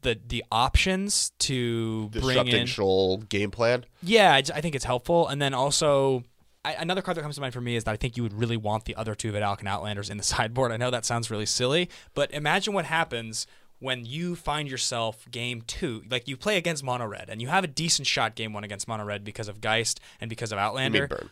the 0.00 0.18
the 0.26 0.44
options 0.50 1.32
to 1.40 2.08
bring 2.10 2.22
disrupting 2.26 2.60
in. 2.62 2.66
shoal 2.66 3.18
game 3.18 3.50
plan. 3.50 3.84
Yeah, 4.02 4.32
I, 4.34 4.38
I 4.38 4.60
think 4.60 4.74
it's 4.74 4.84
helpful, 4.86 5.28
and 5.28 5.42
then 5.42 5.52
also. 5.52 6.24
I, 6.64 6.72
another 6.74 7.02
card 7.02 7.16
that 7.16 7.22
comes 7.22 7.34
to 7.34 7.40
mind 7.40 7.52
for 7.54 7.60
me 7.60 7.76
is 7.76 7.84
that 7.84 7.92
I 7.92 7.96
think 7.96 8.16
you 8.16 8.22
would 8.22 8.32
really 8.32 8.56
want 8.56 8.84
the 8.86 8.94
other 8.96 9.14
two 9.14 9.32
Vedalken 9.32 9.66
Outlanders 9.66 10.08
in 10.10 10.16
the 10.16 10.22
sideboard. 10.34 10.72
I 10.72 10.76
know 10.76 10.90
that 10.90 11.04
sounds 11.04 11.30
really 11.30 11.46
silly, 11.46 11.90
but 12.14 12.30
imagine 12.32 12.72
what 12.74 12.84
happens 12.86 13.46
when 13.80 14.06
you 14.06 14.34
find 14.34 14.70
yourself 14.70 15.26
game 15.30 15.62
two, 15.66 16.02
like 16.10 16.26
you 16.26 16.36
play 16.36 16.56
against 16.56 16.82
Mono 16.82 17.06
Red, 17.06 17.28
and 17.28 17.42
you 17.42 17.48
have 17.48 17.64
a 17.64 17.66
decent 17.66 18.06
shot 18.06 18.34
game 18.34 18.52
one 18.54 18.64
against 18.64 18.88
Mono 18.88 19.04
Red 19.04 19.24
because 19.24 19.48
of 19.48 19.60
Geist 19.60 20.00
and 20.20 20.28
because 20.30 20.52
of 20.52 20.58
Outlander. 20.58 21.06
burn. 21.08 21.30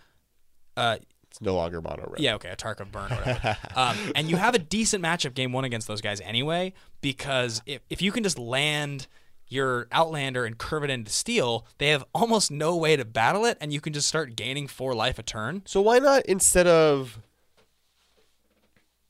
Uh, 0.76 0.96
It's 1.30 1.40
no 1.40 1.54
longer 1.54 1.80
mono 1.80 2.04
red. 2.10 2.20
yeah, 2.20 2.34
okay, 2.34 2.50
a 2.50 2.56
Tarkov 2.56 2.90
burn 2.92 3.10
or 3.10 3.16
whatever. 3.16 3.56
um, 3.74 3.96
and 4.14 4.28
you 4.28 4.36
have 4.36 4.54
a 4.54 4.58
decent 4.58 5.02
matchup 5.02 5.32
game 5.34 5.52
one 5.52 5.64
against 5.64 5.88
those 5.88 6.02
guys 6.02 6.20
anyway, 6.20 6.74
because 7.00 7.62
if, 7.64 7.80
if 7.88 8.02
you 8.02 8.12
can 8.12 8.22
just 8.22 8.38
land 8.38 9.06
your 9.52 9.86
Outlander 9.92 10.44
and 10.44 10.58
curve 10.58 10.84
it 10.84 10.90
into 10.90 11.10
steel, 11.10 11.66
they 11.78 11.88
have 11.88 12.04
almost 12.14 12.50
no 12.50 12.76
way 12.76 12.96
to 12.96 13.04
battle 13.04 13.44
it, 13.44 13.58
and 13.60 13.72
you 13.72 13.80
can 13.80 13.92
just 13.92 14.08
start 14.08 14.36
gaining 14.36 14.66
four 14.66 14.94
life 14.94 15.18
a 15.18 15.22
turn. 15.22 15.62
So 15.66 15.80
why 15.80 15.98
not 15.98 16.24
instead 16.26 16.66
of 16.66 17.20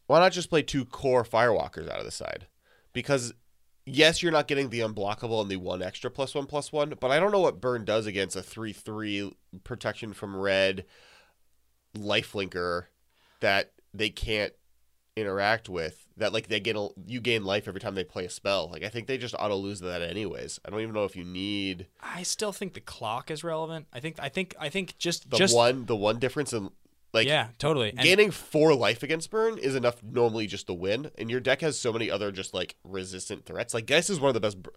why 0.06 0.20
not 0.20 0.32
just 0.32 0.50
play 0.50 0.62
two 0.62 0.84
Kor 0.84 1.24
firewalkers 1.24 1.90
out 1.90 1.98
of 1.98 2.04
the 2.04 2.10
side? 2.10 2.46
Because 2.92 3.32
yes, 3.86 4.22
you're 4.22 4.32
not 4.32 4.48
getting 4.48 4.68
the 4.68 4.80
unblockable 4.80 5.40
and 5.40 5.50
the 5.50 5.56
one 5.56 5.82
extra 5.82 6.10
plus 6.10 6.34
one 6.34 6.46
plus 6.46 6.72
one, 6.72 6.94
but 7.00 7.10
I 7.10 7.18
don't 7.18 7.32
know 7.32 7.40
what 7.40 7.60
burn 7.60 7.84
does 7.84 8.06
against 8.06 8.36
a 8.36 8.42
three 8.42 8.72
three 8.72 9.32
protection 9.64 10.12
from 10.12 10.36
red 10.36 10.84
lifelinker 11.96 12.84
that 13.40 13.72
they 13.94 14.10
can't 14.10 14.52
interact 15.16 15.68
with. 15.68 16.01
That 16.16 16.32
like 16.32 16.48
they 16.48 16.60
get 16.60 16.76
a, 16.76 16.88
you 17.06 17.20
gain 17.20 17.44
life 17.44 17.66
every 17.66 17.80
time 17.80 17.94
they 17.94 18.04
play 18.04 18.24
a 18.24 18.30
spell. 18.30 18.68
Like 18.70 18.84
I 18.84 18.88
think 18.88 19.06
they 19.06 19.18
just 19.18 19.34
auto 19.38 19.56
lose 19.56 19.80
that 19.80 20.02
anyways. 20.02 20.60
I 20.64 20.70
don't 20.70 20.80
even 20.80 20.94
know 20.94 21.04
if 21.04 21.16
you 21.16 21.24
need 21.24 21.86
I 22.00 22.22
still 22.22 22.52
think 22.52 22.74
the 22.74 22.80
clock 22.80 23.30
is 23.30 23.42
relevant. 23.42 23.86
I 23.92 24.00
think 24.00 24.16
I 24.18 24.28
think 24.28 24.54
I 24.60 24.68
think 24.68 24.98
just 24.98 25.30
the 25.30 25.36
just 25.36 25.54
one 25.54 25.86
the 25.86 25.96
one 25.96 26.18
difference 26.18 26.52
in 26.52 26.70
like 27.12 27.26
yeah, 27.28 27.48
totally. 27.58 27.90
And 27.90 28.00
gaining 28.00 28.30
four 28.30 28.74
life 28.74 29.02
against 29.02 29.30
burn 29.30 29.58
is 29.58 29.74
enough 29.74 30.02
normally 30.02 30.46
just 30.46 30.66
to 30.66 30.74
win 30.74 31.10
and 31.18 31.30
your 31.30 31.40
deck 31.40 31.60
has 31.60 31.78
so 31.78 31.92
many 31.92 32.10
other 32.10 32.32
just 32.32 32.54
like 32.54 32.76
resistant 32.84 33.44
threats 33.44 33.74
like 33.74 33.86
geist 33.86 34.10
is 34.10 34.20
one 34.20 34.28
of 34.28 34.34
the 34.34 34.40
best 34.40 34.62
br- 34.62 34.70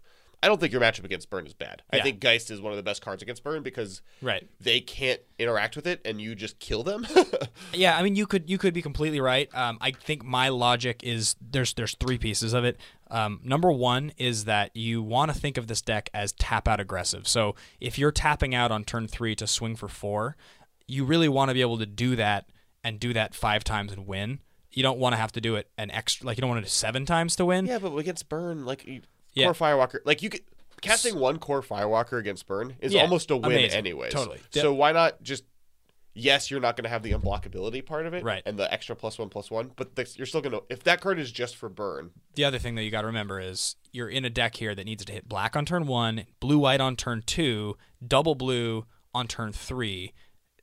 i 0.43 0.47
don't 0.47 0.59
think 0.59 0.71
your 0.71 0.81
matchup 0.81 1.03
against 1.03 1.29
burn 1.29 1.45
is 1.45 1.53
bad 1.53 1.81
i 1.91 1.99
think 1.99 2.19
geist 2.19 2.51
is 2.51 2.61
one 2.61 2.71
of 2.71 2.77
the 2.77 2.83
best 2.83 3.01
cards 3.01 3.21
against 3.21 3.43
burn 3.43 3.63
because 3.63 4.01
right. 4.21 4.47
they 4.59 4.79
can't 4.79 5.21
interact 5.39 5.75
with 5.75 5.87
it 5.87 6.01
and 6.05 6.21
you 6.21 6.35
just 6.35 6.59
kill 6.59 6.83
them 6.83 7.05
Yeah, 7.73 7.97
I 7.97 8.03
mean 8.03 8.15
you 8.15 8.25
could 8.25 8.49
you 8.49 8.57
could 8.57 8.73
be 8.73 8.81
completely 8.81 9.19
right. 9.19 9.53
Um, 9.53 9.77
I 9.81 9.91
think 9.91 10.23
my 10.23 10.49
logic 10.49 11.01
is 11.03 11.35
there's 11.41 11.73
there's 11.73 11.95
three 11.95 12.17
pieces 12.17 12.53
of 12.53 12.63
it. 12.63 12.77
Um, 13.09 13.39
number 13.43 13.71
one 13.71 14.11
is 14.17 14.45
that 14.45 14.75
you 14.75 15.03
want 15.03 15.31
to 15.33 15.39
think 15.39 15.57
of 15.57 15.67
this 15.67 15.81
deck 15.81 16.09
as 16.13 16.31
tap 16.33 16.67
out 16.67 16.79
aggressive. 16.79 17.27
So 17.27 17.55
if 17.79 17.99
you're 17.99 18.11
tapping 18.11 18.55
out 18.55 18.71
on 18.71 18.83
turn 18.83 19.07
three 19.07 19.35
to 19.35 19.47
swing 19.47 19.75
for 19.75 19.87
four, 19.87 20.35
you 20.87 21.05
really 21.05 21.29
want 21.29 21.49
to 21.49 21.53
be 21.53 21.61
able 21.61 21.77
to 21.77 21.85
do 21.85 22.15
that 22.15 22.49
and 22.83 22.99
do 22.99 23.13
that 23.13 23.35
five 23.35 23.63
times 23.63 23.91
and 23.91 24.07
win. 24.07 24.39
You 24.71 24.83
don't 24.83 24.99
want 24.99 25.13
to 25.13 25.17
have 25.17 25.31
to 25.33 25.41
do 25.41 25.55
it 25.55 25.69
an 25.77 25.91
extra 25.91 26.25
like 26.25 26.37
you 26.37 26.41
don't 26.41 26.49
want 26.49 26.59
to 26.61 26.65
do 26.65 26.69
seven 26.69 27.05
times 27.05 27.35
to 27.37 27.45
win. 27.45 27.65
yeah 27.65 27.79
but 27.79 27.95
against 27.95 28.27
burn 28.29 28.65
like 28.65 29.03
Yeah. 29.35 29.51
Kor 29.51 29.53
firewalker 29.53 29.99
like 30.05 30.21
you 30.21 30.29
could 30.29 30.41
casting 30.81 31.19
one 31.19 31.37
Kor 31.39 31.61
firewalker 31.61 32.19
against 32.19 32.47
burn 32.47 32.75
is 32.79 32.93
Yeah, 32.93 33.01
almost 33.01 33.29
a 33.31 33.35
win 33.37 33.51
amazing. 33.51 33.77
anyways 33.77 34.13
Totally. 34.13 34.39
so 34.51 34.73
why 34.73 34.91
not 34.91 35.21
just 35.23 35.43
yes 36.13 36.49
you're 36.49 36.59
not 36.61 36.77
going 36.77 36.83
to 36.85 36.89
have 36.89 37.03
the 37.03 37.11
unblockability 37.11 37.85
part 37.85 38.05
of 38.05 38.13
it 38.13 38.23
Right. 38.23 38.41
and 38.45 38.57
the 38.57 38.71
extra 38.73 38.95
plus 38.95 39.17
one 39.19 39.29
plus 39.29 39.51
one 39.51 39.71
but 39.75 39.95
this, 39.95 40.17
you're 40.17 40.25
still 40.25 40.41
going 40.41 40.53
to 40.53 40.63
if 40.69 40.83
that 40.83 41.01
card 41.01 41.19
is 41.19 41.31
just 41.31 41.55
for 41.55 41.67
burn 41.69 42.11
The 42.35 42.45
other 42.45 42.59
thing 42.59 42.75
that 42.75 42.83
you 42.83 42.91
got 42.91 43.01
to 43.01 43.07
remember 43.07 43.39
is 43.39 43.75
you're 43.91 44.09
in 44.09 44.23
a 44.25 44.29
deck 44.29 44.55
here 44.55 44.73
that 44.75 44.85
needs 44.85 45.03
to 45.05 45.11
hit 45.13 45.27
black 45.27 45.55
on 45.55 45.65
turn 45.65 45.87
one, 45.87 46.25
blue 46.39 46.59
white 46.59 46.81
on 46.81 46.95
turn 46.95 47.23
two, 47.25 47.77
double 48.05 48.35
blue 48.35 48.85
on 49.13 49.27
turn 49.27 49.51
three. 49.53 50.13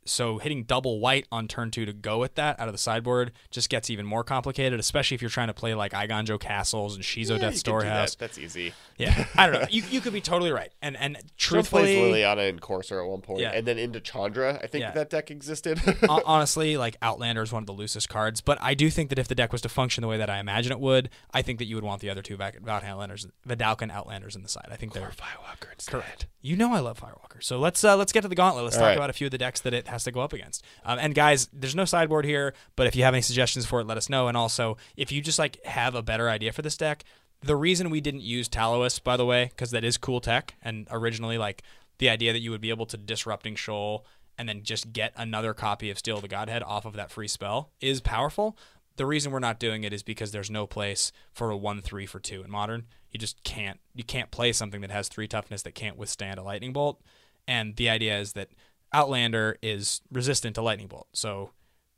So 0.05 0.39
hitting 0.39 0.65
double 0.65 0.99
white 1.01 1.27
on 1.31 1.47
turn 1.49 1.71
two 1.71 1.85
to 1.87 1.93
go 1.93 2.19
with 2.19 2.35
that 2.35 2.59
out 2.59 2.67
of 2.69 2.75
the 2.75 2.79
sideboard 2.79 3.33
just 3.51 3.69
gets 3.71 3.89
even 3.91 4.05
more 4.05 4.25
complicated, 4.25 4.81
especially 4.81 5.15
if 5.15 5.23
you're 5.23 5.31
trying 5.31 5.47
to 5.49 5.55
play 5.55 5.75
like 5.75 5.93
Eiganjo 5.93 6.41
Castles 6.41 6.95
and 6.97 7.05
Shizo 7.05 7.31
Yeah, 7.31 7.39
Death 7.39 7.41
you 7.41 7.47
could 7.49 7.53
do 7.53 7.59
Storehouse. 7.59 8.11
that. 8.15 8.19
That's 8.19 8.39
easy. 8.39 8.73
Yeah, 8.99 9.27
I 9.37 9.47
don't 9.47 9.61
know. 9.63 9.67
You, 9.71 9.83
you 9.91 10.01
could 10.01 10.13
be 10.13 10.21
totally 10.21 10.51
right, 10.53 10.73
and 10.83 10.97
and 10.97 11.19
Trump 11.37 11.67
plays 11.69 11.97
Liliana 11.97 12.49
and 12.49 12.61
Corsair 12.61 13.01
at 13.03 13.09
one 13.09 13.21
point, 13.21 13.41
Yeah. 13.41 13.53
and 13.53 13.67
then 13.67 13.79
into 13.79 14.01
Chandra. 14.01 14.59
I 14.63 14.67
think 14.67 14.83
Yeah. 14.83 14.91
that 14.93 15.11
deck 15.11 15.31
existed. 15.31 15.81
honestly, 16.09 16.77
like 16.77 16.97
Outlander 17.03 17.43
is 17.43 17.53
one 17.53 17.63
of 17.63 17.67
the 17.67 17.73
loosest 17.73 18.09
cards, 18.09 18.41
but 18.41 18.59
I 18.61 18.75
do 18.75 18.91
think 18.91 19.09
that 19.11 19.19
if 19.19 19.29
the 19.29 19.35
deck 19.35 19.53
was 19.53 19.61
to 19.63 19.69
function 19.69 20.03
the 20.03 20.09
way 20.09 20.19
that 20.19 20.29
I 20.31 20.39
imagine 20.39 20.73
it 20.73 20.81
would, 20.81 21.11
I 21.33 21.43
think 21.43 21.59
that 21.59 21.65
you 21.67 21.75
would 21.77 21.85
want 21.85 22.01
the 22.01 22.11
other 22.11 22.23
two 22.23 22.37
Outlanders, 22.41 23.27
Vedalken 23.49 23.91
Outlanders 23.91 24.37
in 24.37 24.43
the 24.43 24.49
side. 24.49 24.69
I 24.71 24.77
think 24.77 24.93
they're 24.93 25.11
Firewalker 25.11 25.73
instead. 25.73 25.93
Correct. 25.93 26.27
You 26.41 26.57
know 26.57 26.73
I 26.73 26.81
love 26.81 26.99
Firewalker. 27.01 27.43
So 27.43 27.59
let's 27.59 27.83
uh, 27.85 27.97
let's 27.97 28.13
get 28.13 28.23
to 28.23 28.29
the 28.29 28.35
gauntlet. 28.35 28.65
Let's 28.65 28.77
All 28.77 28.81
talk 28.83 28.89
right. 28.89 28.97
about 28.97 29.11
a 29.11 29.13
few 29.13 29.27
of 29.27 29.31
the 29.31 29.39
decks 29.39 29.61
that 29.61 29.73
it 29.73 29.87
has 29.93 30.05
to 30.05 30.11
go 30.11 30.21
up 30.21 30.33
against. 30.33 30.65
Um, 30.85 30.99
and 30.99 31.15
guys, 31.15 31.49
there's 31.53 31.77
no 31.77 31.85
sideboard 31.85 32.25
here, 32.25 32.55
but 32.75 32.87
if 32.87 32.97
you 32.97 33.05
have 33.05 33.15
any 33.15 33.23
suggestions 33.23 33.65
for 33.65 33.81
it, 33.81 33.87
let 33.87 33.97
us 33.97 34.09
know. 34.09 34.27
And 34.29 34.37
also, 34.37 34.77
if 34.97 35.13
you 35.13 35.23
just 35.23 35.39
like 35.39 35.65
have 35.65 35.95
a 35.95 36.03
better 36.03 36.29
idea 36.29 36.53
for 36.53 36.63
this 36.63 36.77
deck, 36.77 37.05
the 37.41 37.57
reason 37.57 37.91
we 37.91 38.01
didn't 38.01 38.23
use 38.23 38.49
Talos, 38.49 39.03
by 39.03 39.17
the 39.17 39.27
way, 39.27 39.47
because 39.51 39.71
that 39.71 39.85
is 39.85 39.97
cool 39.97 40.21
tech, 40.21 40.55
and 40.63 40.87
originally 40.91 41.39
like 41.39 41.63
the 41.99 42.09
idea 42.09 42.33
that 42.33 42.41
you 42.41 42.51
would 42.51 42.61
be 42.61 42.71
able 42.71 42.87
to 42.87 42.97
disrupting 42.97 43.55
Shoal 43.55 44.05
and 44.39 44.49
then 44.49 44.63
just 44.63 44.93
get 44.93 45.13
another 45.17 45.55
copy 45.55 45.91
of 45.91 45.99
Steel 45.99 46.17
of 46.17 46.23
the 46.23 46.29
Godhead 46.29 46.63
off 46.63 46.85
of 46.85 46.95
that 46.95 47.11
free 47.11 47.29
spell 47.29 47.71
is 47.81 48.01
powerful. 48.01 48.57
The 48.97 49.07
reason 49.07 49.33
we're 49.33 49.39
not 49.39 49.61
doing 49.61 49.85
it 49.85 49.93
is 49.93 50.03
because 50.03 50.33
there's 50.33 50.51
no 50.51 50.67
place 50.67 51.13
for 51.33 51.51
a 51.51 51.57
one 51.57 51.81
three 51.81 52.07
for 52.07 52.21
two 52.21 52.43
in 52.43 52.51
modern. 52.51 52.87
You 53.11 53.19
just 53.19 53.43
can't 53.43 53.81
you 53.95 54.05
can't 54.05 54.31
play 54.31 54.53
something 54.53 54.81
that 54.81 54.91
has 54.91 55.09
three 55.09 55.29
toughness 55.29 55.63
that 55.63 55.75
can't 55.75 55.97
withstand 55.97 56.39
a 56.39 56.43
lightning 56.43 56.73
bolt. 56.73 57.01
And 57.49 57.77
the 57.77 57.89
idea 57.89 58.19
is 58.19 58.35
that 58.35 58.51
Outlander 58.93 59.57
is 59.63 60.01
resistant 60.11 60.55
to 60.57 60.63
lightning 60.63 60.89
bolt, 60.89 61.09
so 61.13 61.51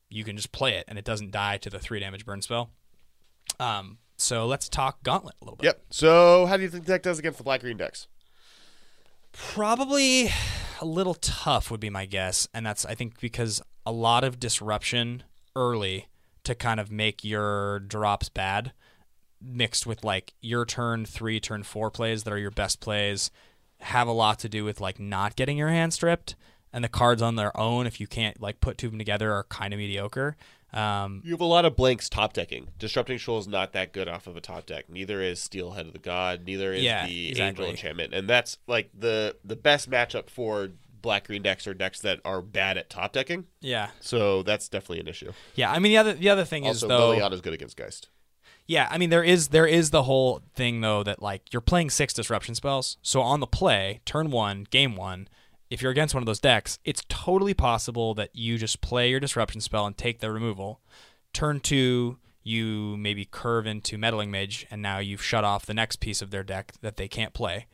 you 0.09 0.25
can 0.25 0.37
just 0.37 0.53
play 0.53 0.75
it 0.75 0.85
and 0.87 0.99
it 0.99 1.05
doesn't 1.05 1.33
die 1.33 1.59
to 1.59 1.71
the 1.71 1.79
three 1.79 2.01
damage 2.01 2.25
burn 2.25 2.41
spell. 2.41 2.71
Um, 3.59 3.99
so 4.17 4.47
let's 4.47 4.69
talk 4.69 5.03
Gauntlet 5.03 5.35
a 5.41 5.45
little 5.45 5.57
bit. 5.57 5.67
Yep. 5.67 5.83
So, 5.91 6.47
how 6.47 6.57
do 6.57 6.63
you 6.63 6.69
think 6.69 6.85
the 6.85 6.93
deck 6.93 7.03
does 7.03 7.19
against 7.19 7.39
the 7.39 7.45
black 7.45 7.61
green 7.61 7.77
decks? 7.77 8.07
Probably 9.33 10.31
a 10.81 10.85
little 10.85 11.15
tough 11.15 11.71
would 11.71 11.81
be 11.81 11.91
my 11.91 12.07
guess, 12.07 12.49
and 12.55 12.65
that's 12.65 12.85
I 12.87 12.95
think 12.95 13.21
because 13.21 13.61
a 13.85 13.93
lot 13.93 14.25
of 14.25 14.41
disruption 14.41 15.25
early 15.57 16.09
to 16.45 16.55
kind 16.55 16.79
of 16.79 16.91
make 16.91 17.25
your 17.25 17.81
drops 17.81 18.29
bad, 18.29 18.73
mixed 19.41 19.87
with 19.87 20.05
like 20.05 20.35
your 20.41 20.65
turn 20.65 21.05
three, 21.05 21.41
turn 21.41 21.63
four 21.63 21.91
plays 21.91 22.23
that 22.23 22.33
are 22.33 22.39
your 22.39 22.51
best 22.51 22.81
plays, 22.81 23.31
have 23.81 24.07
a 24.09 24.13
lot 24.13 24.39
to 24.41 24.49
do 24.49 24.65
with 24.65 24.81
like 24.81 25.01
not 25.01 25.37
getting 25.37 25.57
your 25.59 25.69
hand 25.69 25.93
stripped, 25.93 26.37
and 26.75 26.85
the 26.85 26.89
cards 26.91 27.23
on 27.23 27.37
their 27.37 27.57
own, 27.59 27.87
if 27.87 28.01
you 28.01 28.07
can't 28.07 28.39
like 28.43 28.61
put 28.61 28.77
two 28.77 28.89
of 28.89 28.93
them 28.93 28.99
together, 28.99 29.33
are 29.33 29.45
kind 29.45 29.73
of 29.73 29.79
mediocre. 29.79 30.37
Um, 30.73 31.23
You 31.25 31.31
have 31.31 31.41
a 31.41 31.45
lot 31.45 31.65
of 31.65 31.77
blanks 31.77 32.09
top 32.09 32.33
decking. 32.33 32.69
Disrupting 32.79 33.19
Shoal 33.19 33.39
is 33.39 33.47
not 33.47 33.73
that 33.75 33.93
good 33.93 34.09
off 34.09 34.27
of 34.27 34.37
a 34.37 34.41
top 34.41 34.67
deck. 34.67 34.91
Neither 34.91 35.23
is 35.23 35.39
Steel 35.41 35.71
Head 35.71 35.87
of 35.87 35.93
the 35.93 36.01
God. 36.01 36.43
Neither 36.45 36.73
is 36.73 36.83
Yeah, 36.83 37.07
the 37.07 37.29
exactly. 37.29 37.47
Angel 37.67 37.67
Enchantment. 37.71 38.13
And 38.13 38.29
that's 38.29 38.59
like 38.67 38.91
the 38.93 39.37
the 39.45 39.55
best 39.57 39.89
matchup 39.89 40.29
for 40.29 40.71
black 41.01 41.27
green 41.29 41.43
decks 41.43 41.67
or 41.67 41.75
decks 41.75 42.01
that 42.01 42.19
are 42.25 42.43
bad 42.43 42.77
at 42.79 42.91
top 42.91 43.13
decking. 43.13 43.47
yeah, 43.61 43.91
So 44.01 44.43
that's 44.43 44.69
definitely 44.69 45.01
an 45.01 45.07
issue. 45.09 45.33
yeah. 45.55 45.71
I 45.71 45.79
mean 45.79 45.93
the 45.93 45.99
other 45.99 46.15
the 46.15 46.29
other 46.31 46.45
thing 46.45 46.67
Also, 46.67 46.87
is 46.87 46.89
though. 46.89 47.13
Liliana's 47.15 47.41
good 47.41 47.53
against 47.55 47.77
Geist. 47.77 48.09
Yeah, 48.67 48.89
I 48.91 48.99
mean 48.99 49.11
there 49.11 49.23
is 49.23 49.49
there 49.49 49.67
is 49.67 49.91
the 49.91 50.05
whole 50.05 50.41
thing 50.57 50.81
though 50.81 51.03
that 51.05 51.23
like 51.23 51.53
you're 51.53 51.61
playing 51.61 51.91
six 51.91 52.15
disruption 52.15 52.55
spells. 52.57 52.97
So 53.03 53.21
on 53.21 53.39
the 53.41 53.47
play, 53.47 54.01
turn 54.07 54.31
one, 54.31 54.67
game 54.71 54.97
one, 54.97 55.29
if 55.71 55.83
you're 55.83 55.93
against 55.93 56.15
one 56.15 56.23
of 56.23 56.27
those 56.27 56.41
decks, 56.41 56.79
it's 56.85 57.03
totally 57.09 57.55
possible 57.55 58.15
that 58.15 58.31
you 58.35 58.59
just 58.59 58.81
play 58.81 59.11
your 59.11 59.21
disruption 59.21 59.61
spell 59.61 59.87
and 59.87 59.97
take 59.97 60.21
the 60.21 60.31
removal. 60.31 60.81
Turn 61.33 61.61
two, 61.61 62.19
you 62.43 62.97
maybe 62.99 63.25
curve 63.25 63.67
into 63.67 63.99
meddling 63.99 64.31
mage, 64.31 64.67
and 64.71 64.83
now 64.83 64.99
you've 64.99 65.23
shut 65.23 65.45
off 65.45 65.67
the 65.67 65.75
next 65.75 65.97
piece 65.97 66.23
of 66.23 66.31
their 66.31 66.45
deck 66.45 66.75
that 66.83 66.97
they 66.97 67.09
can't 67.09 67.33
play. 67.33 67.67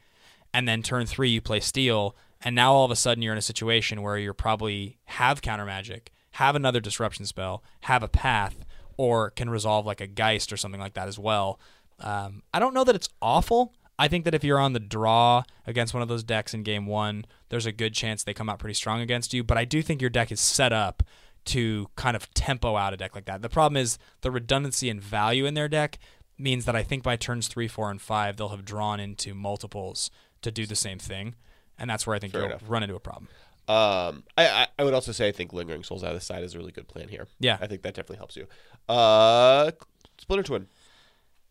And 0.54 0.66
then 0.66 0.82
turn 0.82 1.06
three, 1.06 1.30
you 1.30 1.40
play 1.40 1.60
steel, 1.60 2.16
and 2.42 2.54
now 2.54 2.72
all 2.72 2.84
of 2.84 2.90
a 2.90 2.96
sudden 2.96 3.22
you're 3.22 3.32
in 3.32 3.38
a 3.38 3.42
situation 3.42 4.02
where 4.02 4.16
you're 4.16 4.32
probably 4.32 4.98
have 5.04 5.42
counter 5.42 5.66
magic, 5.66 6.12
have 6.32 6.56
another 6.56 6.80
disruption 6.80 7.26
spell, 7.26 7.62
have 7.82 8.02
a 8.02 8.08
path, 8.08 8.64
or 8.96 9.30
can 9.30 9.50
resolve 9.50 9.86
like 9.86 10.00
a 10.00 10.06
geist 10.06 10.52
or 10.52 10.56
something 10.56 10.80
like 10.80 10.94
that 10.94 11.08
as 11.08 11.18
well. 11.18 11.58
Um, 11.98 12.42
I 12.54 12.58
don't 12.58 12.74
know 12.74 12.84
that 12.84 12.94
it's 12.94 13.08
awful. 13.20 13.74
I 14.00 14.08
think 14.08 14.24
that 14.24 14.34
if 14.34 14.42
you're 14.42 14.58
on 14.58 14.72
the 14.72 14.80
draw 14.80 15.42
against 15.66 15.92
one 15.92 16.02
of 16.02 16.08
those 16.08 16.24
decks 16.24 16.54
in 16.54 16.62
game 16.62 16.86
one, 16.86 17.26
there's 17.50 17.66
a 17.66 17.72
good 17.72 17.92
chance 17.92 18.24
they 18.24 18.32
come 18.32 18.48
out 18.48 18.58
pretty 18.58 18.72
strong 18.72 19.02
against 19.02 19.34
you. 19.34 19.44
But 19.44 19.58
I 19.58 19.66
do 19.66 19.82
think 19.82 20.00
your 20.00 20.08
deck 20.08 20.32
is 20.32 20.40
set 20.40 20.72
up 20.72 21.02
to 21.44 21.88
kind 21.96 22.16
of 22.16 22.32
tempo 22.32 22.76
out 22.76 22.94
a 22.94 22.96
deck 22.96 23.14
like 23.14 23.26
that. 23.26 23.42
The 23.42 23.50
problem 23.50 23.76
is 23.76 23.98
the 24.22 24.30
redundancy 24.30 24.88
and 24.88 25.02
value 25.02 25.44
in 25.44 25.52
their 25.52 25.68
deck 25.68 25.98
means 26.38 26.64
that 26.64 26.74
I 26.74 26.82
think 26.82 27.02
by 27.02 27.16
turns 27.16 27.46
three, 27.46 27.68
four, 27.68 27.90
and 27.90 28.00
five, 28.00 28.38
they'll 28.38 28.48
have 28.48 28.64
drawn 28.64 29.00
into 29.00 29.34
multiples 29.34 30.10
to 30.40 30.50
do 30.50 30.64
the 30.64 30.76
same 30.76 30.98
thing. 30.98 31.34
And 31.78 31.90
that's 31.90 32.06
where 32.06 32.16
I 32.16 32.18
think 32.18 32.32
Fair 32.32 32.40
you'll 32.40 32.50
enough. 32.52 32.62
run 32.66 32.82
into 32.82 32.94
a 32.94 33.00
problem. 33.00 33.28
Um, 33.68 34.24
I, 34.38 34.66
I 34.78 34.84
would 34.84 34.94
also 34.94 35.12
say 35.12 35.28
I 35.28 35.32
think 35.32 35.52
lingering 35.52 35.84
souls 35.84 36.02
out 36.02 36.14
of 36.14 36.18
the 36.18 36.24
side 36.24 36.42
is 36.42 36.54
a 36.54 36.58
really 36.58 36.72
good 36.72 36.88
plan 36.88 37.08
here. 37.08 37.26
Yeah. 37.38 37.58
I 37.60 37.66
think 37.66 37.82
that 37.82 37.92
definitely 37.92 38.16
helps 38.16 38.34
you. 38.36 38.46
Uh, 38.88 39.72
Splinter 40.18 40.42
Twin. 40.42 40.68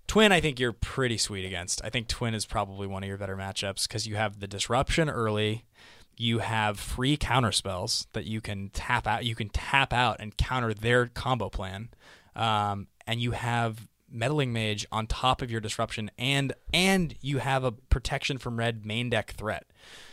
Twin, 0.10 0.32
I 0.32 0.42
think 0.42 0.60
you're 0.60 0.74
pretty 0.74 1.20
sweet 1.20 1.46
against. 1.46 1.86
I 1.86 1.92
think 1.92 2.08
Twin 2.08 2.34
is 2.34 2.48
probably 2.48 2.88
one 2.88 3.04
of 3.04 3.08
your 3.08 3.20
better 3.20 3.38
matchups 3.38 3.88
because 3.88 4.08
you 4.08 4.16
have 4.16 4.40
the 4.40 4.48
disruption 4.48 5.08
early. 5.08 5.66
You 6.18 6.40
have 6.40 6.80
free 6.80 7.16
counter 7.16 7.52
spells 7.52 8.08
that 8.14 8.26
you 8.26 8.42
can 8.42 8.70
tap 8.70 9.06
out. 9.06 9.24
You 9.24 9.36
can 9.36 9.50
tap 9.50 9.94
out 9.94 10.18
and 10.20 10.36
counter 10.36 10.74
their 10.74 11.06
combo 11.06 11.48
plan, 11.50 11.90
um, 12.36 12.88
and 13.06 13.22
you 13.22 13.34
have 13.34 13.88
meddling 14.12 14.52
mage 14.52 14.84
on 14.92 15.06
top 15.06 15.44
of 15.44 15.52
your 15.52 15.62
disruption, 15.62 16.10
and 16.18 16.54
and 16.74 17.14
you 17.22 17.38
have 17.38 17.64
a 17.64 17.72
protection 17.72 18.40
from 18.40 18.58
red 18.58 18.88
main 18.88 19.12
deck 19.12 19.36
threat. 19.38 19.68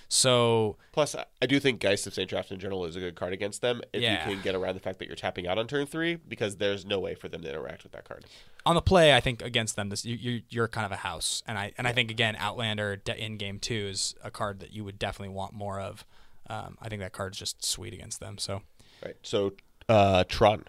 So 0.08 0.76
Plus, 0.92 1.14
I- 1.16 1.46
do 1.46 1.58
think 1.60 1.80
Geist 1.80 2.06
of 2.06 2.14
St. 2.14 2.30
Traft 2.30 2.50
in 2.52 2.58
general 2.60 2.84
is 2.84 2.96
a 2.96 3.00
good 3.00 3.16
card 3.16 3.32
against 3.32 3.60
them 3.60 3.82
if 3.92 4.02
Yeah. 4.02 4.28
you 4.28 4.34
can 4.34 4.42
get 4.42 4.54
around 4.54 4.74
the 4.74 4.80
fact 4.80 4.98
that 5.00 5.06
you're 5.06 5.16
tapping 5.16 5.46
out 5.46 5.58
on 5.58 5.66
turn 5.66 5.86
three 5.86 6.14
because 6.16 6.56
there's 6.56 6.84
no 6.86 6.98
way 7.00 7.14
for 7.14 7.28
them 7.28 7.42
to 7.42 7.48
interact 7.48 7.82
with 7.82 7.92
that 7.92 8.04
card. 8.04 8.24
on 8.64 8.74
the 8.74 8.82
play, 8.82 9.14
I 9.14 9.20
think 9.20 9.42
against 9.42 9.76
them, 9.76 9.90
this 9.90 10.04
you, 10.04 10.16
you 10.16 10.42
you're 10.48 10.66
kind 10.68 10.84
of 10.84 10.90
a 10.90 10.96
house, 10.96 11.42
and 11.46 11.56
I 11.56 11.72
and 11.78 11.86
I 11.86 11.92
think 11.92 12.10
again, 12.10 12.34
Outlander 12.36 12.96
de- 12.96 13.16
in 13.16 13.36
game 13.36 13.60
two 13.60 13.86
is 13.90 14.14
a 14.24 14.30
card 14.30 14.58
that 14.58 14.72
you 14.72 14.82
would 14.84 14.98
definitely 14.98 15.32
want 15.34 15.52
more 15.52 15.78
of. 15.80 16.04
Um, 16.48 16.76
I 16.82 16.88
think 16.88 17.00
that 17.00 17.12
card's 17.12 17.38
just 17.38 17.64
sweet 17.64 17.92
against 17.94 18.18
them. 18.20 18.38
So 18.38 18.62
Right. 19.04 19.14
So, 19.22 19.52
uh, 19.88 20.24
Tron. 20.24 20.64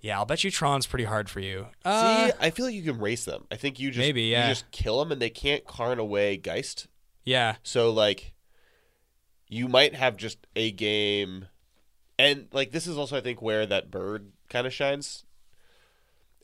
yeah, 0.00 0.16
I'll 0.18 0.24
bet 0.26 0.42
you 0.44 0.50
Tron's 0.50 0.86
pretty 0.86 1.04
hard 1.04 1.28
for 1.28 1.40
you. 1.40 1.66
Uh, 1.84 2.28
See, 2.28 2.32
I 2.40 2.50
feel 2.50 2.64
like 2.66 2.74
you 2.74 2.82
can 2.82 2.98
race 2.98 3.24
them. 3.26 3.46
I 3.50 3.56
think 3.56 3.78
you 3.80 3.90
just 3.90 3.98
Maybe, 3.98 4.22
yeah. 4.24 4.48
you 4.48 4.52
just 4.52 4.70
kill 4.70 4.98
them 5.00 5.12
and 5.12 5.20
they 5.20 5.28
can't 5.30 5.64
carn 5.66 5.98
away 5.98 6.36
Geist. 6.38 6.86
Yeah, 7.26 7.56
So 7.62 7.90
like, 7.90 8.32
you 9.48 9.68
might 9.68 9.94
have 9.94 10.16
just 10.16 10.38
a 10.56 10.70
game, 10.70 11.46
and 12.18 12.46
like 12.52 12.72
this 12.72 12.86
is 12.86 12.96
also 12.96 13.16
I 13.16 13.20
think 13.20 13.42
where 13.42 13.66
that 13.66 13.90
bird 13.90 14.32
kind 14.48 14.66
of 14.66 14.72
shines, 14.72 15.24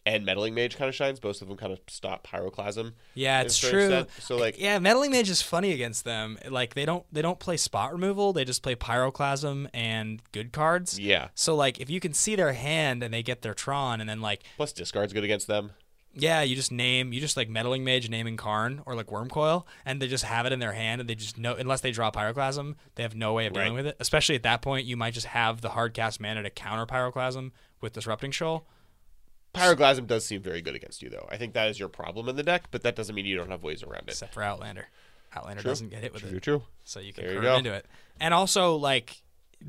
and 0.05 0.25
meddling 0.27 0.55
mage 0.55 0.77
kind 0.77 0.89
of 0.89 0.95
shines. 0.95 1.21
Both 1.21 1.43
of 1.43 1.49
them 1.49 1.57
kind 1.57 1.73
of 1.73 1.79
stop 1.89 2.27
pyroclasm. 2.27 2.93
yeah, 3.15 3.43
it's 3.43 3.57
true. 3.59 4.07
So 4.19 4.37
like, 4.37 4.59
yeah, 4.59 4.79
meddling 4.79 5.13
mage 5.13 5.31
is 5.31 5.41
funny 5.43 5.73
against 5.73 6.05
them. 6.05 6.39
Like 6.49 6.75
they 6.75 6.85
don't 6.85 7.05
they 7.13 7.23
don't 7.23 7.39
play 7.39 7.57
spot 7.57 7.93
removal. 7.93 8.33
They 8.33 8.45
just 8.45 8.63
play 8.63 8.75
pyroclasm 8.75 9.69
and 9.73 10.21
good 10.33 10.53
cards. 10.53 10.99
yeah. 10.99 11.29
So 11.35 11.55
like 11.55 11.81
if 11.81 11.89
you 11.89 12.01
can 12.01 12.13
see 12.15 12.35
their 12.37 12.53
hand 12.53 13.03
and 13.03 13.15
they 13.15 13.23
get 13.23 13.43
their 13.43 13.55
Tron, 13.55 14.01
and 14.01 14.11
then 14.11 14.21
like 14.21 14.43
Plus 14.57 14.73
discard's 14.73 15.13
good 15.13 15.25
against 15.25 15.47
them. 15.47 15.73
Yeah, 16.15 16.43
you 16.43 16.55
just 16.55 16.71
name 16.71 17.13
you 17.15 17.21
just 17.21 17.37
like 17.39 17.49
meddling 17.49 17.85
mage 17.85 18.11
naming 18.11 18.37
Karn 18.37 18.83
or 18.85 18.95
like 18.95 19.07
Wurmcoil, 19.07 19.65
and 19.87 20.01
they 20.01 20.09
just 20.09 20.25
have 20.25 20.45
it 20.45 20.53
in 20.53 20.59
their 20.59 20.73
hand, 20.73 21.01
and 21.01 21.09
they 21.09 21.15
just 21.15 21.39
know 21.39 21.55
unless 21.55 21.81
they 21.81 21.91
draw 21.91 22.11
pyroclasm, 22.11 22.75
they 22.97 23.03
have 23.03 23.15
no 23.15 23.33
way 23.33 23.47
of 23.47 23.55
dealing 23.55 23.69
Right. 23.75 23.77
with 23.85 23.87
it. 23.87 23.97
Especially 23.99 24.35
at 24.35 24.43
that 24.43 24.61
point, 24.61 24.87
you 24.87 24.97
might 24.97 25.15
just 25.15 25.27
have 25.29 25.61
the 25.63 25.71
hard 25.71 25.95
cast 25.95 26.21
mana 26.21 26.43
to 26.43 26.51
counter 26.51 26.85
pyroclasm 26.87 27.53
with 27.81 27.95
disrupting 27.95 28.31
shoal. 28.31 28.67
Pyroclasm 29.55 30.07
does 30.07 30.25
seem 30.25 30.41
very 30.43 30.63
good 30.63 30.75
against 30.75 31.03
you, 31.03 31.11
though. 31.11 31.29
I 31.31 31.37
think 31.37 31.53
that 31.55 31.69
is 31.69 31.79
your 31.79 31.89
problem 31.89 32.29
in 32.29 32.37
the 32.37 32.43
deck, 32.43 32.65
but 32.71 32.83
that 32.83 32.97
doesn't 32.97 33.15
mean 33.15 33.27
you 33.27 33.37
don't 33.37 33.51
have 33.51 33.63
ways 33.63 33.83
around 33.83 34.05
it. 34.09 34.13
Except 34.13 34.33
for 34.33 34.43
Outlander, 34.43 34.89
Outlander 35.35 35.63
True. 35.63 35.71
doesn't 35.71 35.89
get 35.91 36.03
hit 36.03 36.13
with 36.15 36.23
True, 36.23 36.37
it, 36.37 36.43
true. 36.43 36.63
so 36.85 37.01
you 37.01 37.13
can 37.13 37.25
curve 37.25 37.45
into 37.59 37.73
it. 37.73 37.85
And 38.19 38.33
also, 38.33 38.77
like 38.77 39.23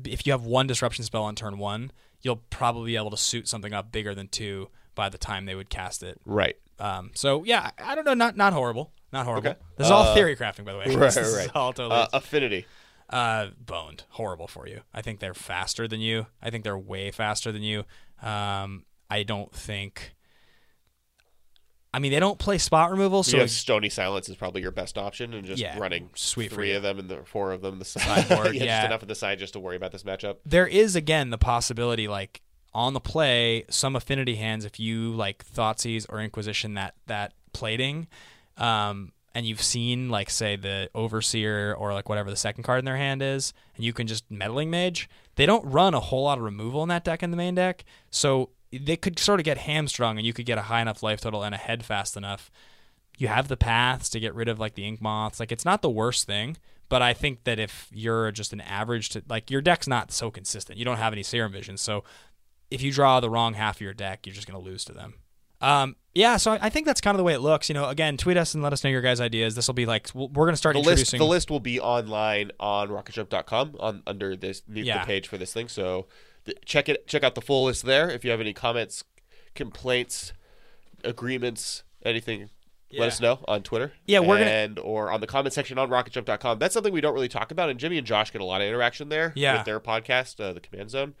if 0.04 0.26
you 0.26 0.32
have 0.32 0.44
one 0.44 0.66
disruption 0.66 1.04
spell 1.04 1.24
on 1.24 1.34
turn 1.34 1.58
one, 1.58 1.92
you'll 2.22 2.42
probably 2.50 2.92
be 2.92 2.96
able 2.96 3.10
to 3.10 3.16
suit 3.18 3.46
something 3.48 3.72
up 3.74 3.92
bigger 3.92 4.14
than 4.14 4.28
two 4.28 4.68
by 4.94 5.08
the 5.08 5.18
time 5.18 5.46
they 5.46 5.54
would 5.54 5.70
cast 5.70 6.02
it. 6.02 6.20
Right. 6.24 6.56
Um, 6.78 7.10
so 7.14 7.44
yeah, 7.44 7.70
I 7.78 7.92
I 7.92 7.94
don't 7.94 8.04
know, 8.04 8.14
not 8.14 8.36
not 8.36 8.52
horrible, 8.52 8.92
not 9.12 9.24
horrible. 9.26 9.50
Okay. 9.50 9.58
This 9.76 9.86
is 9.86 9.90
all 9.90 10.02
Uh, 10.08 10.14
theory 10.14 10.36
crafting, 10.36 10.64
by 10.64 10.72
the 10.72 10.78
way. 10.78 10.84
Right, 10.88 11.12
This 11.12 11.16
is 11.16 11.36
right. 11.36 11.50
all 11.54 11.72
totally 11.72 12.00
Uh, 12.00 12.06
affinity. 12.12 12.66
uh, 13.10 13.48
boned. 13.58 14.04
Horrible 14.10 14.48
for 14.48 14.66
you. 14.66 14.80
I 14.92 15.00
think 15.02 15.20
they're 15.20 15.34
faster 15.34 15.86
than 15.86 16.00
you. 16.00 16.26
I 16.42 16.50
think 16.50 16.64
they're 16.64 16.78
way 16.78 17.10
faster 17.10 17.52
than 17.52 17.62
you. 17.62 17.84
Um, 18.22 18.84
I 19.10 19.22
don't 19.22 19.54
think. 19.54 20.14
I 21.92 22.00
mean, 22.00 22.10
they 22.10 22.18
don't 22.18 22.40
play 22.40 22.58
spot 22.58 22.90
removal, 22.90 23.22
so 23.22 23.36
yeah, 23.36 23.46
Stony 23.46 23.88
Silence 23.88 24.28
is 24.28 24.34
probably 24.34 24.62
your 24.62 24.72
best 24.72 24.98
option, 24.98 25.32
and 25.32 25.46
just 25.46 25.62
Yeah, 25.62 25.78
running 25.78 26.10
sweet 26.16 26.50
three 26.52 26.72
of 26.72 26.82
them 26.82 26.98
and 26.98 27.08
the 27.08 27.18
four 27.24 27.52
of 27.52 27.60
them 27.62 27.78
the 27.78 27.84
side. 27.84 28.02
Sideboard, 28.26 28.56
yeah, 28.56 28.64
yeah. 28.64 28.78
just 28.80 28.86
enough 28.86 29.02
on 29.02 29.08
the 29.08 29.14
side 29.14 29.38
just 29.38 29.52
to 29.52 29.60
worry 29.60 29.76
about 29.76 29.92
this 29.92 30.02
matchup. 30.02 30.38
there 30.44 30.66
is 30.66 30.96
again 30.96 31.30
the 31.30 31.38
possibility, 31.38 32.08
like 32.08 32.40
on 32.74 32.94
the 32.94 33.00
play, 33.00 33.64
some 33.70 33.94
affinity 33.94 34.36
hands. 34.36 34.64
If 34.64 34.80
you 34.80 35.12
like 35.12 35.44
Thoughtseize 35.46 36.06
or 36.08 36.20
Inquisition, 36.20 36.74
that 36.74 36.94
that 37.06 37.32
plating, 37.52 38.08
um, 38.56 39.12
and 39.34 39.46
you've 39.46 39.62
seen 39.62 40.08
like 40.08 40.30
say 40.30 40.56
the 40.56 40.90
Overseer 40.94 41.74
or 41.74 41.92
like 41.92 42.08
whatever 42.08 42.30
the 42.30 42.36
second 42.36 42.64
card 42.64 42.80
in 42.80 42.84
their 42.84 42.96
hand 42.96 43.22
is, 43.22 43.52
and 43.76 43.84
you 43.84 43.92
can 43.92 44.06
just 44.06 44.30
meddling 44.30 44.70
mage. 44.70 45.08
They 45.36 45.46
don't 45.46 45.64
run 45.64 45.94
a 45.94 46.00
whole 46.00 46.24
lot 46.24 46.38
of 46.38 46.44
removal 46.44 46.82
in 46.82 46.88
that 46.88 47.04
deck 47.04 47.22
in 47.22 47.30
the 47.30 47.36
main 47.36 47.54
deck, 47.54 47.84
so 48.10 48.50
they 48.72 48.96
could 48.96 49.18
sort 49.18 49.40
of 49.40 49.44
get 49.44 49.58
hamstrung, 49.58 50.18
and 50.18 50.26
you 50.26 50.32
could 50.32 50.46
get 50.46 50.58
a 50.58 50.62
high 50.62 50.80
enough 50.80 51.02
life 51.02 51.20
total 51.20 51.42
and 51.42 51.54
a 51.54 51.58
head 51.58 51.84
fast 51.84 52.16
enough. 52.16 52.50
You 53.16 53.28
have 53.28 53.46
the 53.46 53.56
paths 53.56 54.08
to 54.10 54.20
get 54.20 54.34
rid 54.34 54.48
of 54.48 54.58
like 54.58 54.74
the 54.74 54.86
ink 54.86 55.00
moths. 55.00 55.38
Like 55.38 55.52
it's 55.52 55.64
not 55.64 55.82
the 55.82 55.90
worst 55.90 56.26
thing, 56.26 56.56
but 56.88 57.00
I 57.02 57.14
think 57.14 57.44
that 57.44 57.60
if 57.60 57.88
you're 57.92 58.32
just 58.32 58.52
an 58.52 58.60
average 58.60 59.10
to 59.10 59.22
like 59.28 59.50
your 59.50 59.60
deck's 59.60 59.86
not 59.86 60.10
so 60.10 60.30
consistent. 60.30 60.78
You 60.78 60.84
don't 60.84 60.96
have 60.96 61.12
any 61.12 61.22
serum 61.22 61.52
vision, 61.52 61.76
so 61.76 62.02
if 62.74 62.82
you 62.82 62.92
draw 62.92 63.20
the 63.20 63.30
wrong 63.30 63.54
half 63.54 63.76
of 63.76 63.80
your 63.80 63.94
deck, 63.94 64.26
you're 64.26 64.34
just 64.34 64.46
going 64.46 64.62
to 64.62 64.64
lose 64.70 64.84
to 64.86 64.92
them. 64.92 65.14
Um, 65.60 65.96
yeah, 66.14 66.36
so 66.36 66.58
I 66.60 66.68
think 66.68 66.84
that's 66.86 67.00
kind 67.00 67.14
of 67.14 67.18
the 67.18 67.24
way 67.24 67.32
it 67.32 67.38
looks. 67.40 67.68
You 67.70 67.74
know, 67.74 67.88
again, 67.88 68.16
tweet 68.18 68.36
us 68.36 68.52
and 68.54 68.62
let 68.62 68.72
us 68.74 68.84
know 68.84 68.90
your 68.90 69.00
guys' 69.00 69.20
ideas. 69.20 69.54
This 69.54 69.66
will 69.66 69.74
be 69.74 69.86
like 69.86 70.08
we're 70.14 70.28
going 70.28 70.52
to 70.52 70.56
start 70.58 70.74
The 70.74 70.80
list, 70.80 71.12
the 71.12 71.24
list 71.24 71.50
will 71.50 71.60
be 71.60 71.80
online 71.80 72.50
on 72.60 72.88
rocketjump.com 72.88 73.76
on 73.80 74.02
under 74.06 74.36
this 74.36 74.62
the 74.68 74.82
Yeah. 74.82 75.04
page 75.04 75.26
for 75.26 75.38
this 75.38 75.52
thing. 75.54 75.68
So 75.68 76.06
th- 76.44 76.58
check 76.66 76.88
it, 76.90 77.06
check 77.06 77.22
out 77.24 77.34
the 77.34 77.40
full 77.40 77.64
list 77.64 77.84
there. 77.86 78.10
If 78.10 78.24
you 78.24 78.30
have 78.30 78.40
any 78.40 78.52
comments, 78.52 79.04
complaints, 79.54 80.32
agreements, 81.02 81.82
anything, 82.04 82.50
Yeah. 82.90 83.00
let 83.00 83.06
us 83.08 83.20
know 83.20 83.40
on 83.48 83.62
Twitter. 83.62 83.92
Yeah, 84.06 84.20
we're 84.20 84.38
gonna- 84.38 84.50
and 84.50 84.78
or 84.78 85.10
on 85.10 85.20
the 85.20 85.26
comment 85.26 85.52
section 85.52 85.78
on 85.78 85.88
rocketjump.com. 85.90 86.58
That's 86.58 86.74
something 86.74 86.92
we 86.92 87.00
don't 87.00 87.14
really 87.14 87.28
talk 87.28 87.50
about, 87.50 87.70
and 87.70 87.78
Jimmy 87.80 87.98
and 87.98 88.06
Josh 88.06 88.30
get 88.32 88.40
a 88.40 88.44
lot 88.44 88.60
of 88.60 88.68
interaction 88.68 89.08
there 89.08 89.32
Yeah. 89.34 89.56
with 89.56 89.64
their 89.64 89.80
podcast, 89.80 90.40
uh, 90.40 90.52
the 90.52 90.60
Command 90.60 90.90
Zone. 90.90 91.14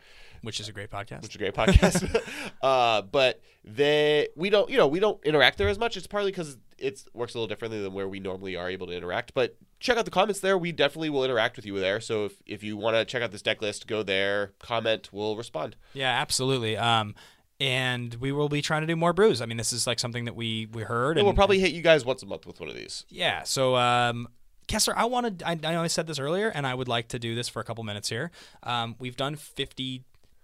Which 0.44 0.60
is 0.60 0.68
a 0.68 0.72
great 0.72 0.90
podcast. 0.90 1.22
which 1.22 1.30
is 1.30 1.36
a 1.36 1.38
great 1.38 1.54
podcast. 1.54 2.22
uh, 2.62 3.02
but 3.02 3.40
they, 3.64 4.28
we 4.36 4.50
don't, 4.50 4.68
you 4.70 4.76
know, 4.76 4.86
we 4.86 5.00
don't 5.00 5.22
interact 5.24 5.58
there 5.58 5.68
as 5.68 5.78
much. 5.78 5.96
It's 5.96 6.06
partly 6.06 6.30
because 6.30 6.56
it 6.78 7.02
works 7.14 7.34
a 7.34 7.38
little 7.38 7.48
differently 7.48 7.80
than 7.80 7.92
where 7.92 8.08
we 8.08 8.20
normally 8.20 8.56
are 8.56 8.68
able 8.68 8.86
to 8.88 8.92
interact. 8.92 9.34
But 9.34 9.56
check 9.80 9.96
out 9.96 10.04
the 10.04 10.10
comments 10.10 10.40
there. 10.40 10.56
We 10.58 10.72
definitely 10.72 11.10
will 11.10 11.24
interact 11.24 11.56
with 11.56 11.66
you 11.66 11.78
there. 11.78 12.00
So 12.00 12.26
if, 12.26 12.34
if 12.46 12.62
you 12.62 12.76
want 12.76 12.96
to 12.96 13.04
check 13.04 13.22
out 13.22 13.32
this 13.32 13.42
deck 13.42 13.62
list, 13.62 13.86
go 13.86 14.02
there, 14.02 14.52
comment, 14.58 15.10
we'll 15.12 15.36
respond. 15.36 15.76
Yeah, 15.92 16.10
absolutely. 16.10 16.76
Um, 16.76 17.14
and 17.60 18.14
we 18.16 18.32
will 18.32 18.48
be 18.48 18.62
trying 18.62 18.82
to 18.82 18.86
do 18.86 18.96
more 18.96 19.12
brews. 19.12 19.40
I 19.40 19.46
mean, 19.46 19.56
this 19.56 19.72
is 19.72 19.86
like 19.86 19.98
something 19.98 20.24
that 20.24 20.34
we 20.34 20.66
we 20.72 20.82
heard, 20.82 21.16
And 21.18 21.26
we'll 21.26 21.34
probably 21.34 21.60
hit 21.60 21.72
you 21.72 21.82
guys 21.82 22.04
once 22.04 22.22
a 22.22 22.26
month 22.26 22.46
with 22.46 22.60
one 22.60 22.68
of 22.68 22.74
these. 22.74 23.04
Yeah. 23.08 23.44
So, 23.44 23.76
um, 23.76 24.28
Kessler, 24.66 24.96
I 24.96 25.04
wanted, 25.04 25.42
I, 25.44 25.52
I 25.52 25.54
know 25.54 25.82
I 25.82 25.88
said 25.88 26.06
this 26.06 26.18
earlier, 26.18 26.48
and 26.48 26.66
I 26.66 26.74
would 26.74 26.88
like 26.88 27.08
to 27.08 27.18
do 27.18 27.34
this 27.34 27.48
for 27.48 27.60
a 27.60 27.64
couple 27.64 27.84
minutes 27.84 28.08
here. 28.08 28.30
Um, 28.62 28.96
we've 28.98 29.16
done 29.16 29.36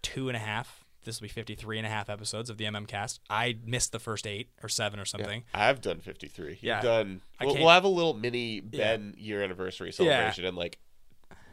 52 0.03 0.29
and 0.29 0.37
a 0.37 0.41
half. 0.41 0.85
This 1.05 1.19
will 1.21 1.27
be 1.27 1.29
53 1.33 1.79
and 1.79 1.87
a 1.87 1.91
half 1.91 2.11
episodes 2.11 2.51
of 2.51 2.59
the 2.59 2.65
MM 2.67 2.87
cast. 2.87 3.21
I 3.31 3.57
missed 3.65 3.93
the 3.93 3.99
first 3.99 4.27
eight 4.27 4.51
or 4.63 4.69
seven 4.69 5.01
or 5.01 5.07
something. 5.07 5.45
I've 5.55 5.81
done 5.81 6.01
53. 6.01 6.49
You've 6.51 6.63
Yeah. 6.63 6.83
done. 6.83 7.23
We'll, 7.41 7.55
we'll 7.55 7.69
have 7.71 7.85
a 7.85 7.89
little 7.89 8.13
mini 8.13 8.61
Ben 8.61 9.15
year 9.17 9.43
anniversary 9.43 9.93
celebration 9.93 10.45
in 10.45 10.57
like 10.57 10.79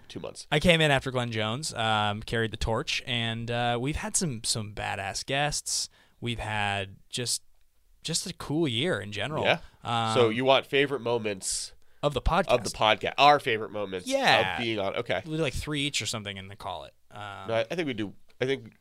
two 0.10 0.20
months. 0.20 0.48
I 0.52 0.60
came 0.60 0.82
in 0.82 0.92
after 0.92 1.12
Glenn 1.12 1.32
Jones, 1.32 1.74
um, 1.74 2.22
carried 2.24 2.52
the 2.52 2.58
torch, 2.58 3.02
and 3.08 3.50
uh, 3.50 3.78
we've 3.80 3.96
had 3.96 4.18
some 4.18 4.42
some 4.44 4.74
badass 4.74 5.26
guests. 5.26 5.88
We've 6.20 6.40
had 6.40 6.98
just 7.10 7.42
just 8.04 8.28
a 8.30 8.34
cool 8.34 8.68
year 8.68 9.00
in 9.00 9.14
general. 9.14 9.44
Yeah. 9.46 9.60
Um, 9.84 10.14
so 10.14 10.30
you 10.30 10.44
want 10.44 10.66
favorite 10.66 11.02
moments 11.02 11.72
of 12.04 12.14
the 12.14 12.22
podcast 12.22 12.48
of 12.48 12.64
the 12.66 12.70
podcast? 12.70 13.14
Our 13.18 13.40
favorite 13.40 13.72
moments 13.72 14.08
Yeah. 14.08 14.56
of 14.58 14.60
being 14.62 14.78
on. 14.80 14.94
Okay. 14.98 15.22
We'll 15.26 15.38
do 15.38 15.44
like 15.44 15.54
three 15.54 15.82
each 15.84 16.02
or 16.02 16.06
something, 16.06 16.38
and 16.38 16.50
then 16.50 16.58
call 16.58 16.84
it. 16.84 16.94
Um, 17.12 17.48
No, 17.48 17.54
I 17.72 17.76
think 17.76 17.88
we 17.88 17.94
do. 17.94 18.14
I 18.40 18.46
think. 18.46 18.74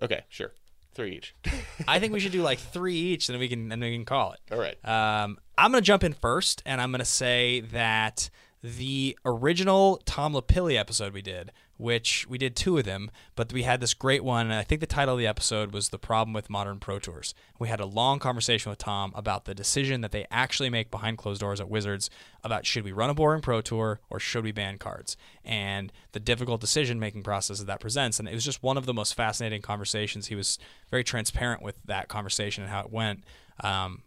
Okay, 0.00 0.24
sure. 0.28 0.52
Three 0.94 1.16
each. 1.16 1.34
I 1.88 1.98
think 1.98 2.12
we 2.12 2.20
should 2.20 2.32
do 2.32 2.42
like 2.42 2.58
three 2.58 2.96
each, 2.96 3.28
and 3.28 3.34
then 3.34 3.40
we 3.40 3.48
can 3.48 3.72
and 3.72 3.80
we 3.80 3.92
can 3.92 4.04
call 4.04 4.32
it. 4.32 4.40
All 4.52 4.58
right. 4.58 4.76
Um, 4.84 5.38
I'm 5.56 5.70
gonna 5.70 5.80
jump 5.80 6.04
in 6.04 6.12
first, 6.12 6.62
and 6.66 6.80
I'm 6.80 6.90
gonna 6.90 7.04
say 7.04 7.60
that 7.60 8.28
the 8.62 9.18
original 9.24 10.00
Tom 10.04 10.34
LaPille 10.34 10.78
episode 10.78 11.12
we 11.14 11.22
did, 11.22 11.50
which 11.82 12.26
we 12.28 12.38
did 12.38 12.54
two 12.54 12.78
of 12.78 12.84
them, 12.84 13.10
but 13.34 13.52
we 13.52 13.64
had 13.64 13.80
this 13.80 13.92
great 13.92 14.22
one. 14.22 14.46
And 14.46 14.54
I 14.54 14.62
think 14.62 14.80
the 14.80 14.86
title 14.86 15.14
of 15.14 15.18
the 15.18 15.26
episode 15.26 15.72
was 15.72 15.88
The 15.88 15.98
Problem 15.98 16.32
with 16.32 16.48
Modern 16.48 16.78
Pro 16.78 17.00
Tours. 17.00 17.34
We 17.58 17.68
had 17.68 17.80
a 17.80 17.86
long 17.86 18.20
conversation 18.20 18.70
with 18.70 18.78
Tom 18.78 19.12
about 19.16 19.44
the 19.44 19.54
decision 19.54 20.00
that 20.00 20.12
they 20.12 20.26
actually 20.30 20.70
make 20.70 20.90
behind 20.90 21.18
closed 21.18 21.40
doors 21.40 21.60
at 21.60 21.68
Wizards 21.68 22.08
about 22.44 22.66
should 22.66 22.84
we 22.84 22.92
run 22.92 23.10
a 23.10 23.14
boring 23.14 23.42
Pro 23.42 23.60
Tour 23.60 24.00
or 24.08 24.20
should 24.20 24.44
we 24.44 24.52
ban 24.52 24.78
cards 24.78 25.16
and 25.44 25.92
the 26.12 26.20
difficult 26.20 26.60
decision 26.60 27.00
making 27.00 27.24
process 27.24 27.58
that 27.58 27.66
that 27.66 27.80
presents. 27.80 28.20
And 28.20 28.28
it 28.28 28.34
was 28.34 28.44
just 28.44 28.62
one 28.62 28.76
of 28.76 28.86
the 28.86 28.94
most 28.94 29.14
fascinating 29.14 29.60
conversations. 29.60 30.28
He 30.28 30.36
was 30.36 30.58
very 30.88 31.02
transparent 31.02 31.62
with 31.62 31.76
that 31.84 32.06
conversation 32.06 32.62
and 32.62 32.72
how 32.72 32.80
it 32.80 32.92
went. 32.92 33.24
Um, 33.60 34.04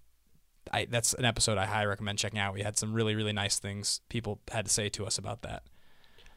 I, 0.72 0.86
that's 0.86 1.14
an 1.14 1.26
episode 1.26 1.58
I 1.58 1.66
highly 1.66 1.88
recommend 1.88 2.20
checking 2.20 2.40
out. 2.40 2.54
We 2.54 2.64
had 2.64 2.78
some 2.78 2.94
really, 2.94 3.16
really 3.16 3.34
nice 3.34 3.60
things 3.60 4.00
people 4.10 4.40
had 4.50 4.66
to 4.66 4.72
say 4.72 4.90
to 4.90 5.06
us 5.06 5.18
about 5.18 5.42
that. 5.42 5.64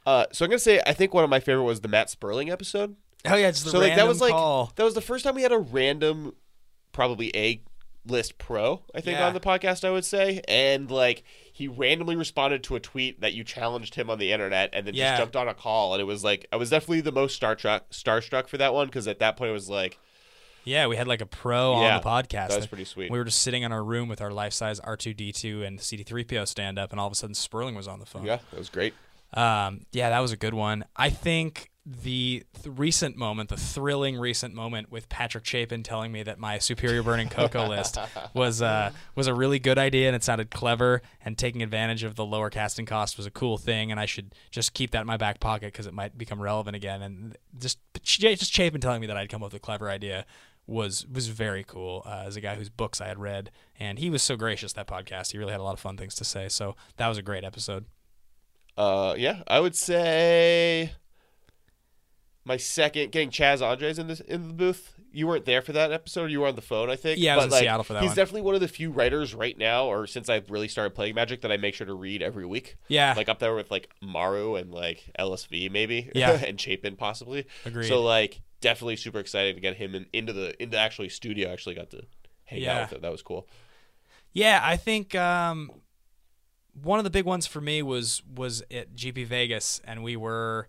Uh, 0.08 0.26
so 0.32 0.44
I'm 0.44 0.50
gonna 0.50 0.58
say 0.58 0.80
I 0.86 0.92
think 0.94 1.12
one 1.12 1.22
of 1.24 1.28
my 1.30 1.38
favorite 1.40 1.64
was 1.64 1.80
the 1.82 1.88
Matt 1.88 2.08
Sperling 2.08 2.50
episode. 2.50 2.96
Oh 3.26 3.34
yeah, 3.36 3.48
it's 3.48 3.62
the 3.62 3.70
so 3.70 3.78
like 3.78 3.94
that 3.96 4.06
was 4.08 4.20
like 4.22 4.30
call. 4.32 4.72
that 4.76 4.84
was 4.84 4.94
the 4.94 5.00
first 5.02 5.22
time 5.24 5.34
we 5.34 5.42
had 5.42 5.52
a 5.52 5.58
random, 5.58 6.34
probably 6.92 7.30
a 7.36 7.60
list 8.06 8.38
pro 8.38 8.82
I 8.94 9.02
think 9.02 9.18
Yeah. 9.18 9.26
on 9.26 9.34
the 9.34 9.40
podcast 9.40 9.84
I 9.84 9.90
would 9.90 10.04
say, 10.06 10.40
and 10.48 10.90
like 10.90 11.24
he 11.52 11.68
randomly 11.68 12.16
responded 12.16 12.62
to 12.64 12.76
a 12.76 12.80
tweet 12.80 13.20
that 13.20 13.34
you 13.34 13.44
challenged 13.44 13.96
him 13.96 14.08
on 14.08 14.18
the 14.18 14.32
internet, 14.32 14.70
and 14.72 14.86
then 14.86 14.94
Yeah. 14.94 15.10
just 15.10 15.20
jumped 15.20 15.36
on 15.36 15.46
a 15.46 15.52
call, 15.52 15.92
and 15.92 16.00
it 16.00 16.04
was 16.04 16.24
like 16.24 16.46
I 16.52 16.56
was 16.56 16.70
definitely 16.70 17.02
the 17.02 17.12
most 17.12 17.36
star 17.36 17.54
starstruck 17.56 17.82
starstruck 17.90 18.48
for 18.48 18.56
that 18.56 18.72
one 18.72 18.86
because 18.86 19.06
at 19.08 19.18
that 19.18 19.36
point 19.36 19.50
it 19.50 19.52
was 19.52 19.68
like 19.68 19.98
Yeah, 20.64 20.86
we 20.86 20.96
had 20.96 21.06
like 21.06 21.20
a 21.20 21.26
pro 21.26 21.82
Yeah, 21.82 21.96
on 21.96 22.02
the 22.02 22.08
podcast. 22.08 22.48
that 22.48 22.56
was 22.56 22.66
pretty 22.66 22.84
sweet. 22.86 23.10
We 23.10 23.18
were 23.18 23.24
just 23.24 23.42
sitting 23.42 23.62
in 23.62 23.72
our 23.72 23.84
room 23.84 24.08
with 24.08 24.22
our 24.22 24.30
life 24.30 24.54
size 24.54 24.80
R2D2 24.80 25.66
and 25.66 25.78
CD3PO 25.80 26.46
stand 26.48 26.78
up, 26.78 26.92
and 26.92 27.00
all 27.00 27.06
of 27.08 27.12
a 27.12 27.16
sudden 27.16 27.34
Sperling 27.34 27.74
was 27.74 27.86
on 27.88 28.00
the 28.00 28.06
phone. 28.06 28.24
yeah, 28.24 28.38
that 28.52 28.58
was 28.58 28.70
great. 28.70 28.94
Um, 29.34 29.82
yeah, 29.92 30.10
that 30.10 30.20
was 30.20 30.32
a 30.32 30.36
good 30.36 30.54
one. 30.54 30.84
I 30.96 31.10
think 31.10 31.70
the 31.86 32.44
th- 32.54 32.78
recent 32.78 33.16
moment, 33.16 33.48
the 33.48 33.56
thrilling 33.56 34.18
recent 34.18 34.54
moment 34.54 34.90
with 34.90 35.08
Patrick 35.08 35.46
Chapin 35.46 35.82
telling 35.82 36.12
me 36.12 36.22
that 36.22 36.38
my 36.38 36.58
Superior 36.58 37.02
Burning 37.02 37.28
Cocoa 37.28 37.66
list 37.66 37.96
was 38.34 38.60
uh, 38.60 38.92
was 39.14 39.26
a 39.26 39.32
really 39.34 39.58
good 39.58 39.78
idea 39.78 40.06
and 40.06 40.14
it 40.14 40.22
sounded 40.22 40.50
clever 40.50 41.00
and 41.24 41.38
taking 41.38 41.62
advantage 41.62 42.04
of 42.04 42.14
the 42.14 42.26
lower 42.26 42.50
casting 42.50 42.84
cost 42.84 43.16
was 43.16 43.26
a 43.26 43.30
cool 43.30 43.56
thing 43.56 43.90
and 43.90 43.98
I 43.98 44.04
should 44.04 44.34
just 44.50 44.74
keep 44.74 44.90
that 44.90 45.02
in 45.02 45.06
my 45.06 45.16
back 45.16 45.40
pocket 45.40 45.72
because 45.72 45.86
it 45.86 45.94
might 45.94 46.18
become 46.18 46.42
relevant 46.42 46.76
again. 46.76 47.00
And 47.00 47.38
just 47.58 47.78
just 48.02 48.52
Chapin 48.52 48.80
telling 48.80 49.00
me 49.00 49.06
that 49.06 49.16
I'd 49.16 49.30
come 49.30 49.42
up 49.42 49.52
with 49.52 49.62
a 49.62 49.64
clever 49.64 49.88
idea 49.88 50.26
was 50.66 51.06
was 51.06 51.28
very 51.28 51.64
cool 51.64 52.02
uh, 52.04 52.24
as 52.26 52.36
a 52.36 52.42
guy 52.42 52.54
whose 52.54 52.68
books 52.68 53.00
I 53.00 53.06
had 53.06 53.18
read 53.18 53.50
and 53.80 53.98
he 53.98 54.10
was 54.10 54.22
so 54.22 54.36
gracious 54.36 54.74
that 54.74 54.86
podcast. 54.86 55.32
He 55.32 55.38
really 55.38 55.52
had 55.52 55.60
a 55.60 55.64
lot 55.64 55.72
of 55.72 55.80
fun 55.80 55.96
things 55.96 56.14
to 56.16 56.24
say. 56.24 56.50
So 56.50 56.76
that 56.98 57.08
was 57.08 57.16
a 57.16 57.22
great 57.22 57.44
episode. 57.44 57.86
Uh, 58.78 59.14
yeah, 59.18 59.42
I 59.48 59.58
would 59.58 59.74
say 59.74 60.92
my 62.44 62.56
second 62.56 63.10
getting 63.10 63.30
Chas 63.30 63.60
Andres 63.60 63.98
in 63.98 64.06
this 64.06 64.20
in 64.20 64.46
the 64.48 64.54
booth. 64.54 64.94
You 65.10 65.26
weren't 65.26 65.46
there 65.46 65.62
for 65.62 65.72
that 65.72 65.90
episode. 65.90 66.30
You 66.30 66.40
were 66.42 66.46
on 66.46 66.54
the 66.54 66.62
phone, 66.62 66.88
I 66.88 66.94
think. 66.94 67.18
Yeah, 67.18 67.32
I 67.32 67.36
was 67.36 67.44
but, 67.44 67.46
in 67.46 67.50
like, 67.52 67.62
Seattle 67.62 67.82
for 67.82 67.92
that 67.94 68.02
He's 68.02 68.10
one. 68.10 68.16
definitely 68.16 68.42
one 68.42 68.54
of 68.54 68.60
the 68.60 68.68
few 68.68 68.90
writers 68.90 69.34
right 69.34 69.56
now, 69.58 69.86
or 69.86 70.06
since 70.06 70.28
I've 70.28 70.48
really 70.50 70.68
started 70.68 70.94
playing 70.94 71.16
Magic, 71.16 71.40
that 71.40 71.50
I 71.50 71.56
make 71.56 71.74
sure 71.74 71.86
to 71.86 71.94
read 71.94 72.22
every 72.22 72.46
week. 72.46 72.76
Yeah. 72.88 73.14
like 73.16 73.28
up 73.28 73.38
there 73.40 73.54
with 73.54 73.70
like 73.70 73.88
Maru 74.00 74.54
and 74.54 74.70
like 74.70 75.10
LSV 75.18 75.72
maybe. 75.72 76.10
Yeah. 76.14 76.32
and 76.46 76.60
Chapin 76.60 76.94
possibly. 76.94 77.46
Agreed. 77.64 77.88
So 77.88 78.00
like 78.02 78.42
definitely 78.60 78.96
super 78.96 79.18
excited 79.18 79.56
to 79.56 79.60
get 79.60 79.76
him 79.76 79.94
in, 79.96 80.06
into 80.12 80.32
the 80.32 80.62
into 80.62 80.76
actually 80.76 81.08
studio. 81.08 81.48
I 81.48 81.52
actually 81.54 81.74
got 81.74 81.90
to 81.90 82.02
hang 82.44 82.60
Yeah. 82.60 82.76
out 82.76 82.82
with 82.82 82.92
him. 82.98 83.02
That 83.02 83.10
was 83.12 83.22
cool. 83.22 83.48
Yeah, 84.34 84.60
I 84.62 84.76
think 84.76 85.14
um, 85.16 85.70
one 86.82 86.98
of 86.98 87.04
the 87.04 87.10
big 87.10 87.24
ones 87.24 87.46
for 87.46 87.60
me 87.60 87.82
was 87.82 88.22
was 88.34 88.62
at 88.70 88.94
GP 88.94 89.26
Vegas, 89.26 89.80
and 89.84 90.02
we 90.02 90.16
were 90.16 90.68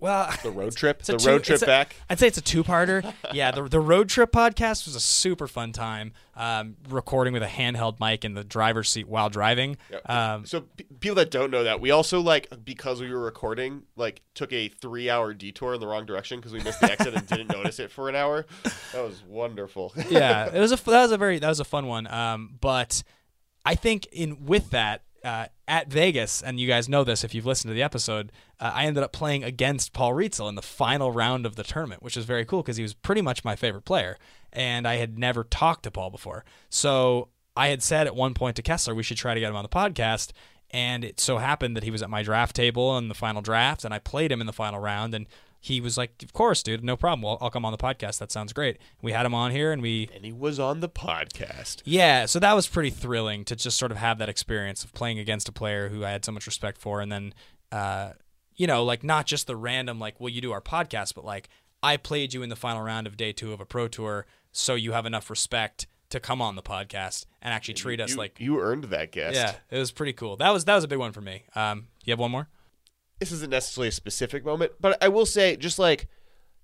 well. 0.00 0.32
The 0.42 0.50
road 0.52 0.74
trip, 0.76 1.02
the 1.02 1.16
two- 1.16 1.28
road 1.28 1.44
trip 1.44 1.60
a- 1.62 1.66
back. 1.66 1.96
I'd 2.08 2.18
say 2.18 2.28
it's 2.28 2.38
a 2.38 2.42
two-parter. 2.42 3.12
yeah, 3.32 3.50
the 3.50 3.62
the 3.64 3.80
road 3.80 4.08
trip 4.08 4.30
podcast 4.32 4.86
was 4.86 4.94
a 4.94 5.00
super 5.00 5.46
fun 5.48 5.72
time. 5.72 6.12
Um, 6.36 6.76
recording 6.88 7.32
with 7.32 7.42
a 7.42 7.46
handheld 7.48 7.98
mic 7.98 8.24
in 8.24 8.34
the 8.34 8.44
driver's 8.44 8.88
seat 8.88 9.08
while 9.08 9.28
driving. 9.28 9.76
Yep. 9.90 10.08
Um, 10.08 10.46
so 10.46 10.60
p- 10.60 10.84
people 11.00 11.16
that 11.16 11.32
don't 11.32 11.50
know 11.50 11.64
that 11.64 11.80
we 11.80 11.90
also 11.90 12.20
like 12.20 12.48
because 12.64 13.00
we 13.00 13.12
were 13.12 13.18
recording 13.20 13.82
like 13.96 14.22
took 14.34 14.52
a 14.52 14.68
three 14.68 15.10
hour 15.10 15.34
detour 15.34 15.74
in 15.74 15.80
the 15.80 15.88
wrong 15.88 16.06
direction 16.06 16.38
because 16.38 16.52
we 16.52 16.60
missed 16.62 16.80
the 16.80 16.92
exit 16.92 17.12
and 17.14 17.26
didn't 17.26 17.50
notice 17.52 17.80
it 17.80 17.90
for 17.90 18.08
an 18.08 18.14
hour 18.14 18.46
that 18.92 19.02
was 19.02 19.20
wonderful 19.26 19.92
yeah, 20.08 20.46
it 20.46 20.60
was 20.60 20.70
a 20.70 20.76
that 20.84 21.02
was 21.02 21.10
a 21.10 21.18
very 21.18 21.40
that 21.40 21.48
was 21.48 21.58
a 21.58 21.64
fun 21.64 21.88
one. 21.88 22.06
Um, 22.06 22.56
but 22.60 23.02
I 23.64 23.74
think 23.74 24.06
in 24.12 24.46
with 24.46 24.70
that 24.70 25.02
uh, 25.24 25.46
at 25.66 25.88
Vegas, 25.88 26.42
and 26.42 26.58
you 26.60 26.68
guys 26.68 26.88
know 26.88 27.04
this 27.04 27.24
if 27.24 27.34
you've 27.34 27.46
listened 27.46 27.70
to 27.70 27.74
the 27.74 27.82
episode, 27.82 28.32
uh, 28.60 28.70
I 28.74 28.84
ended 28.86 29.02
up 29.02 29.12
playing 29.12 29.44
against 29.44 29.92
Paul 29.92 30.12
Rietzl 30.12 30.48
in 30.48 30.54
the 30.54 30.62
final 30.62 31.12
round 31.12 31.46
of 31.46 31.56
the 31.56 31.64
tournament, 31.64 32.02
which 32.02 32.16
was 32.16 32.24
very 32.24 32.44
cool 32.44 32.62
because 32.62 32.76
he 32.76 32.82
was 32.82 32.94
pretty 32.94 33.22
much 33.22 33.44
my 33.44 33.56
favorite 33.56 33.84
player, 33.84 34.16
and 34.52 34.86
I 34.86 34.96
had 34.96 35.18
never 35.18 35.44
talked 35.44 35.82
to 35.84 35.90
Paul 35.90 36.10
before. 36.10 36.44
So 36.70 37.28
I 37.56 37.68
had 37.68 37.82
said 37.82 38.06
at 38.06 38.14
one 38.14 38.34
point 38.34 38.56
to 38.56 38.62
Kessler 38.62 38.94
we 38.94 39.02
should 39.02 39.16
try 39.16 39.34
to 39.34 39.40
get 39.40 39.50
him 39.50 39.56
on 39.56 39.64
the 39.64 39.68
podcast. 39.68 40.30
And 40.70 41.02
it 41.02 41.18
so 41.18 41.38
happened 41.38 41.76
that 41.76 41.82
he 41.82 41.90
was 41.90 42.02
at 42.02 42.10
my 42.10 42.22
draft 42.22 42.54
table 42.54 42.98
in 42.98 43.08
the 43.08 43.14
final 43.14 43.40
draft, 43.40 43.84
and 43.84 43.94
I 43.94 43.98
played 43.98 44.30
him 44.30 44.40
in 44.42 44.46
the 44.46 44.52
final 44.52 44.78
round. 44.78 45.14
And 45.14 45.26
he 45.60 45.80
was 45.80 45.98
like, 45.98 46.22
"Of 46.22 46.32
course, 46.32 46.62
dude, 46.62 46.84
no 46.84 46.96
problem. 46.96 47.24
I'll, 47.24 47.38
I'll 47.40 47.50
come 47.50 47.64
on 47.64 47.72
the 47.72 47.78
podcast. 47.78 48.18
That 48.18 48.30
sounds 48.30 48.52
great." 48.52 48.78
We 49.02 49.12
had 49.12 49.26
him 49.26 49.34
on 49.34 49.50
here, 49.50 49.72
and 49.72 49.82
we 49.82 50.08
and 50.14 50.24
he 50.24 50.32
was 50.32 50.58
on 50.60 50.80
the 50.80 50.88
podcast 50.88 51.82
yeah, 51.84 52.26
so 52.26 52.38
that 52.38 52.54
was 52.54 52.66
pretty 52.68 52.90
thrilling 52.90 53.44
to 53.46 53.56
just 53.56 53.76
sort 53.76 53.90
of 53.90 53.98
have 53.98 54.18
that 54.18 54.28
experience 54.28 54.84
of 54.84 54.94
playing 54.94 55.18
against 55.18 55.48
a 55.48 55.52
player 55.52 55.88
who 55.88 56.04
I 56.04 56.10
had 56.10 56.24
so 56.24 56.32
much 56.32 56.46
respect 56.46 56.78
for, 56.78 57.00
and 57.00 57.10
then, 57.10 57.34
uh, 57.72 58.12
you 58.56 58.66
know, 58.66 58.84
like 58.84 59.02
not 59.02 59.26
just 59.26 59.46
the 59.46 59.56
random 59.56 59.98
like, 59.98 60.20
will 60.20 60.28
you 60.28 60.40
do 60.40 60.52
our 60.52 60.60
podcast, 60.60 61.14
but 61.14 61.24
like 61.24 61.48
I 61.82 61.96
played 61.96 62.34
you 62.34 62.42
in 62.42 62.48
the 62.48 62.56
final 62.56 62.82
round 62.82 63.06
of 63.06 63.16
day 63.16 63.32
two 63.32 63.52
of 63.52 63.60
a 63.60 63.66
pro 63.66 63.88
tour, 63.88 64.26
so 64.52 64.74
you 64.74 64.92
have 64.92 65.06
enough 65.06 65.30
respect 65.30 65.86
to 66.10 66.20
come 66.20 66.40
on 66.40 66.56
the 66.56 66.62
podcast 66.62 67.26
and 67.42 67.52
actually 67.52 67.74
treat 67.74 68.00
us 68.00 68.16
like, 68.16 68.40
you 68.40 68.60
earned 68.60 68.84
that 68.84 69.12
guest 69.12 69.34
yeah, 69.34 69.54
it 69.70 69.78
was 69.78 69.92
pretty 69.92 70.12
cool. 70.12 70.36
That 70.36 70.50
was 70.52 70.64
that 70.64 70.74
was 70.74 70.84
a 70.84 70.88
big 70.88 70.98
one 70.98 71.12
for 71.12 71.20
me. 71.20 71.44
Um, 71.54 71.88
you 72.04 72.12
have 72.12 72.18
one 72.18 72.30
more? 72.30 72.48
This 73.18 73.32
isn't 73.32 73.50
necessarily 73.50 73.88
a 73.88 73.92
specific 73.92 74.44
moment, 74.44 74.72
but 74.80 75.02
I 75.02 75.08
will 75.08 75.26
say 75.26 75.56
just 75.56 75.78
like 75.78 76.08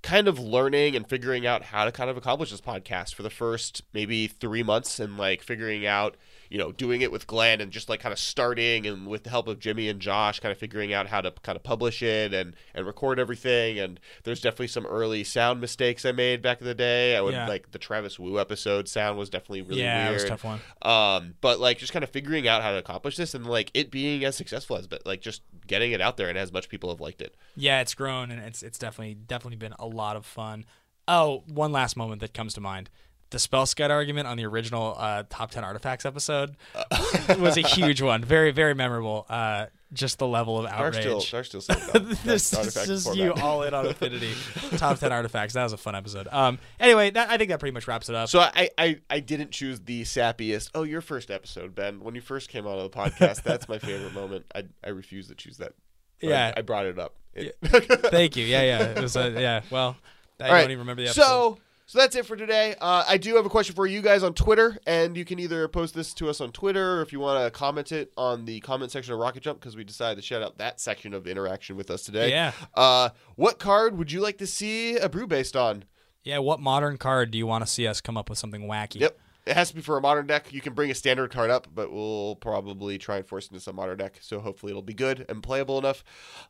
kind 0.02 0.28
of 0.28 0.38
learning 0.38 0.94
and 0.94 1.08
figuring 1.08 1.46
out 1.46 1.62
how 1.62 1.84
to 1.84 1.92
kind 1.92 2.10
of 2.10 2.16
accomplish 2.16 2.50
this 2.50 2.60
podcast 2.60 3.14
for 3.14 3.22
the 3.22 3.30
first 3.30 3.82
maybe 3.92 4.26
three 4.26 4.62
months 4.62 5.00
and 5.00 5.16
like 5.16 5.42
figuring 5.42 5.86
out, 5.86 6.16
you 6.54 6.60
know, 6.60 6.70
doing 6.70 7.00
it 7.00 7.10
with 7.10 7.26
Glenn 7.26 7.60
and 7.60 7.72
just 7.72 7.88
like 7.88 7.98
kind 7.98 8.12
of 8.12 8.18
starting 8.20 8.86
and 8.86 9.08
with 9.08 9.24
the 9.24 9.30
help 9.30 9.48
of 9.48 9.58
Jimmy 9.58 9.88
and 9.88 9.98
Josh, 9.98 10.38
kind 10.38 10.52
of 10.52 10.58
figuring 10.58 10.92
out 10.92 11.08
how 11.08 11.20
to 11.20 11.32
kind 11.42 11.56
of 11.56 11.64
publish 11.64 12.00
it 12.00 12.32
and 12.32 12.54
and 12.76 12.86
record 12.86 13.18
everything. 13.18 13.76
And 13.80 13.98
there's 14.22 14.40
definitely 14.40 14.68
some 14.68 14.86
early 14.86 15.24
sound 15.24 15.60
mistakes 15.60 16.04
I 16.04 16.12
made 16.12 16.42
back 16.42 16.60
in 16.60 16.66
the 16.68 16.74
day. 16.74 17.16
I 17.16 17.20
would 17.22 17.34
Yeah. 17.34 17.48
like 17.48 17.72
the 17.72 17.78
Travis 17.80 18.20
Woo 18.20 18.38
episode 18.38 18.86
sound 18.88 19.18
was 19.18 19.28
definitely 19.30 19.62
really 19.62 19.82
yeah, 19.82 20.04
weird. 20.04 20.10
it 20.12 20.14
was 20.14 20.22
a 20.24 20.28
tough 20.28 20.44
one. 20.44 20.60
Um, 20.82 21.34
but 21.40 21.58
like 21.58 21.78
just 21.78 21.92
kind 21.92 22.04
of 22.04 22.10
figuring 22.10 22.46
out 22.46 22.62
how 22.62 22.70
to 22.70 22.78
accomplish 22.78 23.16
this 23.16 23.34
and 23.34 23.44
like 23.44 23.72
it 23.74 23.90
being 23.90 24.24
as 24.24 24.36
successful 24.36 24.76
as, 24.76 24.86
but 24.86 25.04
like 25.04 25.20
just 25.22 25.42
getting 25.66 25.90
it 25.90 26.00
out 26.00 26.16
there 26.16 26.28
and 26.28 26.38
as 26.38 26.52
much 26.52 26.68
people 26.68 26.88
have 26.88 27.00
liked 27.00 27.20
it. 27.20 27.34
Yeah, 27.56 27.80
it's 27.80 27.94
grown 27.94 28.30
and 28.30 28.40
it's 28.40 28.62
it's 28.62 28.78
definitely 28.78 29.14
definitely 29.14 29.56
been 29.56 29.74
a 29.80 29.86
lot 29.86 30.14
of 30.14 30.24
fun. 30.24 30.66
Oh, 31.08 31.42
one 31.48 31.72
last 31.72 31.96
moment 31.96 32.20
that 32.20 32.32
comes 32.32 32.54
to 32.54 32.60
mind. 32.60 32.90
The 33.30 33.38
Spellskite 33.38 33.90
argument 33.90 34.28
on 34.28 34.36
the 34.36 34.44
original 34.46 34.94
uh, 34.96 35.24
top 35.28 35.50
10 35.50 35.64
artifacts 35.64 36.06
episode 36.06 36.54
was 37.38 37.56
a 37.56 37.62
huge 37.62 38.00
one. 38.00 38.22
Very, 38.24 38.52
very 38.52 38.74
memorable. 38.74 39.26
Uh, 39.28 39.66
just 39.92 40.18
the 40.18 40.26
level 40.26 40.58
of 40.58 40.66
outrage. 40.66 41.00
still, 41.02 41.20
still 41.20 41.60
this 42.24 42.52
is 42.52 42.74
just 42.86 43.06
format. 43.06 43.24
you 43.24 43.32
all 43.42 43.62
in 43.64 43.74
on 43.74 43.86
affinity. 43.86 44.32
top 44.76 44.98
10 44.98 45.10
artifacts. 45.12 45.54
That 45.54 45.64
was 45.64 45.72
a 45.72 45.76
fun 45.76 45.94
episode. 45.96 46.28
Um, 46.30 46.58
anyway, 46.78 47.10
that, 47.10 47.28
I 47.30 47.36
think 47.38 47.50
that 47.50 47.58
pretty 47.60 47.72
much 47.74 47.88
wraps 47.88 48.08
it 48.08 48.14
up. 48.14 48.28
So 48.28 48.40
I, 48.40 48.70
I, 48.78 49.00
I 49.10 49.20
didn't 49.20 49.50
choose 49.50 49.80
the 49.80 50.02
sappiest. 50.02 50.70
Oh, 50.74 50.82
your 50.84 51.00
first 51.00 51.30
episode, 51.30 51.74
Ben. 51.74 52.00
When 52.00 52.14
you 52.14 52.20
first 52.20 52.48
came 52.50 52.66
on 52.66 52.78
the 52.78 52.90
podcast, 52.90 53.42
that's 53.42 53.68
my 53.68 53.78
favorite 53.78 54.14
moment. 54.14 54.46
I, 54.54 54.64
I 54.84 54.90
refuse 54.90 55.26
to 55.28 55.34
choose 55.34 55.56
that. 55.58 55.72
But 56.20 56.28
Yeah. 56.30 56.52
I, 56.56 56.60
I 56.60 56.62
brought 56.62 56.86
it 56.86 56.98
up. 56.98 57.14
It- 57.34 57.56
Thank 57.64 58.36
you. 58.36 58.44
Yeah, 58.44 58.62
yeah. 58.62 58.82
It 58.90 59.00
was 59.02 59.16
a, 59.16 59.30
yeah. 59.30 59.62
Well, 59.70 59.96
I 60.40 60.44
All 60.44 60.48
don't 60.50 60.54
right. 60.56 60.64
even 60.70 60.78
remember 60.80 61.02
the 61.02 61.08
episode. 61.08 61.22
So, 61.22 61.58
so 61.86 61.98
that's 61.98 62.16
it 62.16 62.26
for 62.26 62.36
today. 62.36 62.74
Uh, 62.80 63.04
I 63.06 63.16
do 63.16 63.36
have 63.36 63.46
a 63.46 63.50
question 63.50 63.74
for 63.74 63.86
you 63.86 64.02
guys 64.02 64.22
on 64.22 64.34
Twitter, 64.34 64.78
and 64.86 65.16
you 65.16 65.24
can 65.24 65.38
either 65.38 65.66
post 65.68 65.94
this 65.94 66.14
to 66.14 66.28
us 66.28 66.40
on 66.40 66.52
Twitter, 66.52 66.98
or 66.98 67.02
if 67.02 67.12
you 67.12 67.20
want 67.20 67.44
to 67.44 67.50
comment 67.50 67.92
it 67.92 68.12
on 68.16 68.44
the 68.44 68.60
comment 68.60 68.90
section 68.90 69.12
of 69.14 69.20
Rocket 69.20 69.42
Jump, 69.42 69.60
because 69.60 69.76
we 69.76 69.84
decided 69.84 70.16
to 70.16 70.22
shout 70.22 70.42
out 70.42 70.58
that 70.58 70.80
section 70.80 71.14
of 71.14 71.26
interaction 71.26 71.76
with 71.76 71.90
us 71.90 72.02
today. 72.02 72.30
Yeah. 72.30 72.52
Uh, 72.74 73.10
what 73.36 73.58
card 73.58 73.98
would 73.98 74.10
you 74.12 74.20
like 74.20 74.38
to 74.38 74.46
see 74.46 74.96
a 74.96 75.08
brew 75.08 75.26
based 75.26 75.56
on? 75.56 75.84
yeah, 76.24 76.38
what 76.38 76.58
modern 76.58 76.96
card 76.96 77.30
do 77.30 77.38
you 77.38 77.46
want 77.46 77.64
to 77.64 77.70
see 77.70 77.86
us 77.86 78.00
come 78.00 78.16
up 78.16 78.30
with 78.30 78.38
something 78.38 78.62
wacky? 78.62 79.00
Yep. 79.00 79.18
It 79.46 79.54
has 79.54 79.68
to 79.68 79.74
be 79.74 79.82
for 79.82 79.98
a 79.98 80.00
modern 80.00 80.26
deck. 80.26 80.52
You 80.52 80.62
can 80.62 80.72
bring 80.72 80.90
a 80.90 80.94
standard 80.94 81.30
card 81.30 81.50
up, 81.50 81.68
but 81.74 81.92
we'll 81.92 82.36
probably 82.36 82.96
try 82.96 83.16
and 83.16 83.26
force 83.26 83.46
it 83.46 83.52
into 83.52 83.60
some 83.60 83.76
modern 83.76 83.98
deck. 83.98 84.18
So 84.22 84.40
hopefully 84.40 84.70
it'll 84.70 84.82
be 84.82 84.94
good 84.94 85.26
and 85.28 85.42
playable 85.42 85.78
enough. 85.78 86.02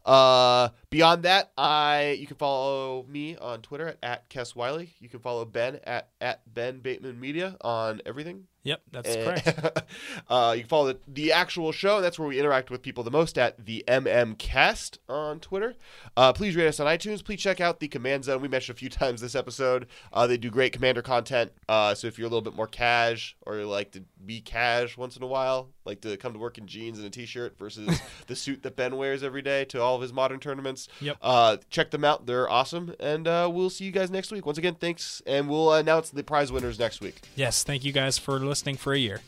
Uh, 0.04 0.68
beyond 0.90 1.24
that, 1.24 1.50
I 1.58 2.16
you 2.20 2.26
can 2.26 2.36
follow 2.36 3.04
me 3.08 3.36
on 3.36 3.62
Twitter 3.62 3.88
at, 3.88 3.98
at 4.02 4.30
Kess 4.30 4.54
Wiley. 4.54 4.94
You 5.00 5.08
can 5.08 5.18
follow 5.20 5.44
Ben 5.44 5.80
at, 5.84 6.10
at 6.20 6.42
Ben 6.52 6.78
Bateman 6.78 7.18
Media 7.18 7.56
on 7.62 8.00
everything. 8.06 8.46
Yep, 8.64 8.80
that's 8.92 9.14
correct. 9.14 9.84
uh, 10.30 10.54
you 10.56 10.62
can 10.62 10.68
follow 10.68 10.94
the, 10.94 10.98
the 11.06 11.32
actual 11.32 11.70
show. 11.70 12.00
That's 12.00 12.18
where 12.18 12.26
we 12.26 12.40
interact 12.40 12.70
with 12.70 12.80
people 12.80 13.04
the 13.04 13.10
most 13.10 13.36
at 13.36 13.66
the 13.66 13.84
MM 13.86 14.38
Cast 14.38 14.98
on 15.06 15.38
Twitter. 15.38 15.74
Uh, 16.16 16.32
please 16.32 16.56
rate 16.56 16.66
us 16.66 16.80
on 16.80 16.86
iTunes. 16.86 17.22
Please 17.22 17.40
check 17.40 17.60
out 17.60 17.78
the 17.78 17.88
Command 17.88 18.24
Zone. 18.24 18.40
We 18.40 18.48
mentioned 18.48 18.76
a 18.76 18.78
few 18.78 18.88
times 18.90 19.20
this 19.20 19.34
episode. 19.34 19.86
Uh, 20.14 20.26
they 20.26 20.38
do 20.38 20.50
great 20.50 20.72
Commander 20.72 21.02
content. 21.02 21.52
Uh, 21.68 21.94
so 21.94 22.06
if 22.06 22.18
you're 22.18 22.26
a 22.26 22.30
little 22.30 22.42
bit 22.42 22.54
more 22.54 22.66
cash 22.66 23.36
or 23.42 23.58
you 23.58 23.68
like 23.68 23.92
to 23.92 24.02
be 24.24 24.40
cash 24.40 24.96
once 24.96 25.14
in 25.14 25.22
a 25.22 25.26
while, 25.26 25.68
like 25.84 26.00
to 26.02 26.16
come 26.16 26.32
to 26.32 26.38
work 26.38 26.58
in 26.58 26.66
jeans 26.66 26.98
and 26.98 27.06
a 27.06 27.10
t-shirt 27.10 27.58
versus 27.58 28.00
the 28.26 28.36
suit 28.36 28.62
that 28.62 28.76
Ben 28.76 28.96
wears 28.96 29.22
every 29.22 29.42
day 29.42 29.64
to 29.66 29.80
all 29.80 29.96
of 29.96 30.02
his 30.02 30.12
modern 30.12 30.40
tournaments. 30.40 30.88
Yep. 31.00 31.16
Uh, 31.20 31.56
check 31.70 31.90
them 31.90 32.04
out. 32.04 32.26
They're 32.26 32.48
awesome. 32.48 32.94
And 33.00 33.28
uh, 33.28 33.50
we'll 33.52 33.70
see 33.70 33.84
you 33.84 33.90
guys 33.92 34.10
next 34.10 34.32
week. 34.32 34.46
Once 34.46 34.58
again, 34.58 34.74
thanks. 34.74 35.22
And 35.26 35.48
we'll 35.48 35.72
announce 35.72 36.10
the 36.10 36.22
prize 36.22 36.50
winners 36.50 36.78
next 36.78 37.00
week. 37.00 37.20
yes, 37.36 37.62
thank 37.64 37.84
you 37.84 37.92
guys 37.92 38.18
for 38.18 38.38
listening 38.38 38.76
for 38.76 38.92
a 38.92 38.98
year. 38.98 39.20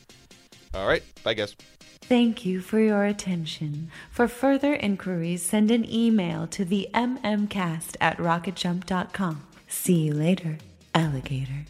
All 0.74 0.86
right. 0.86 1.02
Bye, 1.22 1.34
guys. 1.34 1.56
Thank 2.02 2.44
you 2.44 2.60
for 2.60 2.78
your 2.78 3.04
attention. 3.04 3.90
For 4.10 4.28
further 4.28 4.74
inquiries, 4.74 5.42
send 5.42 5.70
an 5.70 5.90
email 5.90 6.46
to 6.48 6.64
the 6.64 6.88
mmcast 6.94 7.96
at 8.00 8.16
rocketjump.com. 8.18 9.42
See 9.66 9.94
you 10.06 10.14
later, 10.14 10.58
alligator. 10.94 11.64